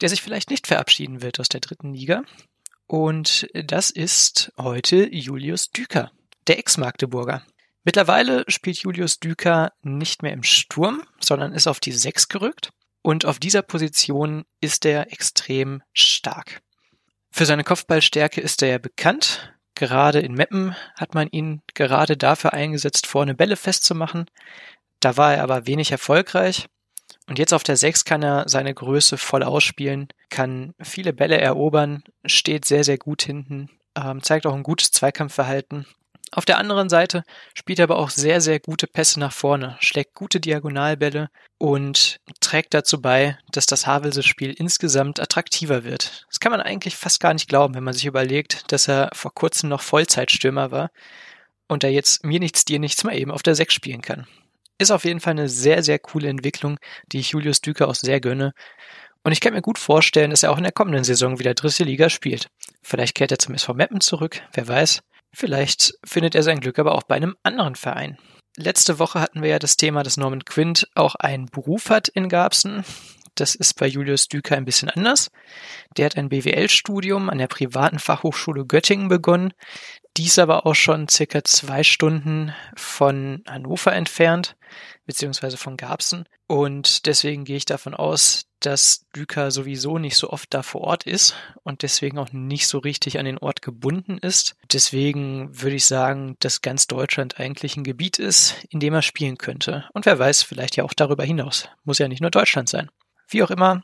[0.00, 2.22] der sich vielleicht nicht verabschieden wird aus der dritten Liga.
[2.86, 6.10] Und das ist heute Julius Düker,
[6.46, 7.42] der Ex-Magdeburger.
[7.84, 12.70] Mittlerweile spielt Julius Düker nicht mehr im Sturm, sondern ist auf die Sechs gerückt.
[13.02, 16.62] Und auf dieser Position ist er extrem stark.
[17.32, 19.52] Für seine Kopfballstärke ist er ja bekannt.
[19.74, 24.26] Gerade in Meppen hat man ihn gerade dafür eingesetzt, vorne Bälle festzumachen.
[25.00, 26.68] Da war er aber wenig erfolgreich.
[27.26, 32.04] Und jetzt auf der 6 kann er seine Größe voll ausspielen, kann viele Bälle erobern,
[32.24, 35.86] steht sehr, sehr gut hinten, ähm, zeigt auch ein gutes Zweikampfverhalten.
[36.34, 37.24] Auf der anderen Seite
[37.54, 41.28] spielt er aber auch sehr, sehr gute Pässe nach vorne, schlägt gute Diagonalbälle
[41.58, 46.24] und trägt dazu bei, dass das Havelse-Spiel insgesamt attraktiver wird.
[46.30, 49.34] Das kann man eigentlich fast gar nicht glauben, wenn man sich überlegt, dass er vor
[49.34, 50.90] kurzem noch Vollzeitstürmer war
[51.68, 54.26] und er jetzt mir nichts, dir nichts mal eben auf der 6 spielen kann.
[54.78, 56.78] Ist auf jeden Fall eine sehr, sehr coole Entwicklung,
[57.12, 58.54] die ich Julius Düker auch sehr gönne.
[59.22, 61.84] Und ich kann mir gut vorstellen, dass er auch in der kommenden Saison wieder dritte
[61.84, 62.48] Liga spielt.
[62.82, 65.02] Vielleicht kehrt er zum SV Meppen zurück, wer weiß.
[65.34, 68.18] Vielleicht findet er sein Glück aber auch bei einem anderen Verein.
[68.56, 72.28] Letzte Woche hatten wir ja das Thema, dass Norman Quint auch einen Beruf hat in
[72.28, 72.84] Garbsen.
[73.34, 75.30] Das ist bei Julius Düker ein bisschen anders.
[75.96, 79.54] Der hat ein BWL-Studium an der privaten Fachhochschule Göttingen begonnen,
[80.16, 84.56] dies aber auch schon circa zwei Stunden von Hannover entfernt,
[85.06, 86.26] beziehungsweise von Garbsen.
[86.46, 91.04] Und deswegen gehe ich davon aus, dass Düker sowieso nicht so oft da vor Ort
[91.04, 94.54] ist und deswegen auch nicht so richtig an den Ort gebunden ist.
[94.72, 99.38] Deswegen würde ich sagen, dass ganz Deutschland eigentlich ein Gebiet ist, in dem er spielen
[99.38, 99.88] könnte.
[99.92, 101.68] Und wer weiß, vielleicht ja auch darüber hinaus.
[101.84, 102.90] Muss ja nicht nur Deutschland sein.
[103.28, 103.82] Wie auch immer,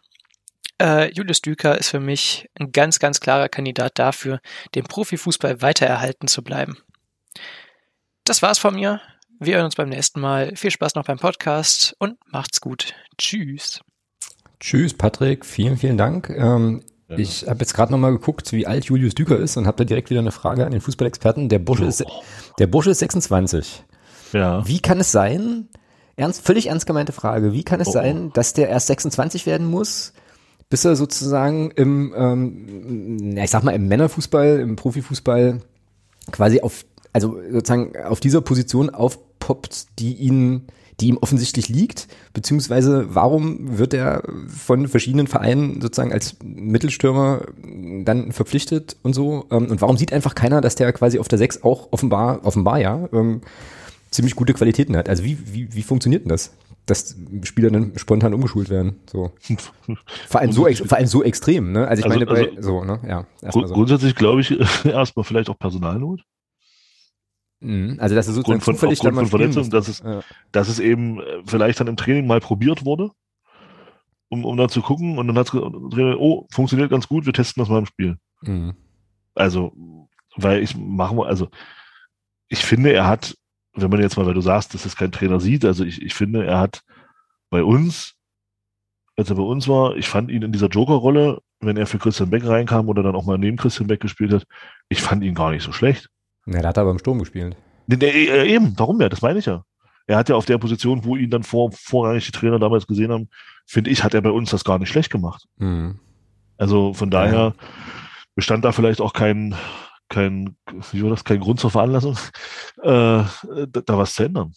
[0.81, 4.41] äh, Julius Düker ist für mich ein ganz, ganz klarer Kandidat dafür,
[4.75, 6.79] dem Profifußball weiter erhalten zu bleiben.
[8.25, 9.01] Das war's von mir.
[9.41, 10.55] Wir hören uns beim nächsten Mal.
[10.57, 12.95] Viel Spaß noch beim Podcast und macht's gut.
[13.17, 13.81] Tschüss.
[14.61, 15.47] Tschüss, Patrick.
[15.47, 16.29] Vielen, vielen Dank.
[16.31, 17.17] Ähm, ja.
[17.17, 20.11] Ich habe jetzt gerade nochmal geguckt, wie alt Julius Düker ist und habe da direkt
[20.11, 21.49] wieder eine Frage an den Fußballexperten.
[21.49, 21.89] Der Bursche, oh.
[21.89, 22.05] ist,
[22.59, 23.85] der Bursche ist 26.
[24.33, 24.67] Ja.
[24.67, 25.69] Wie kann es sein,
[26.17, 27.93] ernst, völlig ernst gemeinte Frage, wie kann es oh.
[27.93, 30.13] sein, dass der erst 26 werden muss,
[30.71, 35.61] bis er sozusagen im, ähm, ich sag mal, im Männerfußball, im Profifußball
[36.31, 40.67] quasi auf, also sozusagen auf dieser Position aufpoppt, die ihn,
[41.01, 47.47] die ihm offensichtlich liegt, beziehungsweise warum wird er von verschiedenen Vereinen sozusagen als Mittelstürmer
[48.05, 51.39] dann verpflichtet und so ähm, und warum sieht einfach keiner, dass der quasi auf der
[51.39, 53.41] 6 auch offenbar, offenbar ja, ähm,
[54.11, 55.09] ziemlich gute Qualitäten hat.
[55.09, 56.51] Also wie, wie, wie funktioniert denn das?
[56.89, 58.97] Dass Spieler dann spontan umgeschult werden.
[59.11, 59.33] So.
[60.29, 61.87] Vor allem so, vor allem so extrem, ne?
[61.87, 63.01] Also ich also, meine, bei, also, so, ne?
[63.07, 63.27] Ja.
[63.51, 63.75] Grund, so.
[63.75, 66.23] Grundsätzlich glaube ich erstmal vielleicht auch Personalnot.
[67.61, 67.97] Mhm.
[67.99, 70.23] Also das ist sozusagen von, zufällig dann von Verletzung, dass es, ja.
[70.53, 73.11] dass es eben äh, vielleicht dann im Training mal probiert wurde,
[74.29, 77.61] um, um dann zu gucken und dann hat Trainer, oh, funktioniert ganz gut, wir testen
[77.61, 78.17] das mal im Spiel.
[78.43, 78.75] Mhm.
[79.35, 79.73] Also,
[80.37, 81.49] weil ich mache, also
[82.49, 83.37] ich finde, er hat
[83.81, 86.15] wenn man jetzt mal, weil du sagst, dass es kein Trainer sieht, also ich, ich
[86.15, 86.83] finde, er hat
[87.51, 88.15] bei uns,
[89.17, 92.31] als er bei uns war, ich fand ihn in dieser Joker-Rolle, wenn er für Christian
[92.31, 94.45] Beck reinkam oder dann auch mal neben Christian Beck gespielt hat,
[94.89, 96.09] ich fand ihn gar nicht so schlecht.
[96.47, 97.57] Ja, der hat aber im Sturm gespielt.
[97.87, 99.65] Nee, nee, äh, eben, darum ja, das meine ich ja.
[100.07, 103.13] Er hat ja auf der Position, wo ihn dann vor, vorrangig die Trainer damals gesehen
[103.13, 103.29] haben,
[103.67, 105.45] finde ich, hat er bei uns das gar nicht schlecht gemacht.
[105.59, 105.99] Mhm.
[106.57, 107.55] Also von daher ja.
[108.35, 109.55] bestand da vielleicht auch kein,
[110.09, 110.57] kein,
[110.93, 112.17] wie war das, kein Grund zur Veranlassung,
[112.83, 114.53] äh, da, da, was zu ändern.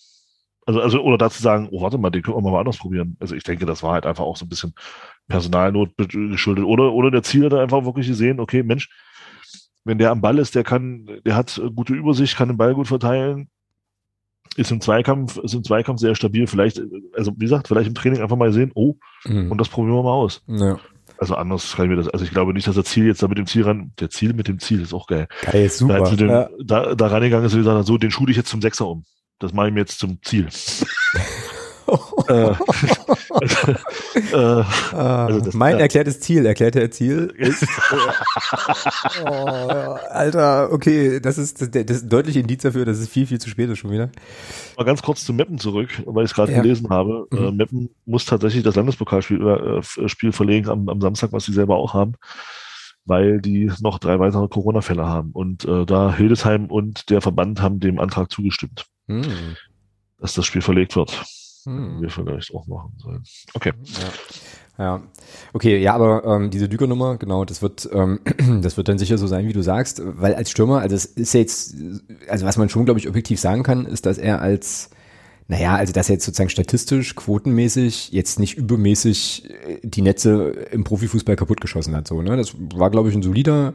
[0.65, 3.18] Also, also, oder dazu sagen, oh, warte mal, den können wir mal anders probieren.
[3.19, 4.73] Also ich denke, das war halt einfach auch so ein bisschen
[5.28, 6.65] Personalnot geschuldet.
[6.65, 8.90] Oder, oder der Ziel hat einfach wirklich gesehen, okay, Mensch,
[9.84, 12.88] wenn der am Ball ist, der kann, der hat gute Übersicht, kann den Ball gut
[12.88, 13.49] verteilen,
[14.56, 16.45] ist im Zweikampf, ist im Zweikampf sehr stabil.
[16.45, 16.82] Vielleicht,
[17.15, 18.95] also wie gesagt, vielleicht im Training einfach mal sehen, oh,
[19.26, 19.52] mhm.
[19.52, 20.44] und das probieren wir mal aus.
[20.48, 20.80] Ja.
[21.22, 23.27] Also anders kann ich mir das, also ich glaube nicht, dass der Ziel jetzt da
[23.27, 25.27] mit dem Ziel ran, der Ziel mit dem Ziel ist auch geil.
[25.43, 25.99] Geil, super.
[25.99, 26.49] Da, den, ja.
[26.65, 29.06] da, da rangegangen ist, wie gesagt, so, den schule ich jetzt zum Sechser um.
[29.38, 30.48] Das mache ich mir jetzt zum Ziel.
[32.27, 32.51] äh,
[34.31, 34.63] äh,
[34.95, 35.81] also das, mein ja.
[35.81, 37.63] erklärtes Ziel, erklärte er Ziel ist.
[39.26, 43.26] oh, Alter, okay, das ist, das, das ist ein deutliches Indiz dafür, dass es viel,
[43.26, 44.09] viel zu spät ist schon wieder.
[44.77, 46.61] Mal ganz kurz zu Meppen zurück, weil ich es gerade ja.
[46.61, 47.27] gelesen habe.
[47.31, 47.38] Mhm.
[47.38, 51.76] Äh, Meppen muss tatsächlich das Landespokalspiel äh, Spiel verlegen am, am Samstag, was sie selber
[51.77, 52.15] auch haben
[53.03, 55.31] weil die noch drei weitere Corona-Fälle haben.
[55.31, 59.57] Und äh, da Hildesheim und der Verband haben dem Antrag zugestimmt, mhm.
[60.19, 61.19] dass das Spiel verlegt wird.
[61.65, 62.01] Hm.
[62.01, 63.23] Wir vielleicht auch machen sollen.
[63.53, 63.73] Okay.
[64.77, 64.83] Ja.
[64.83, 65.03] ja.
[65.53, 68.19] Okay, ja, aber ähm, diese Düker-Nummer, genau, das wird, ähm,
[68.61, 71.33] das wird dann sicher so sein, wie du sagst, weil als Stürmer, also es ist
[71.33, 71.75] jetzt,
[72.27, 74.89] also was man schon, glaube ich, objektiv sagen kann, ist, dass er als
[75.51, 80.85] naja, also dass er jetzt sozusagen statistisch, quotenmäßig jetzt nicht übermäßig äh, die Netze im
[80.85, 82.07] Profifußball kaputtgeschossen hat.
[82.07, 82.38] So, ne?
[82.38, 83.73] Das war, glaube ich, ein solider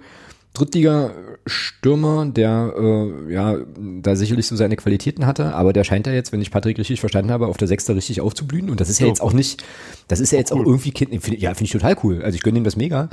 [0.56, 3.56] Drittliga-Stürmer, der äh, ja
[4.02, 7.00] da sicherlich so seine Qualitäten hatte, aber der scheint ja jetzt, wenn ich Patrick richtig
[7.00, 8.70] verstanden habe, auf der Sechster richtig aufzublühen.
[8.70, 9.62] Und das ist ja, ja jetzt auch nicht,
[10.08, 10.62] das ist ja jetzt cool.
[10.62, 12.22] auch irgendwie, find, ja, finde ich total cool.
[12.22, 13.10] Also ich gönne ihm das mega.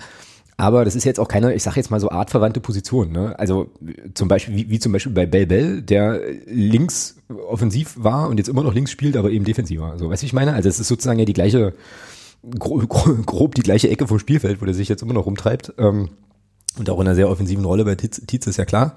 [0.55, 3.11] Aber das ist jetzt auch keine, ich sage jetzt mal so artverwandte Position.
[3.11, 3.37] Ne?
[3.39, 3.71] Also
[4.13, 7.17] zum Beispiel, wie, wie zum Beispiel bei Bell Bell, der links
[7.47, 9.95] offensiv war und jetzt immer noch links spielt, aber eben defensiver.
[9.97, 10.53] So, weißt du, ich meine?
[10.53, 11.73] Also es ist sozusagen ja die gleiche,
[12.59, 12.87] grob,
[13.25, 15.73] grob die gleiche Ecke vom Spielfeld, wo der sich jetzt immer noch rumtreibt.
[15.79, 16.09] Ähm,
[16.77, 18.95] und auch in einer sehr offensiven Rolle bei Tietz, Tietz ist ja klar.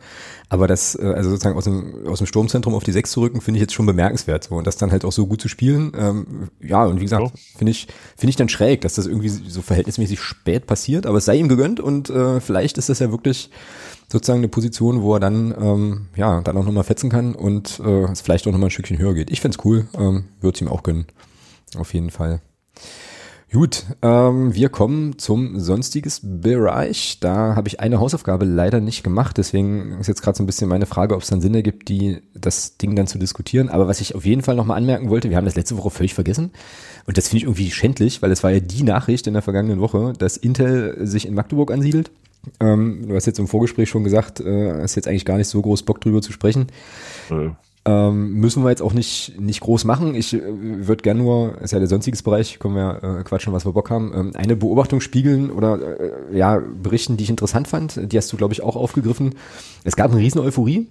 [0.49, 3.41] Aber das, äh, also sozusagen aus dem, aus dem Sturmzentrum auf die Sechs zu rücken,
[3.41, 4.45] finde ich jetzt schon bemerkenswert.
[4.45, 4.55] So.
[4.55, 5.93] Und das dann halt auch so gut zu spielen.
[5.97, 9.61] Ähm, ja, und wie gesagt, finde ich, finde ich dann schräg, dass das irgendwie so
[9.61, 11.07] verhältnismäßig spät passiert.
[11.07, 13.51] Aber es sei ihm gegönnt und äh, vielleicht ist das ja wirklich
[14.09, 18.05] sozusagen eine Position, wo er dann, ähm, ja, dann auch nochmal fetzen kann und äh,
[18.05, 19.31] es vielleicht auch nochmal ein Stückchen höher geht.
[19.31, 21.07] Ich find's cool, ähm, würde es ihm auch gönnen.
[21.77, 22.41] Auf jeden Fall.
[23.53, 27.19] Gut, ähm, wir kommen zum sonstiges Bereich.
[27.21, 30.69] Da habe ich eine Hausaufgabe leider nicht gemacht, deswegen ist jetzt gerade so ein bisschen
[30.69, 33.69] meine Frage, ob es dann Sinn ergibt, die, das Ding dann zu diskutieren.
[33.69, 36.13] Aber was ich auf jeden Fall nochmal anmerken wollte, wir haben das letzte Woche völlig
[36.13, 36.51] vergessen
[37.07, 39.81] und das finde ich irgendwie schändlich, weil es war ja die Nachricht in der vergangenen
[39.81, 42.11] Woche, dass Intel sich in Magdeburg ansiedelt.
[42.59, 45.63] Ähm, du hast jetzt im Vorgespräch schon gesagt, äh, hast jetzt eigentlich gar nicht so
[45.63, 46.67] groß Bock drüber zu sprechen.
[47.31, 47.57] Ja.
[47.87, 50.17] Ähm, müssen wir jetzt auch nicht, nicht groß machen.
[50.17, 53.65] Ich äh, würde gerne nur, ist ja der sonstiges Bereich, können wir äh, quatschen, was
[53.65, 58.13] wir Bock haben, ähm, eine Beobachtung spiegeln oder äh, ja, berichten, die ich interessant fand.
[58.13, 59.37] Die hast du, glaube ich, auch aufgegriffen.
[59.85, 60.89] Es gab eine riesen Euphorie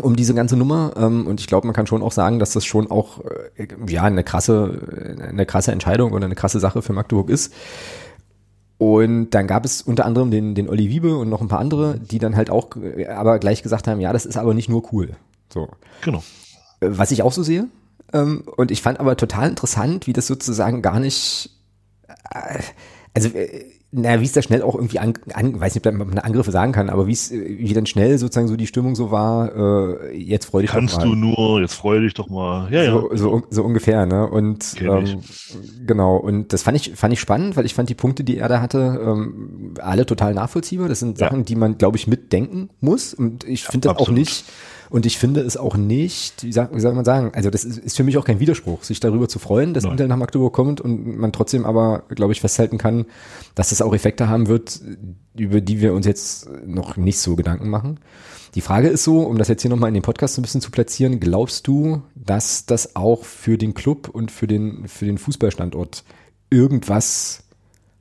[0.00, 2.64] um diese ganze Nummer ähm, und ich glaube, man kann schon auch sagen, dass das
[2.64, 3.20] schon auch
[3.56, 7.52] äh, ja eine krasse, eine krasse Entscheidung oder eine krasse Sache für Magdeburg ist.
[8.78, 11.98] Und dann gab es unter anderem den, den Olli Wiebe und noch ein paar andere,
[11.98, 14.82] die dann halt auch äh, aber gleich gesagt haben, ja, das ist aber nicht nur
[14.92, 15.16] cool.
[15.52, 15.68] So.
[16.02, 16.22] Genau.
[16.80, 17.68] Was ich auch so sehe.
[18.12, 21.50] Ähm, und ich fand aber total interessant, wie das sozusagen gar nicht,
[22.30, 22.60] äh,
[23.14, 26.18] also, äh, naja, wie es da schnell auch irgendwie an, an weiß nicht, ob man
[26.18, 30.02] Angriffe sagen kann, aber wie es, wie dann schnell sozusagen so die Stimmung so war,
[30.02, 31.04] äh, jetzt freu dich Kannst doch mal.
[31.04, 32.70] Kannst du nur, jetzt freu dich doch mal.
[32.70, 33.16] Ja, so, ja.
[33.16, 34.28] So, so ungefähr, ne?
[34.28, 35.22] Und ähm,
[35.86, 38.48] genau, und das fand ich, fand ich spannend, weil ich fand die Punkte, die er
[38.48, 40.88] da hatte, ähm, alle total nachvollziehbar.
[40.88, 41.44] Das sind Sachen, ja.
[41.44, 43.14] die man, glaube ich, mitdenken muss.
[43.14, 44.10] Und ich finde das absolut.
[44.10, 44.44] auch nicht
[44.90, 47.78] und ich finde es auch nicht, wie, sag, wie soll man sagen, also das ist,
[47.78, 49.92] ist für mich auch kein Widerspruch, sich darüber zu freuen, dass Nein.
[49.92, 53.06] Intel nach Magdeburg kommt und man trotzdem aber, glaube ich, festhalten kann,
[53.54, 54.80] dass das auch Effekte haben wird,
[55.36, 58.00] über die wir uns jetzt noch nicht so Gedanken machen.
[58.54, 60.60] Die Frage ist so, um das jetzt hier nochmal in den Podcast so ein bisschen
[60.60, 65.18] zu platzieren, glaubst du, dass das auch für den Club und für den, für den
[65.18, 66.04] Fußballstandort
[66.50, 67.44] irgendwas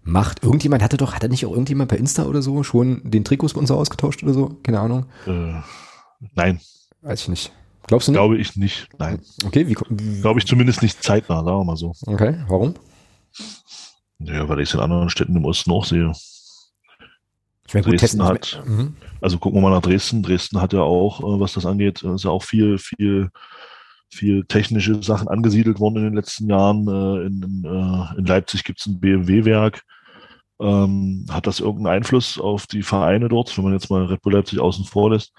[0.03, 0.43] macht?
[0.43, 3.77] Irgendjemand hatte doch, hat er nicht auch irgendjemand bei Insta oder so schon den Trikotsponsor
[3.77, 4.57] ausgetauscht oder so?
[4.63, 5.05] Keine Ahnung.
[5.25, 5.61] Äh,
[6.33, 6.61] nein.
[7.07, 7.51] Weiß ich nicht.
[7.87, 8.19] Glaubst du nicht?
[8.19, 9.21] Glaube ich nicht, nein.
[9.45, 11.93] Okay, wie, wie Glaube ich zumindest nicht zeitnah, sagen wir mal so.
[12.05, 12.73] Okay, warum?
[14.19, 16.11] Ja, weil ich es in anderen Städten im Osten auch sehe.
[17.65, 18.97] Ich meine, Dresden hat, mhm.
[19.21, 20.21] also gucken wir mal nach Dresden.
[20.21, 23.29] Dresden hat ja auch, äh, was das angeht, ist ja auch viel, viel,
[24.09, 26.87] viel technische Sachen angesiedelt worden in den letzten Jahren.
[26.89, 29.81] Äh, in, in, äh, in Leipzig gibt es ein BMW-Werk.
[30.59, 34.33] Ähm, hat das irgendeinen Einfluss auf die Vereine dort, wenn man jetzt mal Red Bull
[34.33, 35.31] Leipzig außen vor lässt?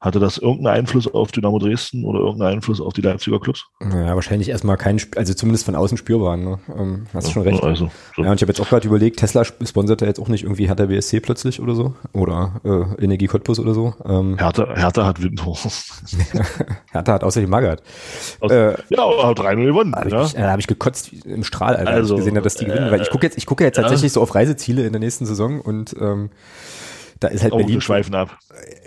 [0.00, 3.66] Hatte das irgendeinen Einfluss auf Dynamo Dresden oder irgendeinen Einfluss auf die Leipziger Clubs?
[3.80, 6.36] Ja, wahrscheinlich erstmal kein, also zumindest von außen spürbar.
[6.36, 6.60] Ne?
[6.76, 7.60] Ähm, hast du schon recht.
[7.64, 8.22] Also, so.
[8.22, 10.68] Ja, und ich habe jetzt auch gerade überlegt, Tesla sponsert ja jetzt auch nicht irgendwie
[10.68, 13.94] Hertha BSC plötzlich oder so oder äh, Energie Cottbus oder so.
[14.04, 15.18] Ähm, Hertha, Hertha hat.
[16.92, 17.82] Hertha hat außerdem Magath.
[18.38, 19.90] Aus, äh, ja, aber 3-0 gewonnen.
[19.90, 20.24] Da habe ja.
[20.24, 22.66] ich, äh, hab ich gekotzt im Strahl, Alter, also, als ich gesehen habe, dass die
[22.66, 22.92] gewinnen.
[22.92, 24.14] Weil ich gucke jetzt, ich gucke jetzt tatsächlich ja.
[24.14, 26.30] so auf Reiseziele in der nächsten Saison und ähm,
[27.20, 27.80] da ist halt oh, Berlin.
[27.80, 28.38] Schweifen ab.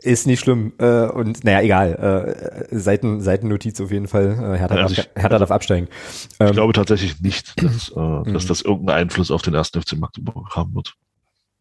[0.01, 0.73] Ist nicht schlimm.
[0.77, 2.67] Äh, und naja, egal.
[2.69, 4.31] Äh, Seiten, Seitennotiz auf jeden Fall.
[4.31, 5.87] Äh, Hertha, also darf, ich, Hertha darf absteigen.
[6.21, 8.33] Ich ähm, glaube tatsächlich nicht, dass, äh, mhm.
[8.33, 10.95] dass das irgendeinen Einfluss auf den ersten FC Magdeburg haben wird.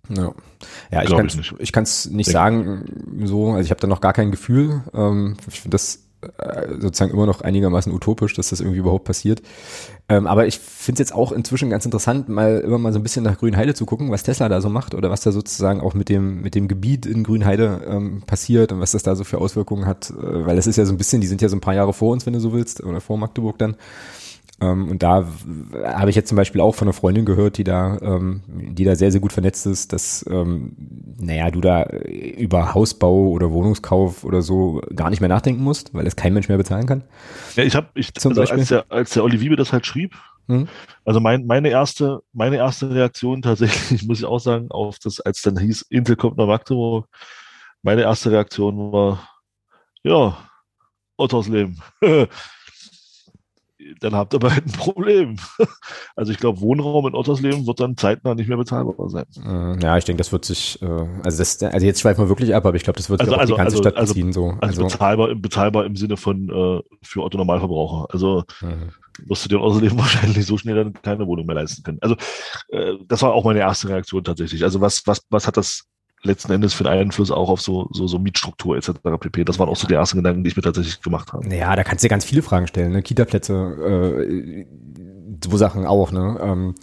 [0.08, 0.32] Ja,
[0.90, 2.84] ja ich kann es nicht, ich kann's nicht sagen
[3.24, 4.82] so, also ich habe da noch gar kein Gefühl.
[4.94, 6.09] Ähm, ich finde das
[6.78, 9.42] sozusagen immer noch einigermaßen utopisch, dass das irgendwie überhaupt passiert.
[10.08, 13.02] Ähm, aber ich finde es jetzt auch inzwischen ganz interessant, mal immer mal so ein
[13.02, 15.94] bisschen nach Grünheide zu gucken, was Tesla da so macht oder was da sozusagen auch
[15.94, 19.38] mit dem mit dem Gebiet in Grünheide ähm, passiert und was das da so für
[19.38, 21.60] Auswirkungen hat, äh, weil es ist ja so ein bisschen, die sind ja so ein
[21.60, 23.76] paar Jahre vor uns, wenn du so willst, oder vor Magdeburg dann.
[24.60, 25.26] Ähm, und da
[25.84, 28.94] habe ich jetzt zum Beispiel auch von einer Freundin gehört, die da, ähm, die da
[28.94, 30.76] sehr, sehr gut vernetzt ist, dass, ähm,
[31.18, 36.06] naja, du da über Hausbau oder Wohnungskauf oder so gar nicht mehr nachdenken musst, weil
[36.06, 37.02] es kein Mensch mehr bezahlen kann.
[37.56, 40.14] Ja, ich habe, ich, also als der, als der Olivier das halt schrieb,
[40.46, 40.68] hm?
[41.04, 45.42] also mein, meine erste, meine erste Reaktion tatsächlich, muss ich auch sagen, auf das, als
[45.42, 47.06] dann hieß, Intel kommt nach Magdeburg,
[47.82, 49.26] meine erste Reaktion war,
[50.02, 50.36] ja,
[51.16, 51.80] Ottos Leben.
[54.00, 55.36] dann habt ihr bald ein Problem.
[56.16, 59.24] Also ich glaube, Wohnraum in Ottersleben wird dann zeitnah nicht mehr bezahlbar sein.
[59.42, 62.54] Äh, ja, ich denke, das wird sich, äh, also das, also jetzt schweifen wir wirklich
[62.54, 64.32] ab, aber ich glaube, das wird also, sich also, die ganze also, Stadt also, beziehen.
[64.32, 64.48] So.
[64.60, 68.08] Also, also bezahlbar, bezahlbar im Sinne von äh, für Otto Normalverbraucher.
[68.12, 68.90] Also mhm.
[69.26, 71.98] wirst du dir in Ottersleben wahrscheinlich so schnell dann keine Wohnung mehr leisten können.
[72.02, 72.16] Also
[72.68, 74.62] äh, das war auch meine erste Reaktion tatsächlich.
[74.62, 75.84] Also was, was, was hat das
[76.22, 78.90] letzten Endes für einen Einfluss auch auf so, so, so Mietstruktur etc.
[79.18, 79.44] pp.
[79.44, 81.54] Das waren auch so die ersten Gedanken, die ich mir tatsächlich gemacht habe.
[81.54, 82.92] Ja, da kannst du dir ganz viele Fragen stellen.
[82.92, 83.02] Ne?
[83.02, 84.66] Kita-Plätze, äh,
[85.42, 86.12] so Sachen auch.
[86.12, 86.38] Ne?
[86.42, 86.74] Ähm,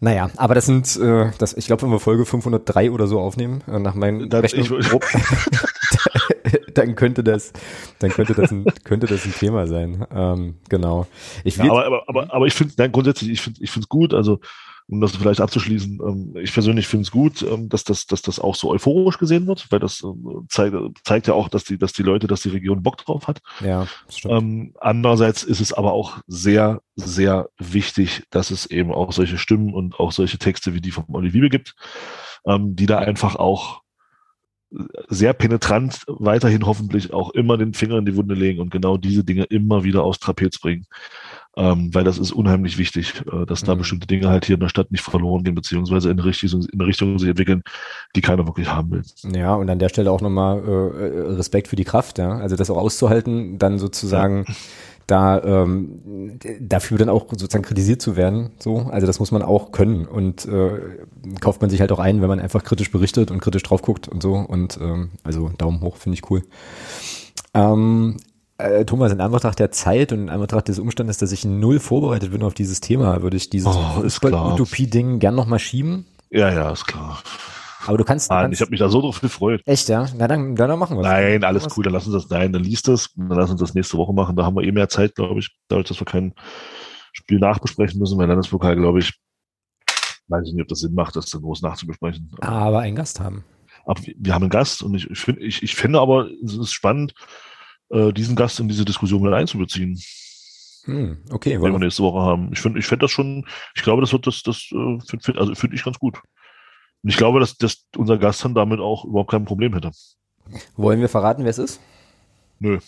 [0.00, 3.62] naja, aber das sind, äh, das, ich glaube, wenn wir Folge 503 oder so aufnehmen,
[3.66, 4.84] äh, nach meinen dann, Rechnungen,
[6.74, 7.52] dann könnte das,
[7.98, 10.06] dann könnte das ein, könnte das ein Thema sein.
[10.12, 11.06] Ähm, genau.
[11.42, 14.14] Ich ja, aber, aber, aber, aber ich finde, grundsätzlich, ich finde, ich finde es gut.
[14.14, 14.40] Also
[14.90, 18.40] um das vielleicht abzuschließen, ähm, ich persönlich finde es gut, ähm, dass, das, dass das
[18.40, 20.74] auch so euphorisch gesehen wird, weil das ähm, zeigt,
[21.04, 23.40] zeigt ja auch, dass die, dass die Leute, dass die Region Bock drauf hat.
[23.60, 23.86] Ja.
[24.24, 29.74] Ähm, andererseits ist es aber auch sehr, sehr wichtig, dass es eben auch solche Stimmen
[29.74, 31.74] und auch solche Texte wie die von Olivier gibt,
[32.46, 33.82] ähm, die da einfach auch
[35.08, 39.24] sehr penetrant weiterhin hoffentlich auch immer den Finger in die Wunde legen und genau diese
[39.24, 40.86] Dinge immer wieder aufs Trapez bringen
[41.56, 43.78] ähm, weil das ist unheimlich wichtig, äh, dass da mhm.
[43.78, 46.80] bestimmte Dinge halt hier in der Stadt nicht verloren gehen, beziehungsweise in eine Richtung, in
[46.80, 47.62] eine Richtung sich entwickeln,
[48.14, 49.02] die keiner wirklich haben will.
[49.34, 52.38] Ja, und an der Stelle auch nochmal äh, Respekt für die Kraft, ja.
[52.38, 54.54] Also das auch auszuhalten, dann sozusagen ja.
[55.08, 58.50] da ähm, dafür dann auch sozusagen kritisiert zu werden.
[58.60, 60.78] So, also das muss man auch können und äh,
[61.40, 64.06] kauft man sich halt auch ein, wenn man einfach kritisch berichtet und kritisch drauf guckt
[64.06, 64.34] und so.
[64.34, 66.42] Und ähm, also Daumen hoch, finde ich cool.
[67.54, 68.18] Ähm,
[68.58, 72.32] äh, Thomas, in Anbetracht der Zeit und in Anbetracht des Umstandes, dass ich null vorbereitet
[72.32, 76.06] bin auf dieses Thema, würde ich dieses oh, Utopie-Ding gern nochmal schieben.
[76.30, 77.22] Ja, ja, ist klar.
[77.86, 78.30] Aber du kannst.
[78.30, 79.62] Nein, kannst, ich habe mich da so drauf gefreut.
[79.64, 80.06] Echt, ja?
[80.16, 81.76] Na dann, dann machen wir Nein, alles was?
[81.76, 84.12] cool, dann lass uns das, nein, dann liest das, dann lass uns das nächste Woche
[84.12, 84.36] machen.
[84.36, 86.34] Da haben wir eh mehr Zeit, glaube ich, dadurch, dass wir kein
[87.12, 89.14] Spiel nachbesprechen müssen, weil Landespokal, glaube ich,
[90.26, 92.30] weiß ich nicht, ob das Sinn macht, das dann groß nachzubesprechen.
[92.40, 93.44] Aber einen Gast haben.
[93.86, 96.72] Aber wir haben einen Gast und ich, ich, find, ich, ich finde aber, es ist
[96.72, 97.14] spannend,
[97.90, 99.98] äh, diesen Gast in diese Diskussion mit einzubeziehen.
[100.84, 101.50] Hm, okay.
[101.50, 102.50] Den wir nächste Woche haben.
[102.52, 105.38] Ich finde, ich finde das schon, ich glaube, das wird das, das äh, finde find,
[105.38, 106.20] also finde ich ganz gut.
[107.02, 109.90] Und ich glaube, dass, dass unser Gast dann damit auch überhaupt kein Problem hätte.
[110.76, 111.80] Wollen wir verraten, wer es ist?
[112.60, 112.78] Nö.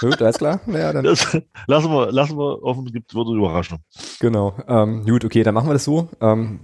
[0.00, 0.60] gut, alles klar.
[0.66, 1.04] Naja, dann.
[1.04, 1.36] Das,
[1.66, 3.78] lassen wir, lassen wir offen, gibt wird eine Überraschung.
[4.20, 4.54] Genau.
[4.68, 6.08] Ähm, gut, okay, dann machen wir das so.
[6.20, 6.60] Ähm,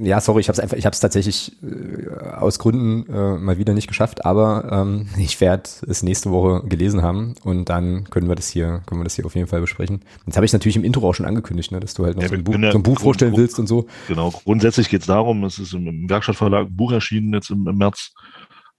[0.00, 3.58] ja, sorry, ich habe es einfach, ich habe es tatsächlich äh, aus Gründen äh, mal
[3.58, 8.28] wieder nicht geschafft, aber ähm, ich werde es nächste Woche gelesen haben und dann können
[8.28, 10.00] wir das hier, können wir das hier auf jeden Fall besprechen.
[10.26, 12.28] Jetzt habe ich natürlich im Intro auch schon angekündigt, ne, dass du halt noch ja,
[12.28, 13.86] so, ein Buch, ja so ein Buch vorstellen willst und so.
[14.06, 14.30] Genau.
[14.30, 18.12] Grundsätzlich geht es darum, es ist im Werkstattverlag ein Buch erschienen jetzt im, im März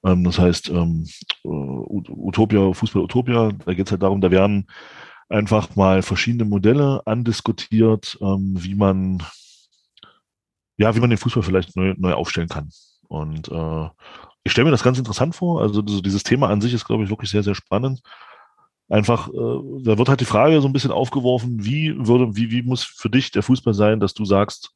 [0.07, 1.05] ähm, das heißt ähm,
[1.43, 4.67] äh, Utopia, Fußball Utopia, da geht es halt darum, da werden
[5.29, 9.23] einfach mal verschiedene Modelle andiskutiert, ähm, wie man
[10.77, 12.69] ja, wie man den Fußball vielleicht neu, neu aufstellen kann.
[13.07, 13.89] Und äh,
[14.43, 15.61] ich stelle mir das ganz interessant vor.
[15.61, 18.01] Also dieses Thema an sich ist, glaube ich, wirklich sehr, sehr spannend.
[18.87, 22.61] Einfach, äh, da wird halt die Frage so ein bisschen aufgeworfen, wie würde, wie, wie
[22.61, 24.71] muss für dich der Fußball sein, dass du sagst,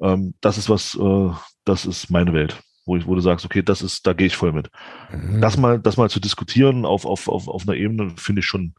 [0.00, 1.30] ähm, das ist was, äh,
[1.64, 4.36] das ist meine Welt wo, ich, wo du sagst, okay, das ist, da gehe ich
[4.36, 4.70] voll mit.
[5.12, 5.40] Mhm.
[5.40, 8.74] Das mal, das mal zu diskutieren auf, auf, auf, auf einer Ebene finde ich schon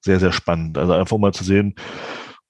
[0.00, 0.76] sehr, sehr spannend.
[0.76, 1.74] Also einfach mal zu sehen,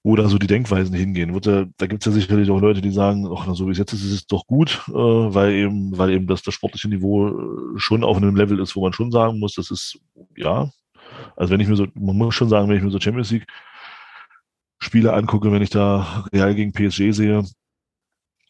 [0.03, 1.39] wo da so die Denkweisen hingehen.
[1.41, 3.93] Da, da gibt es ja sicherlich auch Leute, die sagen, ach, so wie es jetzt
[3.93, 7.79] ist, ist es doch gut, äh, weil eben, weil eben das, das sportliche Niveau äh,
[7.79, 9.99] schon auf einem Level ist, wo man schon sagen muss, das ist,
[10.37, 10.71] ja,
[11.37, 13.47] also wenn ich mir so, man muss schon sagen, wenn ich mir so Champions League
[14.79, 17.45] Spiele angucke, wenn ich da Real gegen PSG sehe,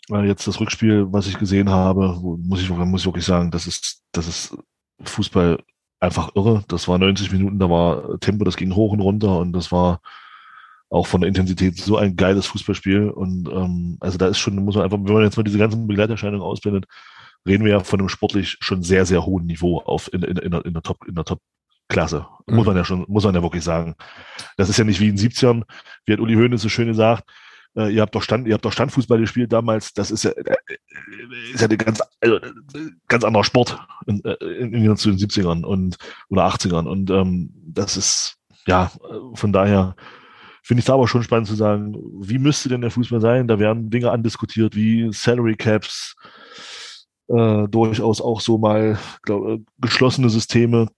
[0.09, 4.03] jetzt das Rückspiel, was ich gesehen habe, muss ich, muss ich wirklich sagen, das ist,
[4.13, 4.57] das ist
[5.03, 5.59] Fußball
[6.01, 6.65] einfach irre.
[6.69, 10.01] Das war 90 Minuten, da war Tempo, das ging hoch und runter und das war
[10.91, 13.11] auch von der Intensität so ein geiles Fußballspiel.
[13.11, 15.87] Und ähm, also da ist schon, muss man einfach, wenn man jetzt mal diese ganzen
[15.87, 16.87] Begleiterscheinungen ausblendet,
[17.47, 20.51] reden wir ja von einem sportlich schon sehr, sehr hohen Niveau auf in, in, in,
[20.53, 21.41] der, in der Top, in der Top
[21.89, 22.27] Klasse.
[22.47, 22.57] Mhm.
[22.57, 23.95] Muss man ja schon, muss man ja wirklich sagen.
[24.57, 25.65] Das ist ja nicht wie in den 70ern,
[26.07, 27.25] wie hat Uli Hoeneß so schön gesagt,
[27.77, 29.93] äh, ihr habt doch Stand, ihr habt doch Standfußball gespielt damals.
[29.93, 30.57] Das ist ja, äh,
[31.53, 32.39] ist ja ein ganz, also,
[33.09, 35.97] ganz anderer Sport in, äh, in, in, zu den 70ern und
[36.29, 36.87] oder 80ern.
[36.87, 38.37] Und ähm, das ist
[38.67, 38.91] ja
[39.35, 39.95] von daher
[40.65, 43.47] finde ich es aber schon spannend zu sagen, wie müsste denn der Fußball sein?
[43.47, 46.17] Da werden Dinge andiskutiert wie Salary Caps,
[47.29, 50.89] äh, durchaus auch so mal glaub, äh, geschlossene Systeme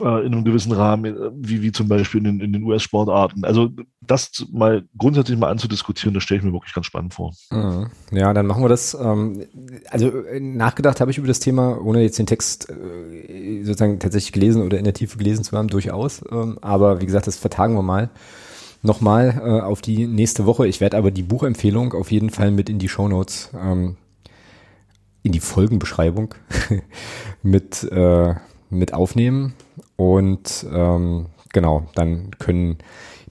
[0.00, 3.44] äh, in einem gewissen Rahmen, äh, wie, wie zum Beispiel in, in den US-Sportarten.
[3.44, 7.32] Also das mal grundsätzlich mal anzudiskutieren, das stelle ich mir wirklich ganz spannend vor.
[7.50, 7.86] Mhm.
[8.10, 8.94] Ja, dann machen wir das.
[8.94, 9.44] Ähm,
[9.90, 12.66] also nachgedacht habe ich über das Thema, ohne jetzt den Text
[13.62, 16.22] sozusagen tatsächlich gelesen oder in der Tiefe gelesen zu haben, durchaus.
[16.30, 18.10] Ähm, aber wie gesagt, das vertagen wir mal
[18.82, 20.66] nochmal äh, auf die nächste Woche.
[20.66, 23.96] Ich werde aber die Buchempfehlung auf jeden Fall mit in die Shownotes, ähm,
[25.22, 26.34] in die Folgenbeschreibung
[27.42, 28.34] mit, äh,
[28.70, 29.54] mit aufnehmen.
[29.96, 32.78] Und ähm, genau, dann können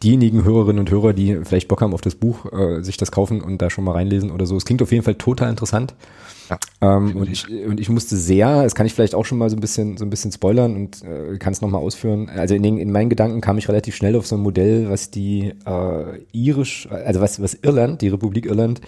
[0.01, 3.41] diejenigen Hörerinnen und Hörer, die vielleicht Bock haben auf das Buch, äh, sich das kaufen
[3.41, 4.57] und da schon mal reinlesen oder so.
[4.57, 5.95] Es klingt auf jeden Fall total interessant.
[6.49, 9.49] Ja, ähm, und, ich, und ich musste sehr, das kann ich vielleicht auch schon mal
[9.49, 12.29] so ein bisschen, so ein bisschen spoilern und äh, kann es nochmal ausführen.
[12.29, 15.09] Also in, den, in meinen Gedanken kam ich relativ schnell auf so ein Modell, was
[15.09, 18.81] die äh, irisch, also was, was Irland, die Republik Irland,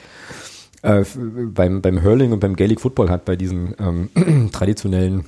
[0.84, 1.04] äh,
[1.48, 5.26] beim, beim Hurling und beim Gaelic Football hat, bei diesen ähm, traditionellen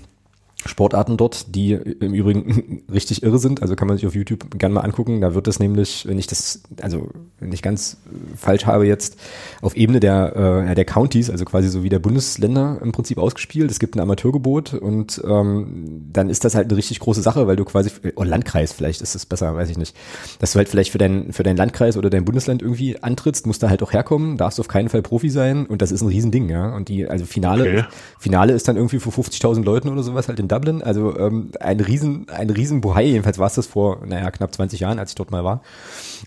[0.66, 3.62] Sportarten dort, die im Übrigen richtig irre sind.
[3.62, 5.22] Also kann man sich auf YouTube gerne mal angucken.
[5.22, 7.10] Da wird das nämlich, wenn ich das, also
[7.40, 7.98] wenn ich ganz
[8.36, 9.18] falsch habe jetzt,
[9.62, 13.72] auf Ebene der, äh, der Counties, also quasi so wie der Bundesländer im Prinzip ausgespielt.
[13.72, 17.56] Es gibt ein Amateurgebot und ähm, dann ist das halt eine richtig große Sache, weil
[17.56, 19.96] du quasi, oh Landkreis vielleicht ist es besser, weiß ich nicht.
[20.40, 23.64] Dass du halt vielleicht für dein, für deinen Landkreis oder dein Bundesland irgendwie antrittst, musst
[23.64, 26.50] du halt auch herkommen, darfst auf keinen Fall Profi sein und das ist ein Riesending,
[26.50, 26.76] ja.
[26.76, 27.86] Und die, also Finale, okay.
[28.20, 30.82] Finale ist dann irgendwie für 50.000 Leuten oder sowas halt in Dublin.
[30.84, 34.82] Also ähm, ein riesen, ein riesen Bohai, jedenfalls war es das vor, naja, knapp 20
[34.82, 35.62] Jahren, als ich dort mal war.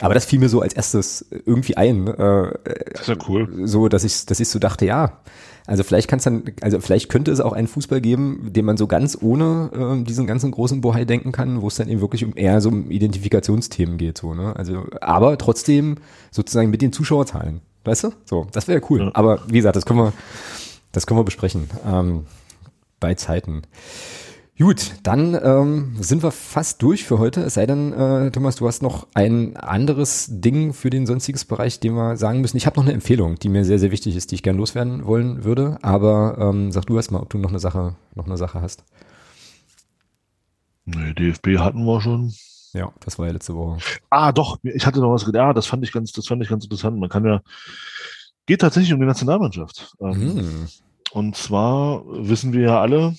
[0.00, 2.06] Aber das fiel mir so als erstes irgendwie ein.
[2.06, 2.52] Äh,
[2.92, 3.48] das ist ja cool.
[3.66, 5.18] So, dass ich, dass ich so dachte, ja,
[5.66, 8.76] also vielleicht kann es dann, also vielleicht könnte es auch einen Fußball geben, den man
[8.76, 9.70] so ganz ohne
[10.00, 12.68] äh, diesen ganzen großen Bohai denken kann, wo es dann eben wirklich um eher so
[12.70, 14.54] um Identifikationsthemen geht, so, ne?
[14.56, 15.96] Also, aber trotzdem
[16.30, 17.60] sozusagen mit den Zuschauerzahlen.
[17.84, 18.10] Weißt du?
[18.24, 19.00] So, das wäre cool.
[19.00, 19.10] Ja.
[19.14, 20.12] Aber wie gesagt, das können wir,
[20.92, 21.68] das können wir besprechen.
[21.86, 22.26] Ähm,
[23.02, 23.62] bei Zeiten.
[24.58, 27.40] Gut, dann ähm, sind wir fast durch für heute.
[27.40, 31.80] Es sei denn, äh, Thomas, du hast noch ein anderes Ding für den sonstiges Bereich,
[31.80, 32.58] den wir sagen müssen.
[32.58, 35.04] Ich habe noch eine Empfehlung, die mir sehr, sehr wichtig ist, die ich gern loswerden
[35.04, 35.78] wollen würde.
[35.82, 38.84] Aber ähm, sag du erst mal, ob du noch eine Sache, noch eine Sache hast.
[40.84, 42.32] Nee, DFB hatten wir schon.
[42.72, 43.78] Ja, das war ja letzte Woche.
[44.10, 45.42] Ah, doch, ich hatte noch was gedacht.
[45.42, 47.00] Ja, das fand ich ganz, das fand ich ganz interessant.
[47.00, 47.40] Man kann ja,
[48.46, 49.94] geht tatsächlich um die Nationalmannschaft.
[50.00, 50.68] Ähm, hm.
[51.12, 53.14] Und zwar wissen wir ja alle,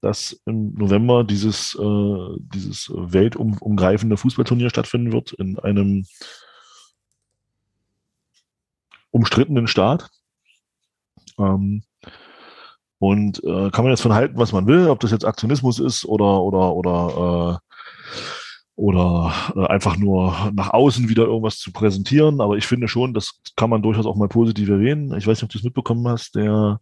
[0.00, 6.06] dass im November dieses, äh, dieses weltumgreifende Fußballturnier stattfinden wird in einem
[9.10, 10.08] umstrittenen Staat.
[11.38, 11.82] Ähm,
[12.98, 16.04] und äh, kann man jetzt von halten, was man will, ob das jetzt Aktionismus ist
[16.04, 18.14] oder oder oder äh,
[18.80, 22.40] oder äh, einfach nur nach außen wieder irgendwas zu präsentieren.
[22.40, 25.14] Aber ich finde schon, das kann man durchaus auch mal positiv erwähnen.
[25.18, 26.80] Ich weiß nicht, ob du es mitbekommen hast, der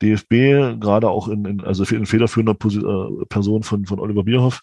[0.00, 4.62] DFB, gerade auch in, in also in federführender äh, Person von, von Oliver Bierhoff,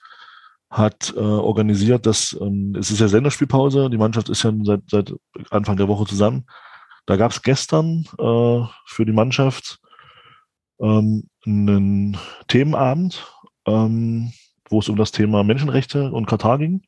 [0.69, 5.13] hat äh, organisiert, dass ähm, es ist ja Senderspielpause, die Mannschaft ist ja seit, seit
[5.49, 6.45] Anfang der Woche zusammen.
[7.05, 9.79] Da gab es gestern äh, für die Mannschaft
[10.79, 12.17] ähm, einen
[12.47, 13.27] Themenabend,
[13.67, 14.31] ähm,
[14.69, 16.81] wo es um das Thema Menschenrechte und Katar ging.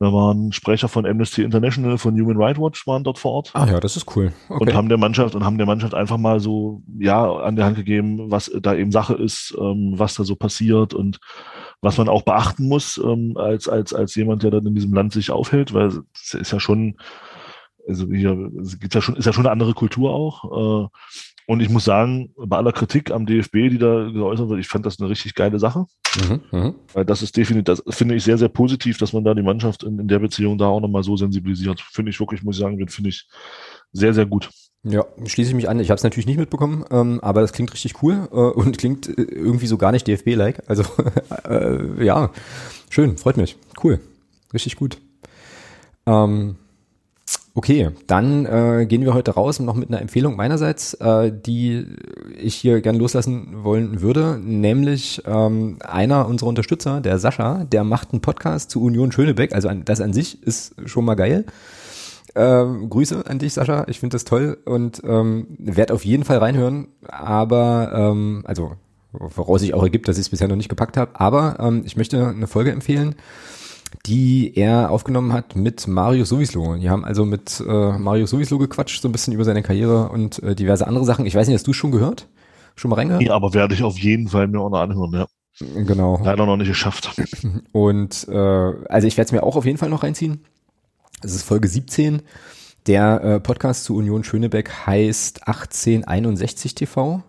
[0.00, 3.50] Da waren Sprecher von Amnesty International, von Human Rights Watch waren dort vor Ort.
[3.54, 4.32] Ah ja, das ist cool.
[4.48, 4.60] Okay.
[4.60, 7.76] Und haben der Mannschaft und haben der Mannschaft einfach mal so ja an der Hand
[7.76, 11.20] gegeben, was da eben Sache ist, ähm, was da so passiert und
[11.80, 15.12] was man auch beachten muss ähm, als als als jemand, der dann in diesem Land
[15.12, 16.96] sich aufhält, weil es ist ja schon
[17.86, 20.86] also hier es gibt ja schon ist ja schon eine andere Kultur auch.
[20.86, 20.88] Äh,
[21.46, 24.86] und ich muss sagen, bei aller Kritik am DFB, die da geäußert wird, ich fand
[24.86, 25.86] das eine richtig geile Sache.
[26.28, 26.74] Mhm, mh.
[26.94, 29.82] Weil das ist definitiv, das finde ich sehr, sehr positiv, dass man da die Mannschaft
[29.82, 31.80] in, in der Beziehung da auch nochmal so sensibilisiert.
[31.80, 33.28] Finde ich wirklich, muss ich sagen, finde ich
[33.92, 34.48] sehr, sehr gut.
[34.84, 35.80] Ja, schließe ich mich an.
[35.80, 39.08] Ich habe es natürlich nicht mitbekommen, ähm, aber das klingt richtig cool äh, und klingt
[39.08, 40.62] äh, irgendwie so gar nicht DFB-like.
[40.66, 40.84] Also
[41.48, 42.30] äh, ja,
[42.90, 43.56] schön, freut mich.
[43.82, 44.00] Cool,
[44.52, 44.98] richtig gut.
[46.06, 46.56] Ähm,
[47.56, 51.86] Okay, dann äh, gehen wir heute raus noch mit einer Empfehlung meinerseits, äh, die
[52.36, 58.12] ich hier gern loslassen wollen würde, nämlich ähm, einer unserer Unterstützer, der Sascha, der macht
[58.12, 61.44] einen Podcast zu Union Schönebeck, also an, das an sich ist schon mal geil.
[62.34, 63.84] Ähm, Grüße an dich, Sascha.
[63.86, 66.88] Ich finde das toll und ähm, werde auf jeden Fall reinhören.
[67.06, 68.72] Aber, ähm, also
[69.12, 71.12] woraus sich auch ergibt, dass ich es bisher noch nicht gepackt habe.
[71.14, 73.14] Aber ähm, ich möchte eine Folge empfehlen
[74.06, 76.76] die er aufgenommen hat mit Mario Sowislo.
[76.76, 80.42] Die haben also mit äh, Mario Sowislo gequatscht, so ein bisschen über seine Karriere und
[80.42, 81.26] äh, diverse andere Sachen.
[81.26, 82.28] Ich weiß nicht, hast du schon gehört?
[82.76, 83.22] Schon mal reingehört?
[83.22, 85.26] Ja, aber werde ich auf jeden Fall mir auch noch anhören, ja.
[85.58, 86.20] Genau.
[86.24, 87.14] Leider noch nicht geschafft.
[87.72, 90.44] Und äh, also ich werde es mir auch auf jeden Fall noch reinziehen.
[91.22, 92.22] Es ist Folge 17.
[92.86, 97.22] Der äh, Podcast zu Union Schönebeck heißt 1861 TV.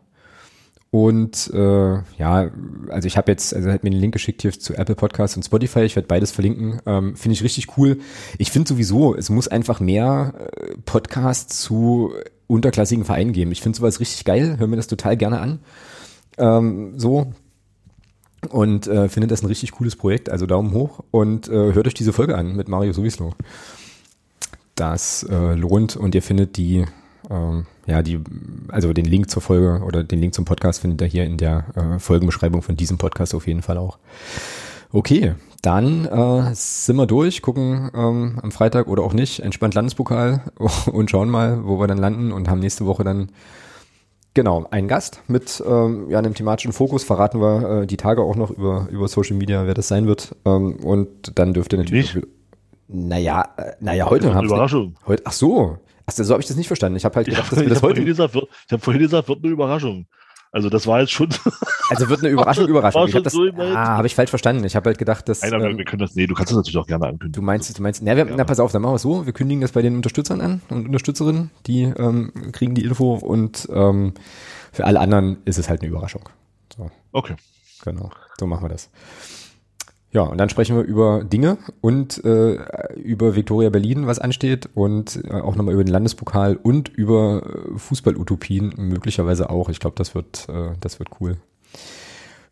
[0.96, 2.52] Und äh, ja,
[2.88, 5.36] also ich habe jetzt, also er hat mir einen Link geschickt hier zu Apple Podcasts
[5.36, 5.82] und Spotify.
[5.82, 6.80] Ich werde beides verlinken.
[6.86, 8.00] Ähm, finde ich richtig cool.
[8.38, 12.14] Ich finde sowieso, es muss einfach mehr äh, Podcasts zu
[12.48, 13.52] unterklassigen Vereinen geben.
[13.52, 14.56] Ich finde sowas richtig geil.
[14.58, 15.60] Hör mir das total gerne an.
[16.38, 17.34] Ähm, so.
[18.48, 20.30] Und äh, finde das ein richtig cooles Projekt.
[20.30, 23.34] Also Daumen hoch und äh, hört euch diese Folge an mit Mario Sowislo.
[24.76, 26.86] Das äh, lohnt und ihr findet die
[27.30, 28.20] ähm, ja, die,
[28.70, 31.66] also den Link zur Folge oder den Link zum Podcast findet ihr hier in der
[31.76, 33.98] äh, Folgenbeschreibung von diesem Podcast auf jeden Fall auch.
[34.92, 40.42] Okay, dann äh, sind wir durch, gucken ähm, am Freitag oder auch nicht, entspannt Landespokal
[40.92, 43.30] und schauen mal, wo wir dann landen und haben nächste Woche dann
[44.36, 47.04] genau einen Gast mit ähm, ja, einem thematischen Fokus.
[47.04, 50.36] Verraten wir äh, die Tage auch noch über, über Social Media, wer das sein wird.
[50.46, 52.14] Ähm, und dann dürfte natürlich.
[52.14, 52.28] Nicht?
[52.88, 54.92] Naja, äh, naja, heute haben wir.
[55.08, 56.98] Heute, ach so, Achso, so habe ich das nicht verstanden.
[56.98, 58.04] Ich habe halt gedacht, ja, dass wir das heute.
[58.04, 60.08] Gesagt, ich habe vorhin gesagt, wird eine Überraschung.
[60.52, 61.30] Also das war jetzt schon.
[61.88, 63.08] Also wird eine Überraschung, Überraschung.
[63.08, 64.64] Ich hab das, so ah, habe ich falsch verstanden.
[64.64, 65.44] Ich habe halt gedacht, dass.
[65.44, 66.16] Nein, aber ähm, wir können das.
[66.16, 67.34] Nee, du kannst das natürlich auch gerne ankündigen.
[67.34, 68.02] Du meinst, du meinst.
[68.02, 68.34] Na, wir, ja.
[68.36, 69.28] na pass auf, dann machen wir es so.
[69.28, 73.70] Wir kündigen das bei den Unterstützern an und Unterstützerinnen, die ähm, kriegen die Info und
[73.72, 74.14] ähm,
[74.72, 76.28] für alle anderen ist es halt eine Überraschung.
[76.76, 76.90] So.
[77.12, 77.36] Okay.
[77.84, 78.10] Genau.
[78.40, 78.90] So machen wir das.
[80.16, 82.54] Ja, und dann sprechen wir über Dinge und äh,
[82.94, 87.78] über Victoria Berlin, was ansteht, und äh, auch nochmal über den Landespokal und über äh,
[87.78, 89.68] Fußballutopien möglicherweise auch.
[89.68, 91.36] Ich glaube, das wird, äh, das wird cool.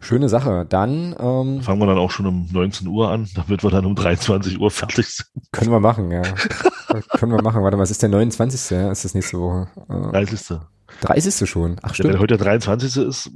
[0.01, 0.65] Schöne Sache.
[0.67, 3.95] Dann ähm, fangen wir dann auch schon um 19 Uhr an, damit wir dann um
[3.95, 5.29] 23 Uhr fertig sind.
[5.53, 6.21] Können wir machen, ja.
[7.13, 7.63] können wir machen.
[7.63, 8.71] Warte mal, es ist der 29.
[8.71, 9.69] Ja, ist das nächste Woche.
[9.87, 10.59] Äh, 30.
[10.99, 11.49] 30.
[11.49, 11.77] schon.
[11.81, 12.07] Ach stimmt.
[12.07, 13.07] Ja, wenn heute der 23.
[13.07, 13.31] ist,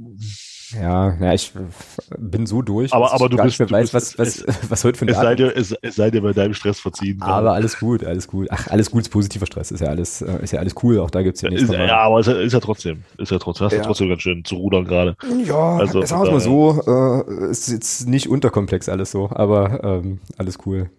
[0.72, 1.54] ja, ja, ich
[2.18, 5.06] bin so durch, aber, aber du bist, du weiß, was, was, was, was heute für
[5.06, 7.22] ein es sei, dir, es, es sei dir bei deinem Stress verziehen.
[7.22, 8.48] Aber alles gut, alles gut.
[8.50, 11.00] Ach, alles gut ist positiver Stress, ist ja alles, äh, ist ja alles cool.
[11.00, 11.88] Auch da gibt's ja Mal.
[11.88, 13.80] Ja, aber ist ja, ist ja trotzdem, ist ja trotzdem, hast ja.
[13.80, 15.16] du trotzdem ganz schön zu rudern gerade.
[15.46, 20.20] Ja, also, sagen wir mal so, äh, ist jetzt nicht unterkomplex alles so, aber ähm,
[20.38, 20.90] alles cool.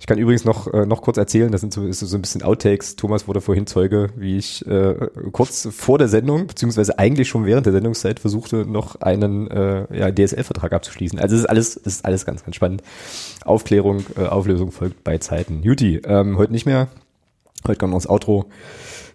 [0.00, 2.42] Ich kann übrigens noch, äh, noch kurz erzählen, das sind so, ist so ein bisschen
[2.42, 2.96] Outtakes.
[2.96, 4.94] Thomas wurde vorhin Zeuge, wie ich äh,
[5.30, 10.10] kurz vor der Sendung, beziehungsweise eigentlich schon während der Sendungszeit versuchte, noch einen äh, ja,
[10.10, 11.18] DSL-Vertrag abzuschließen.
[11.18, 12.82] Also es ist alles, es ist alles ganz, ganz spannend.
[13.44, 15.62] Aufklärung, äh, Auflösung folgt bei Zeiten.
[15.62, 16.88] Juti, ähm, heute nicht mehr.
[17.68, 18.46] Heute kommt noch das Outro.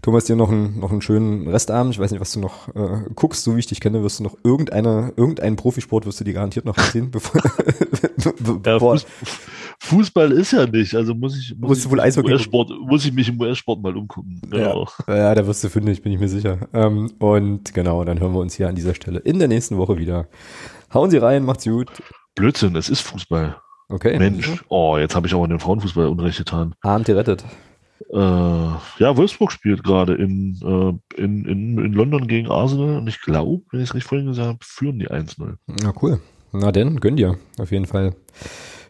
[0.04, 1.96] Thomas, dir noch einen, noch einen schönen Restabend.
[1.96, 4.24] Ich weiß nicht, was du noch äh, guckst, so wie ich dich kenne, wirst du
[4.24, 7.42] noch irgendeine, irgendeinen Profisport wirst du dir garantiert noch sehen, bevor,
[8.62, 9.00] bevor,
[9.86, 13.40] Fußball ist ja nicht, also muss ich, muss, ich, wohl US-Sport, muss ich mich im
[13.40, 14.42] US-Sport mal umgucken.
[14.50, 14.88] Genau.
[15.08, 15.16] Ja.
[15.16, 16.68] ja, da wirst du fündig, bin ich mir sicher.
[16.74, 19.98] Ähm, und genau, dann hören wir uns hier an dieser Stelle in der nächsten Woche
[19.98, 20.28] wieder.
[20.92, 21.92] Hauen Sie rein, macht's gut.
[22.34, 23.58] Blödsinn, es ist Fußball.
[23.88, 24.18] Okay.
[24.18, 26.74] Mensch, oh, jetzt habe ich aber den Frauenfußball Unrecht getan.
[26.82, 27.46] Abend gerettet.
[28.12, 33.22] Äh, ja, Wolfsburg spielt gerade in, äh, in, in, in London gegen Arsenal und ich
[33.22, 35.58] glaube, wenn ich es richtig vorhin gesagt habe, führen die 1-0.
[35.68, 36.20] Na cool.
[36.52, 38.16] Na denn, gönn dir, auf jeden Fall.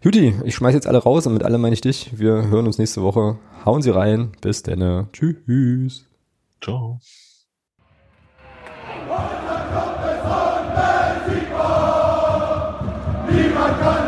[0.06, 2.12] Juti, ich schmeiß jetzt alle raus und mit alle meine ich dich.
[2.16, 3.40] Wir hören uns nächste Woche.
[3.66, 4.34] Hauen Sie rein.
[4.40, 5.08] Bis dann.
[5.12, 6.06] Tschüss.
[6.62, 7.00] Ciao.
[13.32, 14.05] Niemand kann